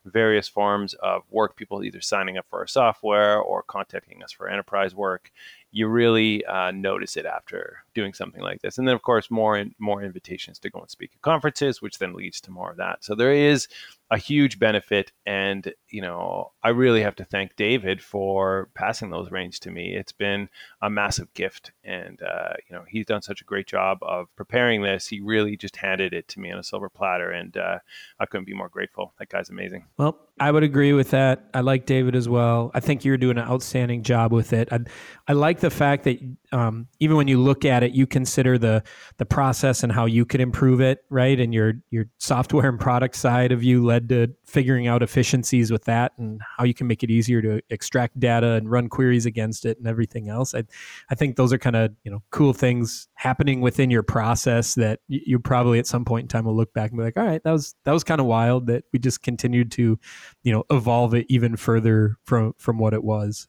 various 0.09 0.47
forms 0.47 0.93
of 0.95 1.23
work. 1.29 1.55
People 1.55 1.83
either 1.83 2.01
signing 2.01 2.37
up 2.37 2.45
for 2.49 2.59
our 2.59 2.67
software 2.67 3.39
or 3.39 3.63
contacting 3.63 4.23
us 4.23 4.31
for 4.31 4.49
enterprise 4.49 4.95
work. 4.95 5.31
You 5.71 5.87
really 5.87 6.45
uh, 6.45 6.71
notice 6.71 7.15
it 7.17 7.25
after 7.25 7.77
doing 7.93 8.13
something 8.13 8.41
like 8.41 8.61
this. 8.61 8.77
And 8.77 8.87
then, 8.87 8.95
of 8.95 9.01
course, 9.01 9.29
more 9.29 9.55
and 9.55 9.73
more 9.79 10.03
invitations 10.03 10.59
to 10.59 10.69
go 10.69 10.79
and 10.79 10.89
speak 10.89 11.11
at 11.13 11.21
conferences, 11.21 11.81
which 11.81 11.99
then 11.99 12.13
leads 12.13 12.41
to 12.41 12.51
more 12.51 12.71
of 12.71 12.77
that. 12.77 13.03
So 13.03 13.15
there 13.15 13.33
is 13.33 13.67
a 14.11 14.17
huge 14.17 14.57
benefit. 14.59 15.11
And, 15.25 15.73
you 15.89 16.01
know, 16.01 16.51
I 16.63 16.69
really 16.69 17.01
have 17.01 17.15
to 17.17 17.25
thank 17.25 17.55
David 17.55 18.01
for 18.01 18.69
passing 18.73 19.11
those 19.11 19.29
reins 19.29 19.59
to 19.59 19.71
me. 19.71 19.93
It's 19.93 20.11
been 20.11 20.49
a 20.81 20.89
massive 20.89 21.33
gift. 21.33 21.71
And, 21.83 22.19
uh, 22.21 22.53
you 22.67 22.75
know, 22.75 22.83
he's 22.87 23.05
done 23.05 23.21
such 23.21 23.41
a 23.41 23.45
great 23.45 23.67
job 23.67 23.99
of 24.01 24.27
preparing 24.35 24.81
this. 24.81 25.07
He 25.07 25.19
really 25.19 25.55
just 25.55 25.75
handed 25.75 26.13
it 26.13 26.27
to 26.29 26.39
me 26.39 26.51
on 26.51 26.59
a 26.59 26.63
silver 26.63 26.89
platter. 26.89 27.31
And 27.31 27.55
uh, 27.55 27.79
I 28.19 28.25
couldn't 28.25 28.45
be 28.45 28.53
more 28.53 28.69
grateful. 28.69 29.13
That 29.19 29.29
guy's 29.29 29.49
amazing. 29.49 29.85
Well, 29.97 30.17
I 30.39 30.51
would 30.51 30.63
agree 30.63 30.93
with 30.93 31.11
that. 31.11 31.49
I 31.53 31.59
like 31.61 31.85
David 31.85 32.15
as 32.15 32.29
well. 32.29 32.71
I 32.73 32.79
think 32.79 33.03
you're 33.03 33.17
doing 33.17 33.37
an 33.37 33.47
outstanding 33.47 34.03
job 34.03 34.31
with 34.31 34.53
it. 34.53 34.69
I, 34.71 34.79
I 35.27 35.33
like 35.33 35.59
the 35.59 35.69
fact 35.69 36.05
that 36.05 36.17
um, 36.51 36.87
even 36.99 37.17
when 37.17 37.27
you 37.27 37.39
look 37.39 37.65
at 37.65 37.83
it, 37.83 37.91
you 37.91 38.07
consider 38.07 38.57
the 38.57 38.83
the 39.17 39.25
process 39.25 39.83
and 39.83 39.91
how 39.91 40.05
you 40.05 40.25
could 40.25 40.39
improve 40.39 40.79
it, 40.79 41.03
right? 41.09 41.37
And 41.39 41.53
your 41.53 41.73
your 41.89 42.05
software 42.19 42.69
and 42.69 42.79
product 42.79 43.17
side 43.17 43.51
of 43.51 43.63
you 43.63 43.85
led 43.85 43.98
to 44.07 44.27
figuring 44.45 44.87
out 44.87 45.03
efficiencies 45.03 45.71
with 45.71 45.83
that 45.83 46.13
and 46.17 46.39
how 46.57 46.63
you 46.63 46.73
can 46.73 46.87
make 46.87 47.03
it 47.03 47.11
easier 47.11 47.41
to 47.41 47.61
extract 47.69 48.17
data 48.19 48.51
and 48.51 48.71
run 48.71 48.87
queries 48.87 49.25
against 49.25 49.65
it 49.65 49.77
and 49.77 49.87
everything 49.87 50.29
else. 50.29 50.55
I, 50.55 50.63
I 51.09 51.15
think 51.15 51.35
those 51.35 51.51
are 51.51 51.57
kind 51.57 51.75
of 51.75 51.91
you 52.03 52.11
know 52.11 52.23
cool 52.31 52.53
things 52.53 53.09
happening 53.15 53.59
within 53.59 53.89
your 53.89 54.03
process 54.03 54.75
that 54.75 55.01
you 55.07 55.39
probably 55.39 55.79
at 55.79 55.87
some 55.87 56.05
point 56.05 56.23
in 56.23 56.27
time 56.29 56.45
will 56.45 56.55
look 56.55 56.73
back 56.73 56.91
and 56.91 56.97
be 56.97 57.03
like, 57.03 57.17
all 57.17 57.25
right, 57.25 57.43
that 57.43 57.51
was 57.51 57.75
that 57.83 57.91
was 57.91 58.03
kind 58.03 58.21
of 58.21 58.27
wild 58.27 58.67
that 58.67 58.85
we 58.93 58.99
just 58.99 59.21
continued 59.21 59.71
to, 59.73 59.99
you 60.43 60.51
know, 60.53 60.63
evolve 60.69 61.13
it 61.13 61.25
even 61.29 61.57
further 61.57 62.17
from 62.23 62.53
from 62.57 62.77
what 62.77 62.93
it 62.93 63.03
was. 63.03 63.47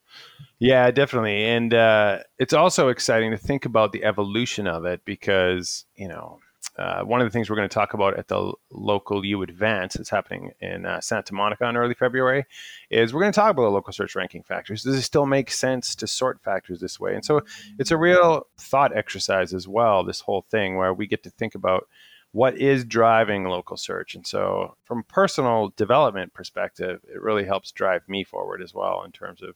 Yeah, 0.58 0.90
definitely, 0.90 1.46
and 1.46 1.72
uh, 1.72 2.18
it's 2.38 2.52
also 2.52 2.88
exciting 2.88 3.30
to 3.30 3.38
think 3.38 3.64
about 3.64 3.92
the 3.92 4.04
evolution 4.04 4.66
of 4.66 4.84
it 4.84 5.04
because 5.04 5.86
you 5.94 6.08
know 6.08 6.40
uh, 6.80 7.02
one 7.02 7.20
of 7.20 7.26
the 7.26 7.30
things 7.30 7.50
we're 7.50 7.56
going 7.56 7.68
to 7.68 7.74
talk 7.74 7.92
about 7.92 8.18
at 8.18 8.28
the 8.28 8.54
LocalU 8.72 9.42
Advance 9.42 9.94
that's 9.94 10.08
happening 10.08 10.50
in 10.60 10.86
uh, 10.86 10.98
Santa 11.00 11.34
Monica 11.34 11.68
in 11.68 11.76
early 11.76 11.92
February 11.92 12.46
is 12.90 13.12
we're 13.12 13.20
going 13.20 13.32
to 13.32 13.36
talk 13.38 13.50
about 13.50 13.64
the 13.64 13.70
local 13.70 13.92
search 13.92 14.16
ranking 14.16 14.42
factors. 14.42 14.82
Does 14.82 14.96
it 14.96 15.02
still 15.02 15.26
make 15.26 15.50
sense 15.50 15.94
to 15.96 16.06
sort 16.06 16.40
factors 16.42 16.80
this 16.80 16.98
way? 16.98 17.14
And 17.14 17.22
so 17.22 17.42
it's 17.78 17.90
a 17.90 17.98
real 17.98 18.46
thought 18.56 18.96
exercise 18.96 19.52
as 19.52 19.68
well, 19.68 20.04
this 20.04 20.20
whole 20.20 20.46
thing 20.50 20.76
where 20.76 20.94
we 20.94 21.06
get 21.06 21.22
to 21.24 21.30
think 21.30 21.54
about 21.54 21.86
what 22.32 22.56
is 22.56 22.84
driving 22.84 23.44
local 23.44 23.76
search. 23.76 24.14
And 24.14 24.26
so 24.26 24.76
from 24.84 25.02
personal 25.02 25.74
development 25.76 26.32
perspective, 26.32 27.00
it 27.12 27.20
really 27.20 27.44
helps 27.44 27.72
drive 27.72 28.08
me 28.08 28.24
forward 28.24 28.62
as 28.62 28.72
well 28.72 29.02
in 29.04 29.12
terms 29.12 29.42
of 29.42 29.54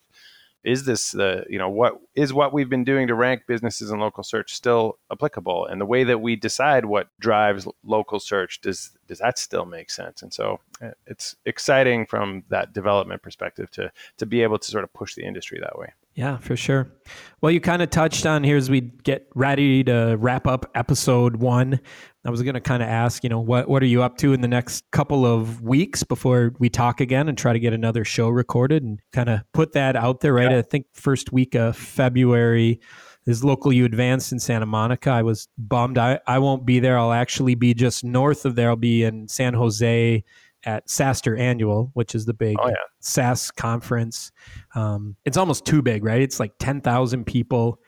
is 0.64 0.84
this 0.84 1.12
the 1.12 1.44
you 1.48 1.58
know 1.58 1.68
what 1.68 2.00
is 2.14 2.32
what 2.32 2.52
we've 2.52 2.68
been 2.68 2.84
doing 2.84 3.06
to 3.06 3.14
rank 3.14 3.42
businesses 3.46 3.90
in 3.90 3.98
local 3.98 4.24
search 4.24 4.52
still 4.52 4.98
applicable 5.12 5.66
and 5.66 5.80
the 5.80 5.86
way 5.86 6.04
that 6.04 6.20
we 6.20 6.34
decide 6.34 6.84
what 6.84 7.08
drives 7.20 7.68
local 7.84 8.18
search 8.18 8.60
does 8.60 8.92
does 9.06 9.18
that 9.18 9.38
still 9.38 9.66
make 9.66 9.90
sense 9.90 10.22
and 10.22 10.32
so 10.32 10.58
uh, 10.82 10.90
it's 11.06 11.36
exciting 11.44 12.06
from 12.06 12.42
that 12.48 12.72
development 12.72 13.22
perspective 13.22 13.70
to 13.70 13.90
to 14.16 14.26
be 14.26 14.42
able 14.42 14.58
to 14.58 14.70
sort 14.70 14.84
of 14.84 14.92
push 14.92 15.14
the 15.14 15.24
industry 15.24 15.58
that 15.60 15.78
way 15.78 15.88
yeah, 16.16 16.36
for 16.36 16.56
sure. 16.56 16.92
Well, 17.40 17.50
you 17.50 17.60
kind 17.60 17.82
of 17.82 17.90
touched 17.90 18.24
on 18.24 18.44
here 18.44 18.56
as 18.56 18.70
we 18.70 18.80
get 18.80 19.28
ready 19.34 19.82
to 19.84 20.16
wrap 20.20 20.46
up 20.46 20.70
episode 20.76 21.36
one. 21.36 21.80
I 22.26 22.30
was 22.30 22.42
going 22.42 22.54
to 22.54 22.60
kind 22.60 22.82
of 22.82 22.88
ask, 22.88 23.22
you 23.22 23.28
know, 23.28 23.40
what 23.40 23.68
what 23.68 23.82
are 23.82 23.86
you 23.86 24.02
up 24.02 24.16
to 24.18 24.32
in 24.32 24.40
the 24.40 24.48
next 24.48 24.84
couple 24.92 25.26
of 25.26 25.60
weeks 25.60 26.02
before 26.02 26.54
we 26.58 26.70
talk 26.70 27.00
again 27.00 27.28
and 27.28 27.36
try 27.36 27.52
to 27.52 27.58
get 27.58 27.72
another 27.72 28.04
show 28.04 28.28
recorded 28.28 28.82
and 28.82 29.00
kind 29.12 29.28
of 29.28 29.40
put 29.52 29.72
that 29.72 29.94
out 29.94 30.20
there, 30.20 30.32
right? 30.32 30.50
Yeah. 30.50 30.58
I 30.58 30.62
think 30.62 30.86
first 30.92 31.32
week 31.32 31.54
of 31.54 31.76
February 31.76 32.80
is 33.26 33.42
LocalU 33.42 33.84
Advanced 33.84 34.32
in 34.32 34.38
Santa 34.38 34.66
Monica. 34.66 35.10
I 35.10 35.22
was 35.22 35.48
bummed. 35.56 35.98
I, 35.98 36.20
I 36.26 36.38
won't 36.38 36.66
be 36.66 36.80
there. 36.80 36.98
I'll 36.98 37.12
actually 37.12 37.54
be 37.54 37.74
just 37.74 38.04
north 38.04 38.44
of 38.44 38.54
there. 38.54 38.68
I'll 38.68 38.76
be 38.76 39.02
in 39.02 39.28
San 39.28 39.54
Jose 39.54 40.24
at 40.64 40.88
SaaStr 40.88 41.38
Annual, 41.38 41.90
which 41.94 42.14
is 42.14 42.24
the 42.24 42.34
big 42.34 42.56
oh, 42.60 42.68
yeah. 42.68 42.74
SaaS 43.00 43.50
conference. 43.50 44.32
Um, 44.74 45.16
it's 45.24 45.36
almost 45.36 45.64
too 45.64 45.82
big, 45.82 46.04
right? 46.04 46.22
It's 46.22 46.40
like 46.40 46.52
10,000 46.58 47.24
people. 47.24 47.80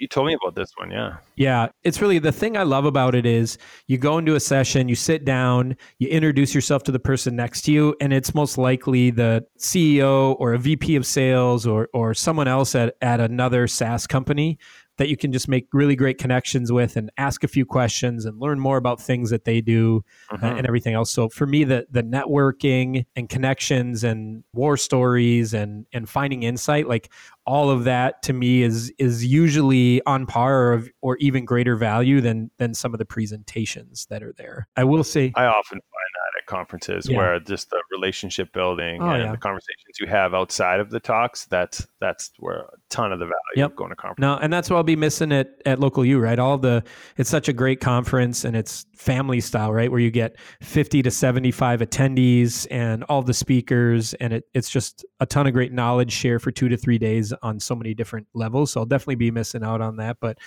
You 0.00 0.08
told 0.08 0.26
me 0.26 0.34
about 0.34 0.54
this 0.54 0.72
one, 0.76 0.90
yeah. 0.90 1.16
Yeah, 1.36 1.68
it's 1.82 2.00
really 2.00 2.18
the 2.18 2.32
thing 2.32 2.56
I 2.56 2.62
love 2.62 2.84
about 2.84 3.14
it 3.14 3.26
is 3.26 3.58
you 3.86 3.96
go 3.96 4.18
into 4.18 4.34
a 4.34 4.40
session, 4.40 4.88
you 4.88 4.94
sit 4.94 5.24
down, 5.24 5.76
you 5.98 6.08
introduce 6.08 6.54
yourself 6.54 6.82
to 6.84 6.92
the 6.92 6.98
person 6.98 7.36
next 7.36 7.62
to 7.62 7.72
you, 7.72 7.94
and 8.00 8.12
it's 8.12 8.34
most 8.34 8.58
likely 8.58 9.10
the 9.10 9.44
CEO 9.58 10.36
or 10.38 10.54
a 10.54 10.58
VP 10.58 10.96
of 10.96 11.06
sales 11.06 11.66
or 11.66 11.88
or 11.94 12.14
someone 12.14 12.48
else 12.48 12.74
at, 12.74 12.96
at 13.00 13.20
another 13.20 13.66
SaaS 13.66 14.06
company 14.06 14.58
that 14.98 15.08
you 15.08 15.16
can 15.16 15.32
just 15.32 15.48
make 15.48 15.66
really 15.72 15.96
great 15.96 16.18
connections 16.18 16.70
with 16.70 16.96
and 16.96 17.10
ask 17.18 17.42
a 17.42 17.48
few 17.48 17.66
questions 17.66 18.24
and 18.24 18.40
learn 18.40 18.60
more 18.60 18.76
about 18.76 19.00
things 19.00 19.30
that 19.30 19.44
they 19.44 19.60
do 19.60 20.02
uh-huh. 20.30 20.46
and 20.46 20.66
everything 20.66 20.94
else. 20.94 21.10
So 21.10 21.28
for 21.28 21.46
me, 21.46 21.64
the 21.64 21.86
the 21.90 22.02
networking 22.02 23.04
and 23.16 23.28
connections 23.28 24.04
and 24.04 24.44
war 24.52 24.76
stories 24.76 25.54
and 25.54 25.86
and 25.92 26.08
finding 26.08 26.42
insight, 26.42 26.88
like 26.88 27.12
all 27.46 27.70
of 27.70 27.84
that 27.84 28.22
to 28.22 28.32
me 28.32 28.62
is 28.62 28.92
is 28.98 29.24
usually 29.24 30.02
on 30.06 30.26
par 30.26 30.74
or, 30.74 30.84
or 31.02 31.16
even 31.18 31.44
greater 31.44 31.76
value 31.76 32.20
than 32.20 32.50
than 32.58 32.74
some 32.74 32.94
of 32.94 32.98
the 32.98 33.04
presentations 33.04 34.06
that 34.10 34.22
are 34.22 34.32
there. 34.36 34.68
I 34.76 34.84
will 34.84 35.04
say 35.04 35.32
I 35.34 35.46
often 35.46 35.78
find 35.78 36.14
conferences 36.46 37.08
yeah. 37.08 37.16
where 37.16 37.40
just 37.40 37.70
the 37.70 37.82
relationship 37.90 38.52
building 38.52 39.02
oh, 39.02 39.10
and 39.10 39.24
yeah. 39.24 39.30
the 39.30 39.36
conversations 39.36 39.98
you 40.00 40.06
have 40.06 40.34
outside 40.34 40.80
of 40.80 40.90
the 40.90 41.00
talks 41.00 41.46
that's 41.46 41.86
that's 42.00 42.30
where 42.38 42.60
a 42.60 42.76
ton 42.90 43.12
of 43.12 43.18
the 43.18 43.24
value 43.24 43.34
yep. 43.56 43.70
of 43.70 43.76
going 43.76 43.90
to 43.90 43.96
conference 43.96 44.20
no 44.20 44.36
and 44.36 44.52
that's 44.52 44.70
what 44.70 44.76
i'll 44.76 44.82
be 44.82 44.96
missing 44.96 45.32
at 45.32 45.48
at 45.66 45.78
LocalU 45.78 46.20
right 46.20 46.38
all 46.38 46.58
the 46.58 46.82
it's 47.16 47.30
such 47.30 47.48
a 47.48 47.52
great 47.52 47.80
conference 47.80 48.44
and 48.44 48.56
it's 48.56 48.86
family 48.96 49.40
style 49.40 49.72
right 49.72 49.90
where 49.90 50.00
you 50.00 50.10
get 50.10 50.36
50 50.62 51.02
to 51.02 51.10
75 51.10 51.80
attendees 51.80 52.66
and 52.70 53.04
all 53.04 53.22
the 53.22 53.34
speakers 53.34 54.14
and 54.14 54.32
it, 54.32 54.44
it's 54.54 54.70
just 54.70 55.04
a 55.20 55.26
ton 55.26 55.46
of 55.46 55.52
great 55.52 55.72
knowledge 55.72 56.12
share 56.12 56.38
for 56.38 56.50
two 56.50 56.68
to 56.68 56.76
three 56.76 56.98
days 56.98 57.32
on 57.42 57.60
so 57.60 57.74
many 57.74 57.94
different 57.94 58.26
levels 58.34 58.72
so 58.72 58.80
i'll 58.80 58.86
definitely 58.86 59.14
be 59.14 59.30
missing 59.30 59.64
out 59.64 59.80
on 59.80 59.96
that 59.96 60.18
but 60.20 60.38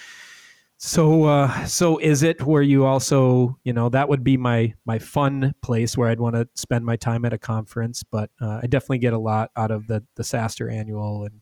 so, 0.80 1.24
uh, 1.24 1.66
so 1.66 1.98
is 1.98 2.22
it 2.22 2.44
where 2.44 2.62
you 2.62 2.86
also, 2.86 3.58
you 3.64 3.74
know, 3.74 3.90
that 3.90 4.08
would 4.10 4.24
be 4.24 4.38
my 4.38 4.76
my 4.86 5.00
fun 5.00 5.56
place 5.64 5.98
where 5.98 6.10
I'd 6.10 6.20
want 6.20 6.36
to 6.36 6.48
spend 6.54 6.86
my 6.86 6.96
time 6.96 7.26
at 7.26 7.34
a 7.34 7.38
conference. 7.40 8.04
But 8.04 8.30
uh, 8.40 8.60
I 8.62 8.68
definitely 8.68 9.00
get 9.00 9.14
a 9.14 9.18
lot 9.18 9.50
out 9.56 9.72
of 9.72 9.88
the 9.88 10.04
the 10.16 10.24
SaaStr 10.24 10.72
annual, 10.72 11.24
and 11.24 11.42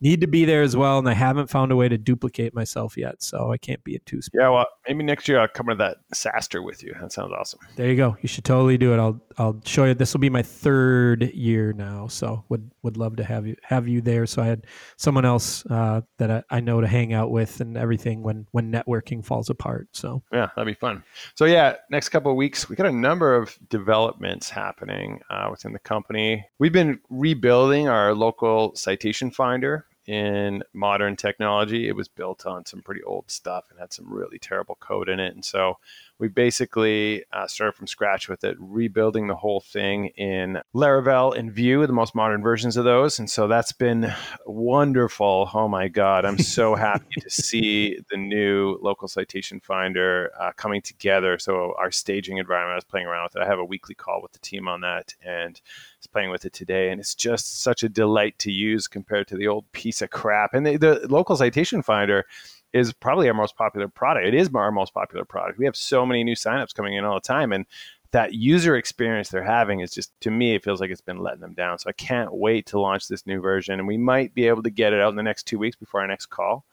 need 0.00 0.20
to 0.20 0.26
be 0.26 0.44
there 0.44 0.62
as 0.62 0.76
well, 0.76 0.98
and 0.98 1.08
I 1.08 1.14
haven't 1.14 1.48
found 1.48 1.70
a 1.70 1.76
way 1.76 1.88
to 1.88 1.96
duplicate 1.96 2.54
myself 2.54 2.96
yet, 2.96 3.22
so 3.22 3.52
I 3.52 3.56
can't 3.56 3.82
be 3.84 3.94
in 3.94 4.00
two. 4.04 4.20
Yeah, 4.34 4.48
well, 4.48 4.66
maybe 4.88 5.04
next 5.04 5.28
year 5.28 5.38
I'll 5.38 5.46
come 5.46 5.68
to 5.68 5.76
that 5.76 5.98
SaaStr 6.12 6.64
with 6.64 6.82
you. 6.82 6.92
That 7.00 7.12
sounds 7.12 7.32
awesome. 7.32 7.60
There 7.76 7.88
you 7.88 7.96
go. 7.96 8.16
You 8.20 8.28
should 8.28 8.44
totally 8.44 8.78
do 8.78 8.92
it. 8.92 8.98
I'll 8.98 9.20
I'll 9.38 9.60
show 9.64 9.84
you. 9.84 9.94
This 9.94 10.12
will 10.12 10.20
be 10.20 10.30
my 10.30 10.42
third 10.42 11.30
year 11.34 11.72
now, 11.72 12.08
so 12.08 12.44
would 12.48 12.71
would 12.82 12.96
love 12.96 13.16
to 13.16 13.24
have 13.24 13.46
you 13.46 13.56
have 13.62 13.88
you 13.88 14.00
there. 14.00 14.26
So 14.26 14.42
I 14.42 14.46
had 14.46 14.66
someone 14.96 15.24
else 15.24 15.64
uh, 15.66 16.02
that 16.18 16.30
I, 16.30 16.42
I, 16.50 16.60
know 16.60 16.80
to 16.80 16.86
hang 16.86 17.12
out 17.12 17.30
with 17.30 17.60
and 17.60 17.76
everything 17.76 18.22
when 18.22 18.46
when 18.50 18.72
networking 18.72 19.24
falls 19.24 19.50
apart. 19.50 19.88
So 19.92 20.22
yeah, 20.32 20.48
that'd 20.54 20.72
be 20.72 20.78
fun. 20.78 21.02
So 21.34 21.44
yeah, 21.44 21.76
next 21.90 22.10
couple 22.10 22.30
of 22.30 22.36
weeks 22.36 22.68
we 22.68 22.76
got 22.76 22.86
a 22.86 22.92
number 22.92 23.36
of 23.36 23.56
developments 23.68 24.50
happening 24.50 25.20
uh, 25.30 25.48
within 25.50 25.72
the 25.72 25.78
company. 25.78 26.44
We've 26.58 26.72
been 26.72 27.00
rebuilding 27.10 27.88
our 27.88 28.14
local 28.14 28.74
citation 28.74 29.30
finder 29.30 29.86
in 30.06 30.62
modern 30.72 31.16
technology. 31.16 31.88
It 31.88 31.94
was 31.96 32.08
built 32.08 32.46
on 32.46 32.66
some 32.66 32.82
pretty 32.82 33.02
old 33.02 33.30
stuff 33.30 33.66
and 33.70 33.78
had 33.78 33.92
some 33.92 34.12
really 34.12 34.38
terrible 34.38 34.76
code 34.80 35.08
in 35.08 35.20
it. 35.20 35.34
And 35.34 35.44
so 35.44 35.78
we 36.18 36.28
basically 36.28 37.24
uh, 37.32 37.46
started 37.46 37.72
from 37.72 37.86
scratch 37.86 38.28
with 38.28 38.44
it, 38.44 38.56
rebuilding 38.60 39.26
the 39.26 39.34
whole 39.34 39.60
thing 39.60 40.06
in 40.16 40.60
Laravel 40.74 41.36
and 41.36 41.52
Vue, 41.52 41.84
the 41.86 41.92
most 41.92 42.14
modern 42.14 42.42
versions 42.42 42.76
of 42.76 42.84
those. 42.84 43.18
And 43.18 43.28
so 43.28 43.48
that's 43.48 43.72
been 43.72 44.12
wonderful. 44.46 45.50
Oh 45.52 45.66
my 45.66 45.88
God, 45.88 46.24
I'm 46.24 46.38
so 46.38 46.74
happy 46.76 47.20
to 47.20 47.30
see 47.30 47.98
the 48.10 48.16
new 48.16 48.78
local 48.80 49.08
citation 49.08 49.58
finder 49.60 50.30
uh, 50.38 50.52
coming 50.52 50.80
together. 50.80 51.38
So 51.38 51.74
our 51.78 51.90
staging 51.90 52.38
environment, 52.38 52.72
I 52.72 52.76
was 52.76 52.84
playing 52.84 53.06
around 53.06 53.24
with 53.24 53.36
it. 53.36 53.42
I 53.42 53.46
have 53.46 53.58
a 53.58 53.64
weekly 53.64 53.94
call 53.94 54.22
with 54.22 54.32
the 54.32 54.38
team 54.38 54.68
on 54.68 54.82
that 54.82 55.14
and 55.24 55.60
was 55.98 56.06
playing 56.06 56.30
with 56.30 56.44
it 56.44 56.52
today. 56.52 56.90
And 56.90 57.00
it's 57.00 57.14
just 57.14 57.62
such 57.62 57.82
a 57.82 57.88
delight 57.88 58.38
to 58.40 58.52
use 58.52 58.86
compared 58.86 59.26
to 59.28 59.36
the 59.36 59.48
old 59.48 59.70
piece 59.72 60.02
of 60.02 60.10
crap. 60.10 60.54
And 60.54 60.64
the, 60.64 60.76
the 60.76 61.06
local 61.08 61.36
citation 61.36 61.82
finder 61.82 62.26
is 62.72 62.92
probably 62.92 63.28
our 63.28 63.34
most 63.34 63.56
popular 63.56 63.88
product. 63.88 64.26
It 64.26 64.34
is 64.34 64.50
our 64.54 64.72
most 64.72 64.94
popular 64.94 65.24
product. 65.24 65.58
We 65.58 65.64
have 65.64 65.76
so 65.76 66.06
many 66.06 66.24
new 66.24 66.34
signups 66.34 66.74
coming 66.74 66.94
in 66.94 67.04
all 67.04 67.14
the 67.14 67.20
time, 67.20 67.52
and 67.52 67.66
that 68.12 68.34
user 68.34 68.76
experience 68.76 69.30
they're 69.30 69.42
having 69.42 69.80
is 69.80 69.90
just 69.90 70.12
to 70.20 70.30
me 70.30 70.54
it 70.54 70.62
feels 70.62 70.80
like 70.80 70.90
it's 70.90 71.00
been 71.00 71.20
letting 71.20 71.40
them 71.40 71.54
down. 71.54 71.78
So 71.78 71.88
I 71.88 71.92
can't 71.92 72.32
wait 72.32 72.66
to 72.66 72.80
launch 72.80 73.08
this 73.08 73.26
new 73.26 73.40
version, 73.40 73.78
and 73.78 73.88
we 73.88 73.96
might 73.96 74.34
be 74.34 74.46
able 74.46 74.62
to 74.62 74.70
get 74.70 74.92
it 74.92 75.00
out 75.00 75.10
in 75.10 75.16
the 75.16 75.22
next 75.22 75.44
two 75.44 75.58
weeks 75.58 75.76
before 75.76 76.00
our 76.00 76.06
next 76.06 76.26
call. 76.26 76.64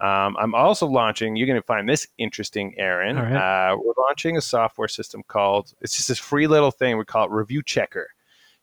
Um, 0.00 0.36
I'm 0.38 0.54
also 0.54 0.86
launching. 0.86 1.36
You're 1.36 1.48
going 1.48 1.60
to 1.60 1.66
find 1.66 1.88
this 1.88 2.06
interesting, 2.18 2.74
Aaron. 2.78 3.16
Right. 3.16 3.72
Uh, 3.72 3.76
we're 3.76 3.94
launching 3.98 4.36
a 4.36 4.40
software 4.40 4.88
system 4.88 5.22
called. 5.26 5.72
It's 5.80 5.96
just 5.96 6.08
this 6.08 6.18
free 6.18 6.46
little 6.46 6.70
thing. 6.70 6.96
We 6.96 7.04
call 7.04 7.24
it 7.24 7.30
Review 7.32 7.62
Checker. 7.62 8.08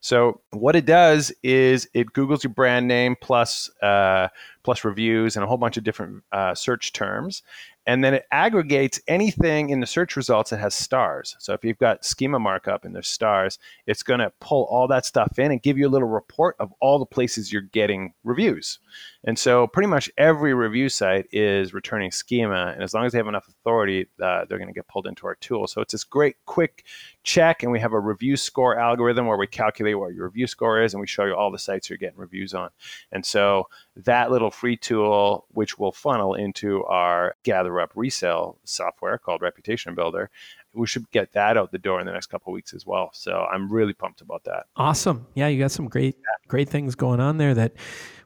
So 0.05 0.41
what 0.51 0.75
it 0.75 0.85
does 0.85 1.33
is 1.41 1.89
it 1.95 2.13
Googles 2.13 2.43
your 2.43 2.53
brand 2.53 2.87
name 2.87 3.15
plus 3.19 3.71
uh, 3.81 4.27
plus 4.61 4.83
reviews 4.83 5.35
and 5.35 5.43
a 5.43 5.47
whole 5.47 5.57
bunch 5.57 5.77
of 5.77 5.83
different 5.83 6.23
uh, 6.31 6.53
search 6.53 6.93
terms, 6.93 7.41
and 7.85 8.03
then 8.03 8.13
it 8.13 8.25
aggregates 8.31 8.99
anything 9.07 9.69
in 9.69 9.79
the 9.79 9.85
search 9.85 10.15
results 10.15 10.49
that 10.49 10.59
has 10.59 10.73
stars. 10.73 11.35
So 11.39 11.53
if 11.53 11.63
you've 11.63 11.77
got 11.77 12.05
schema 12.05 12.39
markup 12.39 12.85
and 12.85 12.95
there's 12.95 13.07
stars, 13.07 13.59
it's 13.85 14.03
going 14.03 14.19
to 14.19 14.31
pull 14.39 14.65
all 14.65 14.87
that 14.87 15.05
stuff 15.05 15.37
in 15.37 15.51
and 15.51 15.61
give 15.61 15.77
you 15.77 15.87
a 15.87 15.89
little 15.89 16.07
report 16.07 16.55
of 16.59 16.73
all 16.81 16.99
the 16.99 17.05
places 17.05 17.51
you're 17.51 17.61
getting 17.61 18.13
reviews. 18.23 18.79
And 19.23 19.37
so 19.37 19.67
pretty 19.67 19.87
much 19.87 20.09
every 20.17 20.53
review 20.53 20.89
site 20.89 21.25
is 21.31 21.73
returning 21.73 22.11
schema, 22.11 22.71
and 22.73 22.83
as 22.83 22.93
long 22.93 23.05
as 23.05 23.11
they 23.11 23.17
have 23.17 23.27
enough 23.27 23.47
authority, 23.47 24.07
uh, 24.21 24.45
they're 24.45 24.59
going 24.59 24.67
to 24.67 24.73
get 24.73 24.87
pulled 24.87 25.07
into 25.07 25.25
our 25.27 25.35
tool. 25.35 25.67
So 25.67 25.81
it's 25.81 25.91
this 25.91 26.03
great 26.03 26.35
quick 26.45 26.85
check, 27.23 27.63
and 27.63 27.71
we 27.71 27.79
have 27.79 27.93
a 27.93 27.99
review 27.99 28.37
score 28.37 28.77
algorithm 28.77 29.25
where 29.25 29.37
we 29.37 29.47
calculate 29.47 29.97
what 29.97 30.13
your 30.13 30.25
review 30.25 30.47
score 30.47 30.81
is, 30.81 30.93
and 30.93 31.01
we 31.01 31.07
show 31.07 31.25
you 31.25 31.35
all 31.35 31.51
the 31.51 31.59
sites 31.59 31.89
you're 31.89 31.97
getting 31.97 32.19
reviews 32.19 32.53
on. 32.53 32.69
And 33.11 33.25
so 33.25 33.67
that 33.95 34.31
little 34.31 34.51
free 34.51 34.77
tool, 34.77 35.45
which 35.49 35.79
will 35.79 35.91
funnel 35.91 36.35
into 36.35 36.83
our 36.85 37.35
gather 37.43 37.73
up 37.81 37.91
resale 37.95 38.57
software 38.63 39.17
called 39.17 39.41
Reputation 39.41 39.95
Builder, 39.95 40.29
we 40.73 40.87
should 40.87 41.09
get 41.11 41.31
that 41.33 41.57
out 41.57 41.71
the 41.71 41.77
door 41.77 41.99
in 41.99 42.05
the 42.05 42.11
next 42.11 42.27
couple 42.27 42.51
weeks 42.51 42.73
as 42.73 42.85
well. 42.85 43.09
So 43.13 43.47
I'm 43.51 43.71
really 43.71 43.93
pumped 43.93 44.21
about 44.21 44.43
that. 44.43 44.65
Awesome. 44.75 45.25
Yeah, 45.33 45.47
you 45.47 45.59
got 45.59 45.71
some 45.71 45.87
great 45.87 46.15
great 46.47 46.69
things 46.69 46.95
going 46.95 47.19
on 47.19 47.37
there 47.37 47.53
that 47.53 47.73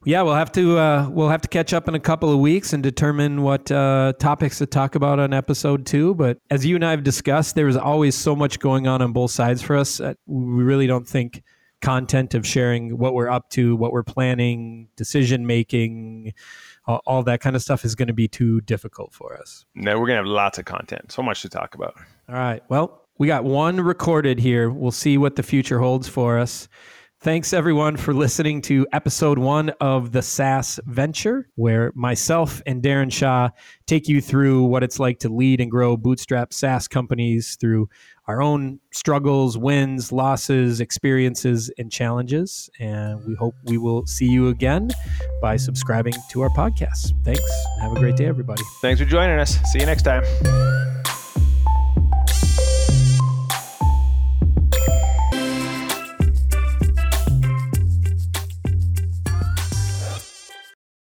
yeah, 0.05 0.21
we'll 0.21 0.35
have 0.35 0.51
to 0.53 0.77
uh, 0.77 1.09
we'll 1.09 1.29
have 1.29 1.41
to 1.41 1.47
catch 1.47 1.73
up 1.73 1.87
in 1.87 1.95
a 1.95 1.99
couple 1.99 2.31
of 2.31 2.39
weeks 2.39 2.73
and 2.73 2.81
determine 2.81 3.41
what 3.43 3.69
uh, 3.71 4.13
topics 4.19 4.57
to 4.59 4.65
talk 4.65 4.95
about 4.95 5.19
on 5.19 5.33
episode 5.33 5.85
two. 5.85 6.15
But 6.15 6.39
as 6.49 6.65
you 6.65 6.75
and 6.75 6.85
I 6.85 6.91
have 6.91 7.03
discussed, 7.03 7.55
there's 7.55 7.75
always 7.75 8.15
so 8.15 8.35
much 8.35 8.59
going 8.59 8.87
on 8.87 9.01
on 9.01 9.11
both 9.11 9.31
sides 9.31 9.61
for 9.61 9.75
us. 9.75 9.99
We 10.25 10.63
really 10.63 10.87
don't 10.87 11.07
think 11.07 11.43
content 11.81 12.33
of 12.33 12.45
sharing 12.45 12.97
what 12.97 13.13
we're 13.13 13.29
up 13.29 13.49
to, 13.51 13.75
what 13.75 13.91
we're 13.91 14.03
planning, 14.03 14.89
decision 14.95 15.45
making, 15.47 16.33
all 16.97 17.23
that 17.23 17.41
kind 17.41 17.55
of 17.55 17.61
stuff 17.61 17.85
is 17.85 17.95
going 17.95 18.07
to 18.07 18.13
be 18.13 18.27
too 18.27 18.61
difficult 18.61 19.13
for 19.13 19.37
us. 19.37 19.65
No, 19.75 19.99
we're 19.99 20.07
going 20.07 20.17
to 20.17 20.23
have 20.23 20.25
lots 20.25 20.57
of 20.57 20.65
content. 20.65 21.11
So 21.11 21.21
much 21.21 21.41
to 21.43 21.49
talk 21.49 21.75
about. 21.75 21.95
All 22.27 22.35
right. 22.35 22.61
Well, 22.69 23.05
we 23.17 23.27
got 23.27 23.43
one 23.43 23.81
recorded 23.81 24.39
here. 24.39 24.69
We'll 24.69 24.91
see 24.91 25.17
what 25.17 25.35
the 25.35 25.43
future 25.43 25.79
holds 25.79 26.07
for 26.07 26.37
us. 26.39 26.67
Thanks 27.21 27.51
everyone 27.51 27.97
for 27.97 28.13
listening 28.13 28.61
to 28.61 28.87
episode 28.93 29.37
one 29.39 29.71
of 29.81 30.13
the 30.13 30.21
SaaS 30.21 30.79
Venture, 30.85 31.49
where 31.55 31.91
myself 31.93 32.61
and 32.65 32.81
Darren 32.81 33.11
Shaw 33.11 33.49
take 33.87 34.07
you 34.07 34.21
through 34.21 34.63
what 34.63 34.83
it's 34.83 34.99
like 34.99 35.19
to 35.19 35.29
lead 35.29 35.59
and 35.59 35.69
grow 35.69 35.97
bootstrap 35.97 36.53
SaaS 36.53 36.87
companies 36.87 37.57
through 37.59 37.89
our 38.29 38.43
own 38.43 38.79
struggles, 38.91 39.57
wins, 39.57 40.11
losses, 40.11 40.81
experiences, 40.81 41.71
and 41.79 41.91
challenges. 41.91 42.69
And 42.79 43.25
we 43.25 43.33
hope 43.33 43.55
we 43.63 43.79
will 43.79 44.05
see 44.05 44.27
you 44.27 44.49
again 44.49 44.91
by 45.41 45.57
subscribing 45.57 46.13
to 46.29 46.41
our 46.41 46.49
podcast. 46.49 47.11
Thanks. 47.25 47.41
Have 47.81 47.91
a 47.91 47.99
great 47.99 48.17
day, 48.17 48.27
everybody. 48.27 48.61
Thanks 48.83 49.01
for 49.01 49.07
joining 49.07 49.39
us. 49.39 49.57
See 49.71 49.79
you 49.79 49.87
next 49.87 50.03
time. 50.03 50.78